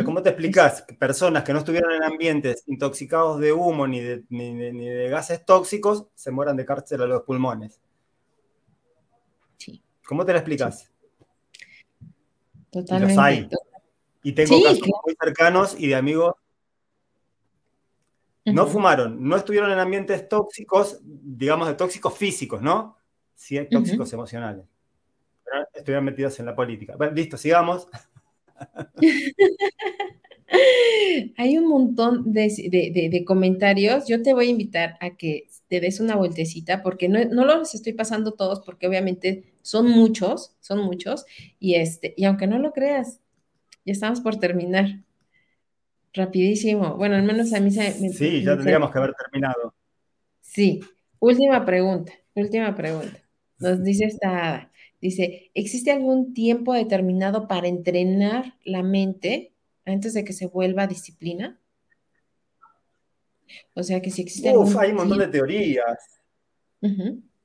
¿cómo 0.05 0.23
te 0.23 0.31
explicas 0.31 0.83
que 0.83 0.95
personas 0.95 1.43
que 1.43 1.53
no 1.53 1.61
estuvieron 1.61 1.93
en 1.93 2.03
ambientes 2.03 2.65
intoxicados 2.67 3.41
de 3.41 3.53
humo 3.53 3.87
ni 3.87 4.01
de, 4.01 4.25
ni, 4.29 4.55
de, 4.55 5.09
gases 5.09 5.45
tóxicos 5.45 6.07
se 6.15 6.31
mueran 6.31 6.57
de 6.57 6.65
cárcel 6.65 7.03
a 7.03 7.07
los 7.07 7.23
pulmones? 7.23 7.81
Sí. 9.57 9.83
¿Cómo 10.07 10.25
te 10.25 10.33
lo 10.33 10.39
explicas? 10.39 10.91
Totalmente. 12.71 13.13
Y 13.13 13.17
los 13.17 13.25
hay. 13.25 13.49
Y 14.23 14.33
tengo 14.33 14.63
casos 14.63 14.81
muy 14.81 15.17
cercanos 15.21 15.77
y 15.79 15.89
de 15.89 15.95
amigos. 15.95 16.35
No 18.45 18.67
fumaron, 18.67 19.27
no 19.27 19.37
estuvieron 19.37 19.71
en 19.71 19.79
ambientes 19.79 20.29
tóxicos, 20.29 21.01
digamos 21.03 21.67
de 21.69 21.75
tóxicos 21.75 22.15
físicos, 22.15 22.61
¿no? 22.61 22.97
Sí, 23.35 23.59
tóxicos 23.71 24.13
emocionales. 24.13 24.67
Pero 25.45 25.67
estuvieron 25.75 26.05
metidos 26.05 26.39
en 26.41 26.47
la 26.47 26.55
política. 26.55 26.95
Bueno, 26.97 27.15
listo, 27.15 27.37
sigamos. 27.37 27.89
Hay 31.37 31.59
un 31.59 31.69
montón 31.69 32.33
de, 32.33 33.25
comentarios. 33.27 34.07
Yo 34.07 34.23
te 34.23 34.35
voy 34.35 34.47
a 34.47 34.51
invitar 34.51 34.97
a 35.01 35.17
que 35.17 35.49
te 35.69 35.81
des 35.81 36.01
una 36.01 36.17
vueltecita 36.17 36.83
porque 36.83 37.09
no, 37.09 37.45
los 37.45 37.75
estoy 37.75 37.95
pasando 37.95 38.33
todos 38.33 38.61
porque 38.61 38.87
obviamente 38.87 39.45
son 39.63 39.89
muchos, 39.89 40.55
son 40.61 40.81
muchos. 40.81 41.25
Y, 41.59 41.75
este, 41.75 42.15
y 42.17 42.25
aunque 42.25 42.47
no 42.47 42.59
lo 42.59 42.73
creas, 42.73 43.21
ya 43.85 43.93
estamos 43.93 44.21
por 44.21 44.37
terminar. 44.37 45.04
Rapidísimo. 46.15 46.97
Bueno, 46.97 47.17
al 47.17 47.25
menos 47.25 47.53
a 47.53 47.61
mí 47.61 47.71
se 47.71 48.01
me... 48.01 48.09
Sí, 48.09 48.43
ya 48.43 48.55
tendríamos 48.55 48.91
que 48.91 48.99
haber 48.99 49.15
terminado. 49.15 49.75
Sí. 50.41 50.81
Última 51.19 51.65
pregunta, 51.65 52.13
última 52.35 52.75
pregunta. 52.75 53.19
Nos 53.59 53.83
dice 53.83 54.05
esta 54.05 54.71
Dice, 55.05 55.51
¿existe 55.53 55.93
algún 55.93 56.33
tiempo 56.33 56.73
determinado 56.73 57.47
para 57.47 57.69
entrenar 57.69 58.55
la 58.65 58.83
mente 58.83 59.53
antes 59.85 60.15
de 60.15 60.25
que 60.25 60.33
se 60.33 60.47
vuelva 60.47 60.87
disciplina? 60.87 61.61
O 63.75 63.83
sea 63.83 64.01
que 64.01 64.11
si 64.11 64.23
existe... 64.23 64.57
Uf, 64.57 64.75
hay 64.79 64.93
un 64.93 64.97
montón 64.97 65.19
de 65.19 65.29
teorías. 65.29 66.23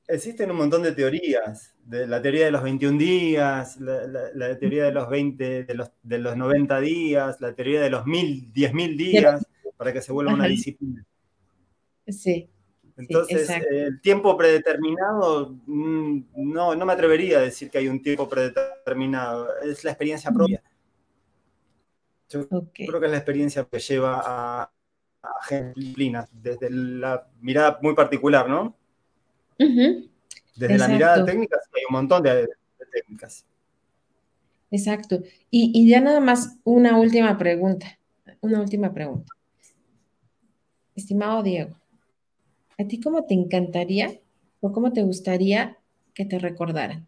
Existen 0.06 0.50
un 0.50 0.56
montón 0.56 0.82
de 0.82 0.92
teorías. 0.92 1.74
De 1.84 2.06
la 2.06 2.20
teoría 2.22 2.44
de 2.44 2.50
los 2.50 2.62
21 2.62 2.98
días, 2.98 3.80
la, 3.80 4.58
teoría 4.58 4.84
de 4.84 4.92
los 4.92 5.08
20, 5.08 5.64
de 5.64 5.74
los, 5.74 5.90
de 6.02 6.18
los 6.18 6.36
90 6.36 6.80
días, 6.80 7.40
la 7.40 7.54
teoría 7.54 7.80
de 7.80 7.90
los 7.90 8.06
mil, 8.06 8.52
10.000 8.52 8.96
días, 8.96 9.46
para 9.76 9.92
que 9.92 10.00
se 10.00 10.12
vuelva 10.12 10.34
una 10.34 10.46
disciplina. 10.46 11.04
Sí. 12.06 12.48
Entonces, 12.96 13.50
el 13.70 14.00
tiempo 14.00 14.36
predeterminado, 14.36 15.56
mm, 15.66 16.20
no, 16.36 16.74
no 16.74 16.86
me 16.86 16.92
atrevería 16.92 17.38
a 17.38 17.42
decir 17.42 17.70
que 17.70 17.78
hay 17.78 17.88
un 17.88 18.02
tiempo 18.02 18.28
predeterminado, 18.28 19.48
es 19.62 19.84
la 19.84 19.92
experiencia 19.92 20.30
propia. 20.30 20.62
Yo 22.28 22.46
creo 22.48 23.00
que 23.00 23.06
es 23.06 23.12
la 23.12 23.16
experiencia 23.16 23.64
que 23.64 23.78
lleva 23.78 24.20
a, 24.24 24.70
a 25.22 25.72
disciplinas, 25.74 26.28
desde 26.32 26.70
la 26.70 27.28
mirada 27.40 27.78
muy 27.82 27.94
particular, 27.94 28.48
¿no? 28.48 28.76
Desde 30.56 30.78
la 30.78 30.88
mirada 30.88 31.24
técnica 31.24 31.58
hay 31.74 31.82
un 31.88 31.94
montón 31.94 32.22
de, 32.22 32.48
técnicas. 32.92 33.44
Exacto. 34.70 35.22
Y, 35.50 35.72
y 35.74 35.88
ya 35.88 36.00
nada 36.00 36.20
más 36.20 36.56
una 36.64 36.98
última 36.98 37.36
pregunta, 37.38 37.98
una 38.40 38.60
última 38.60 38.92
pregunta. 38.92 39.32
Estimado 40.94 41.42
Diego, 41.42 41.80
¿A 42.80 42.84
ti 42.84 42.98
cómo 42.98 43.26
te 43.26 43.34
encantaría 43.34 44.18
o 44.60 44.72
cómo 44.72 44.94
te 44.94 45.02
gustaría 45.02 45.76
que 46.14 46.24
te 46.24 46.38
recordaran? 46.38 47.06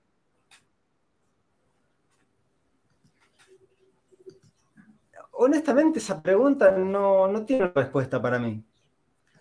Honestamente, 5.31 5.99
esa 5.99 6.23
pregunta 6.23 6.73
no, 6.73 7.47
tiene 7.47 7.73
respuesta 7.75 8.21
para 8.21 8.39
mí. 8.39 8.63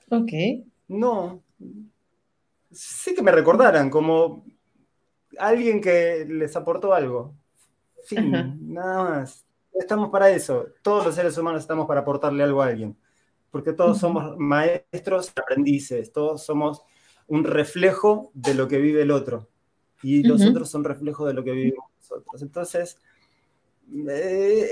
Ok. 0.09 0.31
No. 0.87 1.43
Sí 2.71 3.13
que 3.13 3.21
me 3.21 3.31
recordaran 3.31 3.89
como 3.89 4.45
alguien 5.37 5.81
que 5.81 6.25
les 6.27 6.55
aportó 6.55 6.93
algo. 6.93 7.35
Fin, 8.05 8.57
nada 8.73 9.03
más. 9.03 9.45
Estamos 9.73 10.09
para 10.09 10.29
eso. 10.29 10.67
Todos 10.81 11.05
los 11.05 11.15
seres 11.15 11.37
humanos 11.37 11.61
estamos 11.61 11.87
para 11.87 12.01
aportarle 12.01 12.43
algo 12.43 12.61
a 12.61 12.67
alguien 12.67 12.97
porque 13.51 13.73
todos 13.73 13.99
somos 13.99 14.37
maestros, 14.37 15.31
aprendices, 15.35 16.11
todos 16.11 16.43
somos 16.43 16.83
un 17.27 17.43
reflejo 17.43 18.31
de 18.33 18.55
lo 18.55 18.67
que 18.67 18.77
vive 18.77 19.03
el 19.03 19.11
otro 19.11 19.49
y 20.01 20.23
los 20.23 20.43
otros 20.43 20.69
son 20.69 20.83
reflejo 20.83 21.27
de 21.27 21.33
lo 21.33 21.43
que 21.43 21.51
vivimos 21.51 21.85
nosotros. 21.99 22.41
Entonces, 22.41 22.97
eh, 24.09 24.67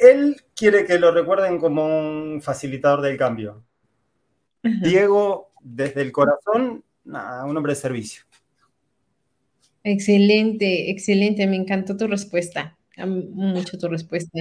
él 0.00 0.42
quiere 0.54 0.84
que 0.84 0.98
lo 0.98 1.12
recuerden 1.12 1.58
como 1.58 1.86
un 1.86 2.42
facilitador 2.42 3.00
del 3.00 3.16
cambio. 3.16 3.64
Diego, 4.62 5.52
desde 5.60 6.02
el 6.02 6.12
corazón, 6.12 6.84
un 7.04 7.56
hombre 7.56 7.72
de 7.72 7.80
servicio. 7.80 8.22
Excelente, 9.84 10.90
excelente, 10.90 11.46
me 11.46 11.56
encantó 11.56 11.96
tu 11.96 12.06
respuesta 12.06 12.76
mucho 13.06 13.78
tu 13.78 13.88
respuesta, 13.88 14.38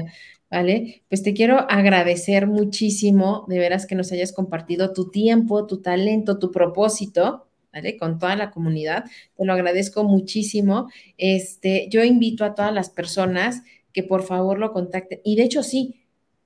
¿vale? 0.50 1.04
Pues 1.08 1.24
te 1.24 1.34
quiero 1.34 1.60
agradecer 1.70 2.48
muchísimo, 2.48 3.46
de 3.48 3.60
veras 3.60 3.86
que 3.86 3.96
nos 3.96 4.12
hayas 4.12 4.34
compartido 4.34 4.94
tu 4.94 5.10
tiempo, 5.10 5.66
tu 5.68 5.82
talento, 5.82 6.38
tu 6.40 6.52
propósito, 6.52 7.48
¿vale? 7.72 7.98
Con 7.98 8.20
toda 8.20 8.36
la 8.36 8.52
comunidad. 8.52 9.06
Te 9.36 9.46
lo 9.46 9.54
agradezco 9.54 10.04
muchísimo. 10.04 10.90
Este, 11.18 11.88
yo 11.90 12.04
invito 12.04 12.44
a 12.44 12.56
todas 12.56 12.74
las 12.74 12.90
personas 12.90 13.64
que 13.94 14.04
por 14.04 14.24
favor 14.24 14.60
lo 14.60 14.72
contacten. 14.74 15.22
Y 15.24 15.36
de 15.36 15.44
hecho, 15.44 15.64
sí, 15.64 16.01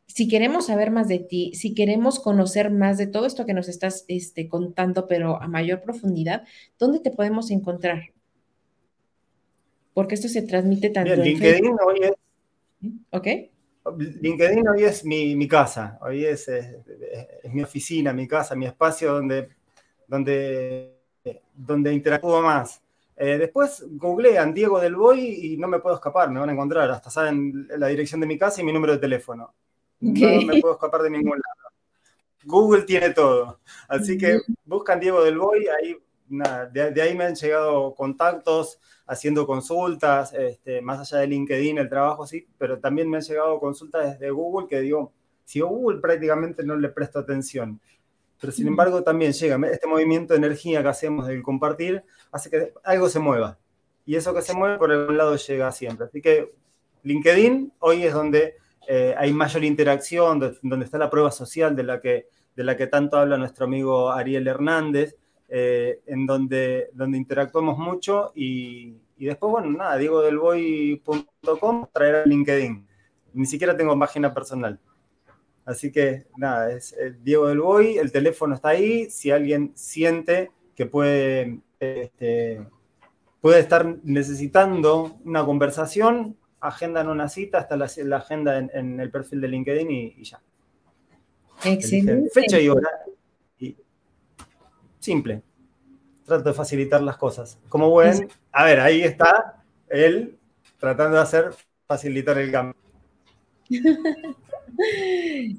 si 0.08 0.28
queremos 0.28 0.68
saber 0.68 0.92
más 0.92 1.08
de 1.08 1.20
ti, 1.20 1.54
si 1.56 1.74
queremos 1.74 2.20
conocer 2.20 2.72
más 2.72 2.98
de 2.98 3.08
todo 3.08 3.26
esto 3.26 3.46
que 3.46 3.54
nos 3.54 3.68
estás 3.68 4.06
este, 4.08 4.48
contando, 4.48 5.08
pero 5.08 5.42
a 5.42 5.48
mayor 5.48 5.82
profundidad, 5.82 6.44
¿dónde 6.78 7.00
te 7.00 7.12
podemos 7.12 7.52
encontrar? 7.52 8.16
porque 9.96 10.16
esto 10.16 10.28
se 10.28 10.44
transmite 10.44 10.90
tanto 10.90 11.14
Bien, 11.14 11.24
LinkedIn 11.24 11.78
hoy 11.84 12.00
es... 12.04 12.14
¿Ok? 13.12 13.28
LinkedIn 14.22 14.68
hoy 14.68 14.84
es 14.84 15.06
mi, 15.06 15.48
casa, 15.48 15.98
hoy 16.02 16.26
es, 16.26 16.48
es, 16.50 17.54
mi 17.54 17.64
oficina, 17.64 18.12
mi 18.12 18.28
casa, 18.28 18.56
mi 18.56 18.66
espacio 18.66 19.14
donde, 19.14 19.50
donde, 20.06 20.98
donde 21.54 21.94
interactúo 21.94 22.42
más. 22.42 22.82
Eh, 23.16 23.38
después 23.38 23.86
googlean 23.92 24.54
Diego 24.54 24.82
del 24.82 24.96
Boy 24.96 25.54
y 25.54 25.58
no 25.58 25.70
me 25.70 25.80
puedo 25.80 25.96
escapar, 25.96 26.30
me 26.30 26.42
van 26.42 26.50
a 26.50 26.54
encontrar. 26.54 26.92
Hasta 26.92 27.10
saben 27.10 27.66
la 27.78 27.88
dirección 27.88 28.20
de 28.20 28.28
mi 28.28 28.38
casa 28.38 28.62
y 28.62 28.66
mi 28.66 28.74
número 28.74 28.94
de 28.94 29.00
teléfono. 29.00 29.54
No 30.00 30.42
me 30.42 30.62
puedo 30.62 30.76
escapar 30.76 31.02
de 31.02 31.10
ningún 31.10 31.38
lado. 31.38 31.76
Google 32.46 32.84
tiene 32.84 33.10
todo. 33.10 33.60
Así 33.88 34.18
que 34.18 34.40
buscan 34.66 35.00
Diego 35.00 35.24
del 35.24 35.38
Boy, 35.38 35.68
ahí, 35.68 35.98
de, 36.72 37.02
ahí 37.02 37.16
me 37.16 37.26
han 37.26 37.36
llegado 37.36 37.94
contactos 37.96 38.80
haciendo 39.08 39.46
consultas, 39.46 40.34
este, 40.34 40.82
más 40.82 41.00
allá 41.00 41.22
de 41.22 41.28
LinkedIn, 41.28 41.78
el 41.78 41.90
trabajo 41.90 42.26
sí, 42.26 42.48
pero 42.58 42.80
también 42.80 43.10
me 43.10 43.18
han 43.18 43.24
llegado 43.24 43.60
consultas 43.60 44.12
desde 44.12 44.32
Google 44.32 44.68
que 44.68 44.80
digo, 44.80 45.12
si 45.44 45.60
Google 45.60 46.00
prácticamente 46.00 46.64
no 46.64 46.76
le 46.76 46.90
presto 46.90 47.20
atención. 47.20 47.80
Pero 48.40 48.52
sin 48.52 48.68
embargo 48.68 49.04
también 49.04 49.32
llega 49.32 49.60
este 49.70 49.88
movimiento 49.88 50.34
de 50.34 50.40
energía 50.40 50.82
que 50.82 50.90
hacemos 50.90 51.28
del 51.28 51.42
compartir, 51.42 52.04
hace 52.32 52.50
que 52.50 52.74
algo 52.84 53.10
se 53.10 53.20
mueva. 53.20 53.58
Y 54.06 54.16
eso 54.16 54.34
que 54.34 54.42
se 54.42 54.54
mueve 54.54 54.78
por 54.78 54.92
algún 54.92 55.18
lado 55.18 55.36
llega 55.36 55.72
siempre. 55.72 56.06
Así 56.08 56.22
que 56.22 56.54
LinkedIn 57.04 57.74
hoy 57.80 58.04
es 58.04 58.14
donde 58.14 58.56
eh, 58.88 59.14
hay 59.18 59.34
mayor 59.34 59.64
interacción, 59.64 60.40
donde 60.62 60.86
está 60.86 60.98
la 60.98 61.10
prueba 61.10 61.32
social 61.32 61.76
de 61.76 61.84
la 61.84 62.02
que, 62.02 62.28
de 62.56 62.64
la 62.64 62.78
que 62.78 62.88
tanto 62.88 63.18
habla 63.18 63.38
nuestro 63.38 63.66
amigo 63.66 64.12
Ariel 64.12 64.48
Hernández, 64.48 65.16
eh, 65.48 66.02
en 66.08 66.26
donde, 66.26 66.90
donde 66.94 67.18
interactuamos 67.18 67.78
mucho 67.78 68.32
y, 68.34 68.96
y 69.18 69.26
después, 69.26 69.52
bueno, 69.52 69.72
nada, 69.72 69.98
diegodelboy.com 69.98 71.88
traerá 71.94 72.26
LinkedIn. 72.26 72.86
Ni 73.34 73.46
siquiera 73.46 73.76
tengo 73.76 73.98
página 73.98 74.34
personal. 74.34 74.80
Así 75.66 75.92
que 75.92 76.28
nada, 76.38 76.72
es 76.72 76.94
eh, 76.94 77.16
Diego 77.24 77.48
del 77.48 77.60
Boy, 77.60 77.98
el 77.98 78.12
teléfono 78.12 78.56
está 78.56 78.70
ahí. 78.70 79.10
Si 79.10 79.32
alguien 79.32 79.72
siente 79.76 80.52
que 80.76 80.86
puede, 80.86 81.60
este, 81.80 82.66
puede 83.42 83.60
estar 83.60 83.98
necesitando 84.04 85.18
una 85.26 85.44
conversación, 85.44 86.38
agendan 86.68 87.08
una 87.10 87.28
cita, 87.30 87.60
hasta 87.60 87.78
la, 87.78 88.18
agenda 88.18 88.58
en, 88.58 89.00
el 89.00 89.12
perfil 89.12 89.42
de 89.42 89.48
LinkedIn 89.48 89.92
y, 89.92 90.24
ya. 90.24 90.42
Excelente. 91.64 92.30
Fecha 92.30 92.60
y 92.60 92.70
hora. 92.70 92.90
simple. 95.00 95.42
Trato 96.26 96.50
de 96.50 96.54
facilitar 96.54 97.02
las 97.02 97.18
cosas. 97.18 97.60
Como 97.70 97.96
ven, 97.96 98.28
a 98.52 98.64
ver, 98.64 98.80
ahí 98.80 99.04
está 99.04 99.64
él 99.88 100.38
tratando 100.80 101.18
de 101.18 101.24
hacer 101.24 101.52
facilitar 101.88 102.38
el 102.38 102.52
cambio. 102.52 102.85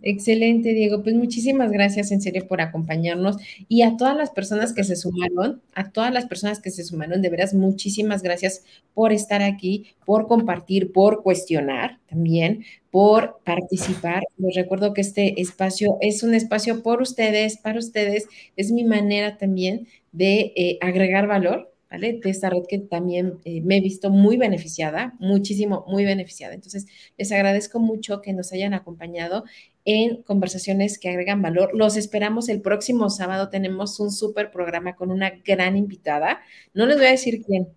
Excelente, 0.03 0.73
Diego. 0.73 1.03
Pues 1.03 1.15
muchísimas 1.15 1.71
gracias 1.71 2.13
en 2.13 2.21
serio 2.21 2.47
por 2.47 2.61
acompañarnos 2.61 3.37
y 3.69 3.83
a 3.83 3.97
todas 3.97 4.17
las 4.17 4.31
personas 4.31 4.73
que 4.73 4.85
se 4.85 4.97
sumaron, 4.97 5.63
a 5.75 5.91
todas 5.91 6.13
las 6.13 6.27
personas 6.27 6.61
que 6.61 6.71
se 6.71 6.85
sumaron, 6.85 7.23
de 7.23 7.31
veras, 7.31 7.55
muchísimas 7.55 8.23
gracias 8.23 8.65
por 8.95 9.13
estar 9.13 9.43
aquí, 9.43 9.95
por 10.05 10.27
compartir, 10.27 10.93
por 10.93 11.23
cuestionar 11.23 11.99
también, 12.09 12.65
por 12.91 13.39
participar. 13.45 14.23
Les 14.39 14.55
recuerdo 14.55 14.93
que 14.95 15.01
este 15.01 15.41
espacio 15.41 15.97
es 16.01 16.23
un 16.23 16.35
espacio 16.35 16.83
por 16.83 17.03
ustedes, 17.03 17.59
para 17.59 17.79
ustedes, 17.79 18.27
es 18.57 18.71
mi 18.73 18.85
manera 18.85 19.37
también 19.39 19.87
de 20.13 20.53
eh, 20.57 20.79
agregar 20.81 21.27
valor 21.27 21.73
de 21.91 22.21
esta 22.25 22.51
red 22.51 22.65
que 22.69 22.79
también 22.79 23.39
eh, 23.45 23.61
me 23.63 23.79
he 23.79 23.81
visto 23.81 24.11
muy 24.11 24.37
beneficiada, 24.37 25.15
muchísimo, 25.19 25.85
muy 25.89 26.05
beneficiada. 26.05 26.55
Entonces, 26.55 26.87
les 27.17 27.31
agradezco 27.33 27.79
mucho 27.79 28.21
que 28.21 28.33
nos 28.33 28.53
hayan 28.53 28.75
acompañado 28.75 29.45
en 29.85 30.23
conversaciones 30.23 30.99
que 30.99 31.09
agregan 31.09 31.43
valor. 31.43 31.71
Los 31.75 31.97
esperamos 31.97 32.49
el 32.49 32.61
próximo 32.61 33.09
sábado. 33.09 33.51
Tenemos 33.51 34.01
un 34.01 34.11
súper 34.11 34.51
programa 34.51 34.97
con 34.97 35.11
una 35.11 35.31
gran 35.45 35.77
invitada. 35.77 36.41
No 36.75 36.87
les 36.87 36.97
voy 36.97 37.07
a 37.07 37.11
decir 37.11 37.43
quién, 37.47 37.69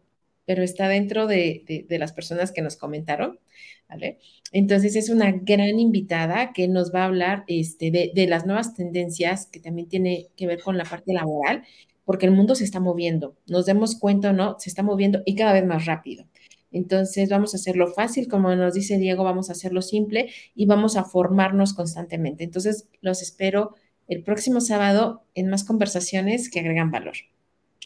pero 0.45 0.63
está 0.63 0.87
dentro 0.87 1.27
de, 1.27 1.85
las 1.89 2.11
personas 2.11 2.51
que 2.51 2.61
nos 2.61 2.75
comentaron. 2.75 3.39
¿Vale? 3.87 4.19
Entonces 4.51 4.95
es 4.95 5.09
una 5.09 5.31
gran 5.31 5.79
invitada 5.79 6.53
que 6.53 6.67
nos 6.67 6.93
va 6.93 7.01
a 7.01 7.05
hablar 7.05 7.43
este, 7.47 7.89
de, 7.89 8.11
de, 8.13 8.27
las 8.27 8.45
nuevas 8.45 8.75
tendencias 8.75 9.47
que 9.47 9.59
también 9.59 9.89
tiene 9.89 10.27
que 10.35 10.45
ver 10.45 10.61
con 10.61 10.77
la 10.77 10.83
parte 10.83 11.11
laboral 11.11 11.63
porque 12.09 12.25
el 12.25 12.31
mundo 12.31 12.55
se 12.55 12.63
está 12.63 12.79
moviendo, 12.79 13.35
nos 13.45 13.67
demos 13.67 13.95
cuenta 13.95 14.31
o 14.31 14.33
no, 14.33 14.57
se 14.57 14.67
está 14.67 14.81
moviendo 14.81 15.21
y 15.27 15.35
cada 15.35 15.53
vez 15.53 15.63
más 15.63 15.85
rápido. 15.85 16.25
Entonces 16.71 17.29
vamos 17.29 17.53
a 17.53 17.57
hacerlo 17.57 17.85
fácil, 17.93 18.27
como 18.27 18.55
nos 18.55 18.73
dice 18.73 18.97
Diego, 18.97 19.23
vamos 19.23 19.49
a 19.49 19.51
hacerlo 19.51 19.83
simple 19.83 20.31
y 20.55 20.65
vamos 20.65 20.97
a 20.97 21.03
formarnos 21.03 21.75
constantemente. 21.75 22.43
Entonces 22.43 22.87
los 23.01 23.21
espero 23.21 23.75
el 24.07 24.23
próximo 24.23 24.59
sábado 24.59 25.21
en 25.35 25.51
más 25.51 25.63
conversaciones 25.63 26.49
que 26.49 26.61
agregan 26.61 26.89
valor. 26.89 27.13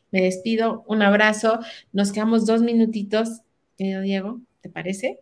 Me 0.09 0.21
despido, 0.21 0.85
un 0.87 1.01
abrazo, 1.01 1.59
nos 1.91 2.13
quedamos 2.13 2.45
dos 2.45 2.61
minutitos, 2.61 3.41
querido 3.77 3.99
Diego, 3.99 4.39
¿te 4.61 4.69
parece? 4.69 5.19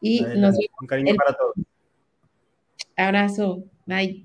Y 0.00 0.20
nos 0.20 0.56
vemos. 0.56 0.68
Un 0.80 0.86
cariño 0.88 1.14
para 1.14 1.32
todos. 1.36 1.54
Abrazo, 2.96 3.62
bye. 3.86 4.24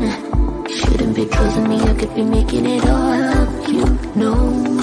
Shouldn't 1.11 1.29
be 1.29 1.35
trusting 1.35 1.67
me, 1.67 1.81
I 1.81 1.93
could 1.93 2.15
be 2.15 2.23
making 2.23 2.65
it 2.65 2.85
all 2.85 3.11
up, 3.11 3.67
you 3.67 3.83
know. 4.15 4.71